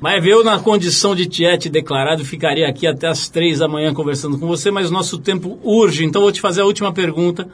Mas 0.00 0.24
eu, 0.24 0.42
na 0.42 0.58
condição 0.58 1.14
de 1.14 1.26
tiete 1.26 1.68
declarado, 1.68 2.24
ficaria 2.24 2.66
aqui 2.68 2.86
até 2.86 3.06
as 3.08 3.28
três 3.28 3.58
da 3.58 3.68
manhã 3.68 3.92
conversando 3.92 4.38
com 4.38 4.46
você, 4.46 4.70
mas 4.70 4.90
nosso 4.90 5.18
tempo 5.18 5.58
urge, 5.62 6.04
então 6.04 6.22
vou 6.22 6.32
te 6.32 6.40
fazer 6.40 6.62
a 6.62 6.64
última 6.64 6.92
pergunta, 6.92 7.46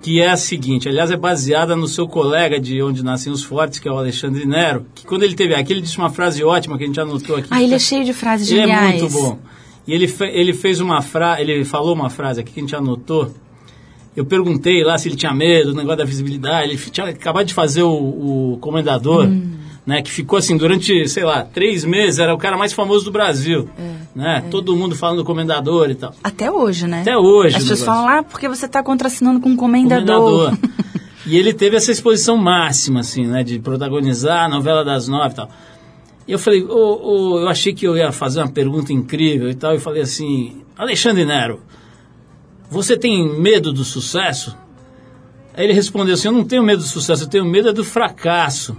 que 0.00 0.20
é 0.20 0.30
a 0.30 0.36
seguinte, 0.36 0.88
aliás, 0.88 1.10
é 1.10 1.16
baseada 1.16 1.74
no 1.74 1.88
seu 1.88 2.06
colega 2.06 2.60
de 2.60 2.80
Onde 2.82 3.02
Nascem 3.04 3.32
os 3.32 3.42
Fortes, 3.42 3.78
que 3.80 3.88
é 3.88 3.92
o 3.92 3.98
Alexandre 3.98 4.46
Nero, 4.46 4.86
que 4.94 5.04
quando 5.04 5.24
ele 5.24 5.34
teve 5.34 5.54
aqui, 5.54 5.72
ele 5.72 5.80
disse 5.80 5.98
uma 5.98 6.08
frase 6.10 6.42
ótima 6.44 6.78
que 6.78 6.84
a 6.84 6.86
gente 6.86 7.00
anotou 7.00 7.36
aqui. 7.36 7.48
Ah, 7.50 7.62
ele 7.62 7.74
é 7.74 7.78
cheio 7.78 8.04
de 8.04 8.12
frases 8.12 8.48
Ele 8.50 8.60
é 8.60 8.62
geniais. 8.66 9.00
muito 9.02 9.12
bom. 9.14 9.38
E 9.86 9.92
ele, 9.94 10.06
fe- 10.06 10.30
ele 10.32 10.52
fez 10.52 10.80
uma 10.80 11.02
frase, 11.02 11.42
ele 11.42 11.64
falou 11.64 11.94
uma 11.94 12.08
frase 12.10 12.40
aqui 12.40 12.52
que 12.52 12.60
a 12.60 12.62
gente 12.62 12.76
anotou. 12.76 13.32
Eu 14.16 14.24
perguntei 14.24 14.82
lá 14.84 14.98
se 14.98 15.08
ele 15.08 15.16
tinha 15.16 15.32
medo 15.32 15.70
do 15.70 15.76
negócio 15.76 15.98
da 15.98 16.04
visibilidade. 16.04 16.68
Ele 16.70 16.76
tinha 16.76 17.06
acabado 17.08 17.46
de 17.46 17.54
fazer 17.54 17.82
o, 17.82 18.52
o 18.52 18.58
Comendador, 18.60 19.26
Hum. 19.26 19.52
Né? 19.88 20.02
Que 20.02 20.10
ficou 20.10 20.38
assim 20.38 20.54
durante, 20.54 21.08
sei 21.08 21.24
lá, 21.24 21.42
três 21.42 21.82
meses. 21.82 22.18
Era 22.18 22.34
o 22.34 22.36
cara 22.36 22.58
mais 22.58 22.74
famoso 22.74 23.06
do 23.06 23.10
Brasil, 23.10 23.70
É, 23.78 23.94
né? 24.14 24.44
Todo 24.50 24.76
mundo 24.76 24.94
falando 24.94 25.16
do 25.16 25.24
Comendador 25.24 25.90
e 25.90 25.94
tal. 25.94 26.14
Até 26.22 26.50
hoje, 26.50 26.86
né? 26.86 27.00
Até 27.00 27.16
hoje 27.16 27.56
As 27.56 27.64
o 27.64 27.68
pessoas 27.68 27.86
falam, 27.86 28.06
ah, 28.06 28.22
porque 28.22 28.46
você 28.50 28.68
tá 28.68 28.82
contracenando 28.82 29.40
com 29.40 29.48
um 29.48 29.56
comendador. 29.56 30.52
e 31.26 31.38
ele 31.38 31.54
teve 31.54 31.74
essa 31.74 31.90
exposição 31.90 32.36
máxima, 32.36 33.00
assim, 33.00 33.26
né? 33.26 33.42
De 33.42 33.58
protagonizar 33.60 34.44
a 34.44 34.48
novela 34.50 34.84
das 34.84 35.08
nove 35.08 35.32
e 35.32 35.36
tal. 35.36 35.48
E 36.26 36.32
eu 36.32 36.38
falei, 36.38 36.62
ô, 36.62 37.00
ô, 37.02 37.40
eu 37.40 37.48
achei 37.48 37.72
que 37.72 37.86
eu 37.86 37.96
ia 37.96 38.12
fazer 38.12 38.40
uma 38.40 38.50
pergunta 38.50 38.92
incrível 38.92 39.48
e 39.48 39.54
tal. 39.54 39.72
Eu 39.72 39.80
falei 39.80 40.02
assim, 40.02 40.64
Alexandre 40.76 41.24
Nero, 41.24 41.62
você 42.68 42.94
tem 42.94 43.26
medo 43.40 43.72
do 43.72 43.84
sucesso? 43.84 44.54
Aí 45.54 45.64
ele 45.64 45.72
respondeu 45.72 46.12
assim, 46.12 46.28
eu 46.28 46.34
não 46.34 46.44
tenho 46.44 46.62
medo 46.62 46.82
do 46.82 46.88
sucesso, 46.88 47.24
eu 47.24 47.28
tenho 47.28 47.46
medo 47.46 47.70
é 47.70 47.72
do 47.72 47.82
fracasso. 47.82 48.76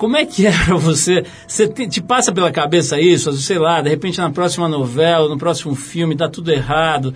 Como 0.00 0.16
é 0.16 0.24
que 0.24 0.46
é 0.46 0.50
pra 0.64 0.76
você? 0.76 1.26
Você 1.46 1.68
te, 1.68 1.86
te 1.86 2.00
passa 2.00 2.32
pela 2.32 2.50
cabeça 2.50 2.98
isso? 2.98 3.30
Sei 3.34 3.58
lá, 3.58 3.82
de 3.82 3.90
repente 3.90 4.16
na 4.18 4.30
próxima 4.30 4.66
novela, 4.66 5.28
no 5.28 5.36
próximo 5.36 5.74
filme, 5.74 6.14
dá 6.14 6.26
tudo 6.26 6.50
errado. 6.50 7.12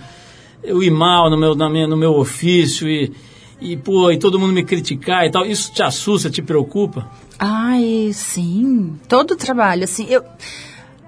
Eu 0.62 0.82
ir 0.82 0.90
mal 0.90 1.30
no 1.30 1.36
meu, 1.38 1.54
na 1.54 1.70
minha, 1.70 1.86
no 1.86 1.96
meu 1.96 2.12
ofício 2.12 2.86
e, 2.86 3.10
e, 3.58 3.74
pô, 3.74 4.10
e 4.10 4.18
todo 4.18 4.38
mundo 4.38 4.52
me 4.52 4.62
criticar 4.62 5.24
e 5.26 5.30
tal. 5.30 5.46
Isso 5.46 5.72
te 5.72 5.82
assusta, 5.82 6.28
te 6.28 6.42
preocupa? 6.42 7.10
Ai, 7.38 8.10
sim. 8.12 8.98
Todo 9.08 9.34
trabalho, 9.34 9.84
assim, 9.84 10.06
eu... 10.10 10.22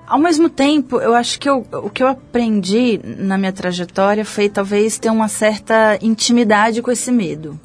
Ao 0.06 0.18
mesmo 0.18 0.48
tempo, 0.48 0.98
eu 1.00 1.14
acho 1.14 1.38
que 1.38 1.46
eu- 1.50 1.66
o 1.72 1.90
que 1.90 2.02
eu 2.02 2.06
aprendi 2.08 2.98
na 3.04 3.36
minha 3.36 3.52
trajetória 3.52 4.24
foi 4.24 4.48
talvez 4.48 4.98
ter 4.98 5.10
uma 5.10 5.28
certa 5.28 5.98
intimidade 6.00 6.80
com 6.80 6.90
esse 6.90 7.12
medo. 7.12 7.58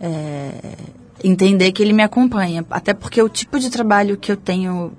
É, 0.00 0.52
entender 1.22 1.72
que 1.72 1.82
ele 1.82 1.92
me 1.92 2.02
acompanha. 2.02 2.64
Até 2.70 2.94
porque 2.94 3.22
o 3.22 3.28
tipo 3.28 3.58
de 3.58 3.70
trabalho 3.70 4.16
que 4.16 4.30
eu 4.30 4.36
tenho 4.36 4.92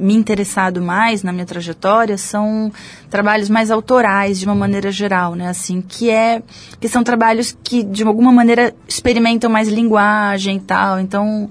me 0.00 0.14
interessado 0.14 0.80
mais 0.80 1.22
na 1.22 1.30
minha 1.30 1.44
trajetória 1.44 2.16
são 2.16 2.72
trabalhos 3.10 3.50
mais 3.50 3.70
autorais 3.70 4.38
de 4.38 4.46
uma 4.46 4.54
maneira 4.54 4.90
geral, 4.90 5.34
né? 5.34 5.48
Assim, 5.48 5.82
que 5.82 6.08
é 6.08 6.42
que 6.80 6.88
são 6.88 7.04
trabalhos 7.04 7.56
que 7.62 7.82
de 7.82 8.02
alguma 8.02 8.32
maneira 8.32 8.74
experimentam 8.88 9.50
mais 9.50 9.68
linguagem 9.68 10.56
e 10.56 10.60
tal. 10.60 10.98
Então, 10.98 11.50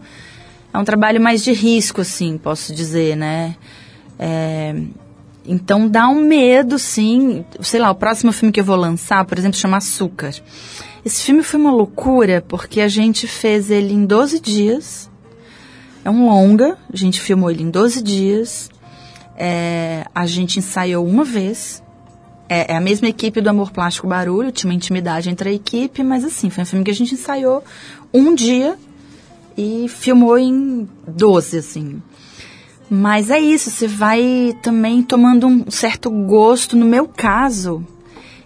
é 0.74 0.78
um 0.78 0.84
trabalho 0.84 1.22
mais 1.22 1.44
de 1.44 1.52
risco, 1.52 2.02
assim, 2.02 2.38
posso 2.38 2.74
dizer, 2.74 3.16
né? 3.16 3.56
É, 4.18 4.76
então 5.46 5.88
dá 5.88 6.08
um 6.08 6.22
medo, 6.22 6.80
sim. 6.80 7.46
Sei 7.62 7.80
lá, 7.80 7.92
o 7.92 7.96
próximo 7.96 8.32
filme 8.32 8.52
que 8.52 8.60
eu 8.60 8.66
vou 8.66 8.76
lançar, 8.76 9.24
por 9.26 9.38
exemplo, 9.38 9.58
chama 9.58 9.78
Açúcar. 9.78 10.34
Esse 11.06 11.24
filme 11.24 11.44
foi 11.44 11.60
uma 11.60 11.72
loucura 11.72 12.44
porque 12.48 12.82
a 12.82 12.88
gente 12.88 13.28
fez 13.28 13.72
ele 13.72 13.94
em 13.94 14.06
12 14.06 14.40
dias. 14.40 15.10
É 16.04 16.10
um 16.10 16.26
longa, 16.26 16.78
a 16.92 16.96
gente 16.96 17.22
filmou 17.22 17.50
ele 17.50 17.64
em 17.64 17.70
12 17.70 18.02
dias. 18.02 18.70
É, 19.38 20.06
a 20.14 20.26
gente 20.26 20.60
ensaiou 20.60 21.06
uma 21.06 21.24
vez. 21.24 21.82
É, 22.50 22.74
é 22.74 22.76
a 22.76 22.82
mesma 22.82 23.08
equipe 23.08 23.40
do 23.42 23.50
Amor 23.50 23.72
Plástico 23.72 24.08
Barulho, 24.08 24.52
tinha 24.52 24.70
uma 24.70 24.76
intimidade 24.76 25.30
entre 25.30 25.50
a 25.50 25.54
equipe, 25.54 26.04
mas 26.04 26.26
assim, 26.26 26.50
foi 26.50 26.64
um 26.64 26.66
filme 26.66 26.84
que 26.84 26.92
a 26.92 26.96
gente 26.96 27.14
ensaiou 27.14 27.64
um 28.14 28.34
dia 28.34 28.76
e 29.56 29.88
filmou 29.88 30.38
em 30.38 30.90
12, 31.08 31.58
assim. 31.58 32.02
Mas 32.90 33.30
é 33.30 33.40
isso, 33.40 33.70
você 33.70 33.88
vai 33.88 34.58
também 34.64 35.04
tomando 35.04 35.46
um 35.46 35.70
certo 35.70 36.10
gosto. 36.10 36.76
No 36.76 36.86
meu 36.86 37.08
caso, 37.08 37.86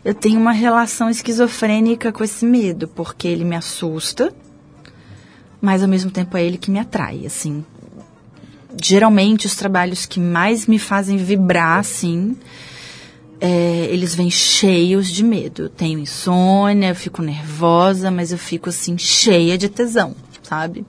Eu 0.03 0.13
tenho 0.13 0.39
uma 0.39 0.51
relação 0.51 1.09
esquizofrênica 1.09 2.11
com 2.11 2.23
esse 2.23 2.45
medo, 2.45 2.87
porque 2.87 3.27
ele 3.27 3.45
me 3.45 3.55
assusta, 3.55 4.33
mas 5.61 5.81
ao 5.81 5.87
mesmo 5.87 6.11
tempo 6.11 6.35
é 6.35 6.43
ele 6.43 6.57
que 6.57 6.69
me 6.69 6.79
atrai, 6.79 7.25
assim. 7.25 7.63
Geralmente 8.81 9.45
os 9.45 9.55
trabalhos 9.55 10.05
que 10.05 10.19
mais 10.19 10.67
me 10.67 10.77
fazem 10.77 11.15
vibrar, 11.15 11.79
assim, 11.79 12.35
é, 13.39 13.87
eles 13.89 14.13
vêm 14.13 14.29
cheios 14.29 15.09
de 15.09 15.23
medo. 15.23 15.63
Eu 15.63 15.69
tenho 15.69 15.99
insônia, 15.99 16.89
eu 16.89 16.95
fico 16.95 17.21
nervosa, 17.21 18.11
mas 18.11 18.31
eu 18.31 18.37
fico 18.37 18.69
assim 18.69 18.97
cheia 18.97 19.57
de 19.57 19.69
tesão, 19.69 20.15
sabe? 20.41 20.85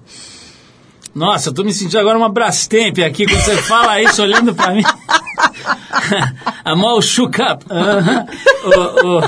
Nossa, 1.15 1.51
eu 1.51 1.53
tô 1.53 1.63
me 1.63 1.73
sentindo 1.73 1.99
agora 1.99 2.19
uma 2.19 2.29
Brastemp 2.29 2.99
aqui 2.99 3.27
quando 3.27 3.41
você 3.41 3.57
fala 3.59 4.03
isso 4.03 4.21
olhando 4.21 4.53
pra 4.53 4.75
mim. 4.75 4.83
I'm 6.67 6.85
all 6.85 7.01
shook 7.01 7.41
up. 7.41 7.65
Aham. 7.71 8.27
Ô, 8.65 9.19
ô, 9.19 9.21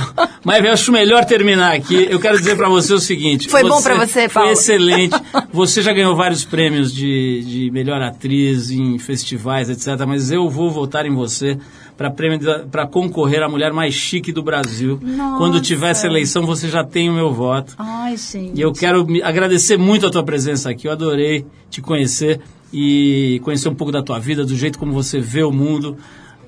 Mas 0.44 0.64
eu 0.64 0.72
acho 0.72 0.90
melhor 0.90 1.24
terminar 1.24 1.74
aqui. 1.74 2.06
Eu 2.10 2.18
quero 2.18 2.38
dizer 2.38 2.56
pra 2.56 2.68
você 2.68 2.94
o 2.94 2.98
seguinte. 2.98 3.48
Foi 3.48 3.62
bom 3.62 3.82
pra 3.82 3.94
você, 3.96 4.28
Foi 4.28 4.42
Paulo? 4.42 4.50
excelente. 4.50 5.14
Você 5.52 5.82
já 5.82 5.92
ganhou 5.92 6.14
vários 6.14 6.44
prêmios 6.44 6.92
de, 6.92 7.42
de 7.44 7.70
melhor 7.70 8.00
atriz 8.02 8.70
em 8.70 8.98
festivais, 8.98 9.68
etc. 9.70 10.06
Mas 10.06 10.30
eu 10.30 10.48
vou 10.48 10.70
votar 10.70 11.06
em 11.06 11.14
você 11.14 11.58
para 11.96 12.10
prêmio 12.10 12.38
para 12.70 12.86
concorrer 12.86 13.42
à 13.42 13.48
mulher 13.48 13.72
mais 13.72 13.94
chique 13.94 14.32
do 14.32 14.42
Brasil. 14.42 14.98
Nossa. 15.02 15.38
Quando 15.38 15.60
tiver 15.60 15.90
essa 15.90 16.06
eleição, 16.06 16.44
você 16.44 16.68
já 16.68 16.84
tem 16.84 17.08
o 17.08 17.12
meu 17.12 17.32
voto. 17.32 17.74
Ai, 17.78 18.16
gente. 18.16 18.58
E 18.58 18.60
eu 18.60 18.72
quero 18.72 19.06
agradecer 19.22 19.76
muito 19.78 20.06
a 20.06 20.10
tua 20.10 20.22
presença 20.22 20.70
aqui. 20.70 20.86
Eu 20.88 20.92
adorei 20.92 21.44
te 21.70 21.80
conhecer 21.80 22.40
e 22.72 23.40
conhecer 23.44 23.68
um 23.68 23.74
pouco 23.74 23.92
da 23.92 24.02
tua 24.02 24.18
vida, 24.18 24.44
do 24.44 24.54
jeito 24.56 24.78
como 24.78 24.92
você 24.92 25.18
vê 25.20 25.42
o 25.42 25.52
mundo. 25.52 25.96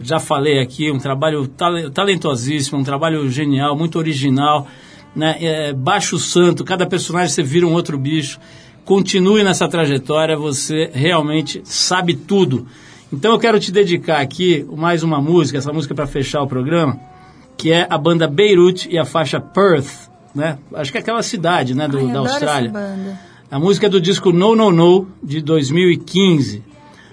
Já 0.00 0.18
falei 0.20 0.60
aqui, 0.60 0.90
um 0.90 0.98
trabalho 0.98 1.46
tale- 1.48 1.90
talentosíssimo, 1.90 2.78
um 2.78 2.84
trabalho 2.84 3.28
genial, 3.30 3.76
muito 3.76 3.98
original. 3.98 4.66
Né? 5.14 5.36
É, 5.40 5.72
baixo 5.72 6.18
santo, 6.18 6.64
cada 6.64 6.86
personagem 6.86 7.28
você 7.30 7.42
vira 7.42 7.66
um 7.66 7.72
outro 7.72 7.98
bicho. 7.98 8.38
Continue 8.84 9.42
nessa 9.42 9.68
trajetória, 9.68 10.36
você 10.36 10.90
realmente 10.94 11.60
sabe 11.64 12.14
tudo. 12.14 12.66
Então 13.12 13.32
eu 13.32 13.38
quero 13.38 13.58
te 13.58 13.72
dedicar 13.72 14.20
aqui 14.20 14.64
mais 14.76 15.02
uma 15.02 15.20
música, 15.20 15.58
essa 15.58 15.72
música 15.72 15.94
para 15.94 16.06
fechar 16.06 16.42
o 16.42 16.46
programa, 16.46 16.98
que 17.56 17.72
é 17.72 17.86
a 17.90 17.98
banda 17.98 18.26
Beirut 18.28 18.88
e 18.90 18.98
a 18.98 19.04
faixa 19.04 19.40
Perth, 19.40 20.08
né? 20.34 20.58
Acho 20.74 20.92
que 20.92 20.98
é 20.98 21.00
aquela 21.00 21.22
cidade, 21.22 21.74
né, 21.74 21.88
do, 21.88 21.98
Ai, 21.98 22.12
da 22.12 22.18
Austrália. 22.20 22.72
A 23.50 23.58
música 23.58 23.86
é 23.86 23.88
do 23.90 24.00
disco 24.00 24.30
No 24.30 24.54
No 24.54 24.70
No, 24.70 25.08
de 25.22 25.40
2015. 25.40 26.62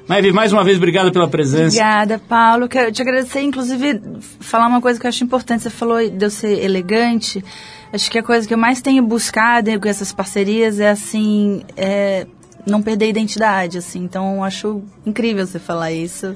Maeve, 0.08 0.32
mais 0.32 0.54
uma 0.54 0.64
vez, 0.64 0.78
obrigado 0.78 1.12
pela 1.12 1.28
presença. 1.28 1.78
Obrigada, 1.78 2.20
Paulo. 2.20 2.70
Quero 2.70 2.92
te 2.92 3.02
agradecer, 3.02 3.42
inclusive, 3.42 4.02
falar 4.40 4.68
uma 4.68 4.80
coisa 4.80 5.00
que 5.00 5.06
eu 5.08 5.10
acho 5.10 5.24
importante. 5.24 5.64
Você 5.64 5.72
falou 5.72 5.98
de 5.98 6.24
eu 6.24 6.30
ser 6.30 6.64
elegante. 6.64 7.44
Acho 7.92 8.12
que 8.12 8.20
a 8.20 8.24
coisa 8.24 8.48
que 8.48 8.54
eu 8.54 8.58
mais 8.58 8.82
tenho 8.82 9.02
buscado 9.02 9.80
com 9.80 9.88
essas 9.88 10.14
parcerias 10.14 10.80
é, 10.80 10.92
assim, 10.92 11.64
é 11.76 12.28
não 12.68 12.84
perder 12.84 13.06
a 13.06 13.10
identidade, 13.10 13.80
assim. 13.80 14.04
Então, 14.04 14.44
acho 14.44 14.84
incrível 15.06 15.46
você 15.46 15.58
falar 15.58 15.92
isso. 15.92 16.36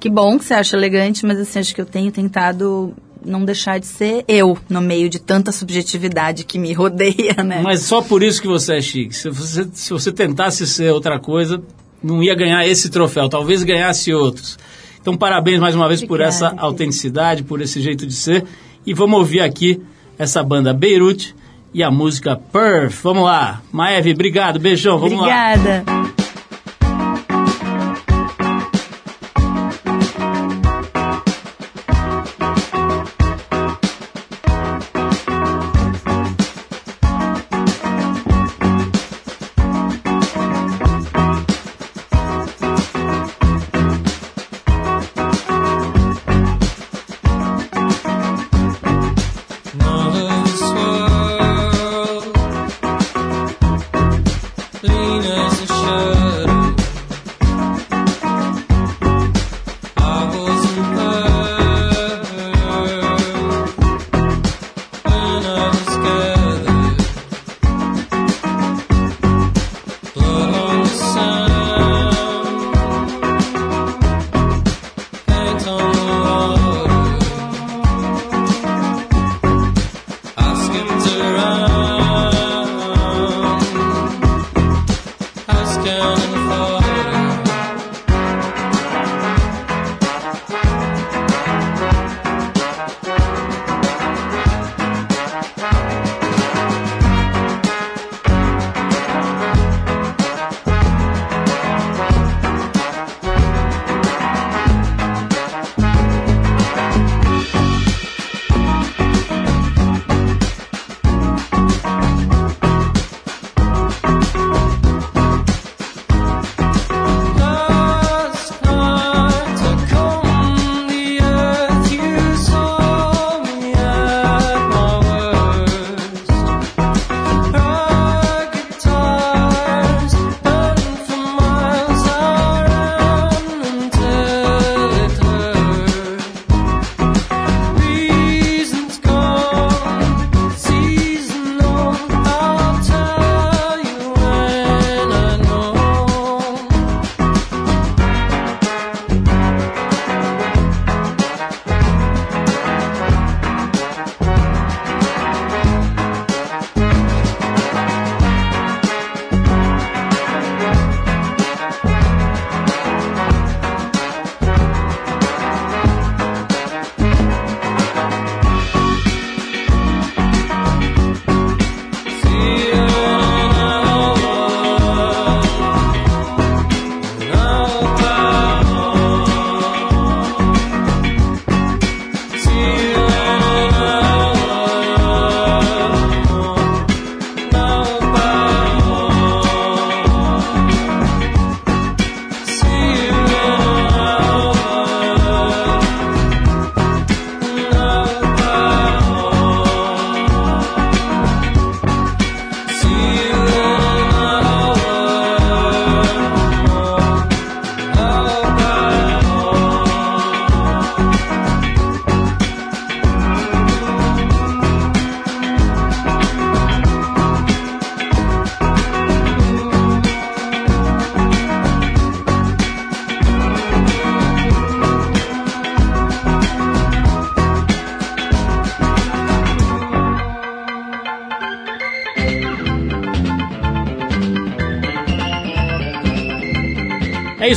Que 0.00 0.08
bom 0.08 0.38
que 0.38 0.44
você 0.44 0.54
acha 0.54 0.74
elegante, 0.74 1.26
mas, 1.26 1.38
assim, 1.38 1.58
acho 1.58 1.74
que 1.74 1.80
eu 1.82 1.86
tenho 1.86 2.10
tentado 2.10 2.94
não 3.22 3.44
deixar 3.44 3.78
de 3.80 3.86
ser 3.86 4.24
eu 4.28 4.56
no 4.68 4.80
meio 4.80 5.08
de 5.08 5.18
tanta 5.18 5.52
subjetividade 5.52 6.44
que 6.44 6.58
me 6.58 6.72
rodeia, 6.72 7.42
né? 7.42 7.60
Mas 7.62 7.80
só 7.80 8.00
por 8.02 8.22
isso 8.22 8.40
que 8.40 8.48
você 8.48 8.76
é 8.76 8.80
chique. 8.80 9.14
Se 9.14 9.30
você, 9.30 9.68
se 9.72 9.92
você 9.92 10.12
tentasse 10.12 10.66
ser 10.66 10.92
outra 10.92 11.18
coisa, 11.18 11.62
não 12.04 12.22
ia 12.22 12.34
ganhar 12.34 12.66
esse 12.66 12.90
troféu. 12.90 13.28
Talvez 13.28 13.62
ganhasse 13.62 14.12
outros. 14.12 14.58
Então, 15.00 15.16
parabéns 15.16 15.58
mais 15.58 15.74
uma 15.74 15.88
vez 15.88 16.00
por 16.00 16.14
Obrigada, 16.20 16.28
essa 16.28 16.46
querida. 16.46 16.62
autenticidade, 16.62 17.42
por 17.42 17.60
esse 17.60 17.80
jeito 17.80 18.06
de 18.06 18.14
ser. 18.14 18.44
E 18.86 18.92
vamos 18.94 19.18
ouvir 19.18 19.40
aqui 19.40 19.80
essa 20.18 20.42
banda 20.42 20.72
Beirut 20.72 21.34
e 21.72 21.82
a 21.82 21.90
música 21.90 22.36
Perth. 22.36 22.94
Vamos 23.02 23.24
lá. 23.24 23.62
Maeve, 23.72 24.12
obrigado. 24.12 24.58
Beijão. 24.58 24.98
Vamos 24.98 25.18
lá. 25.20 25.54
Obrigada. 25.54 25.93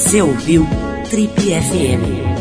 Você 0.00 0.22
ouviu 0.22 0.66
Trip 1.10 1.30
FM. 1.38 2.39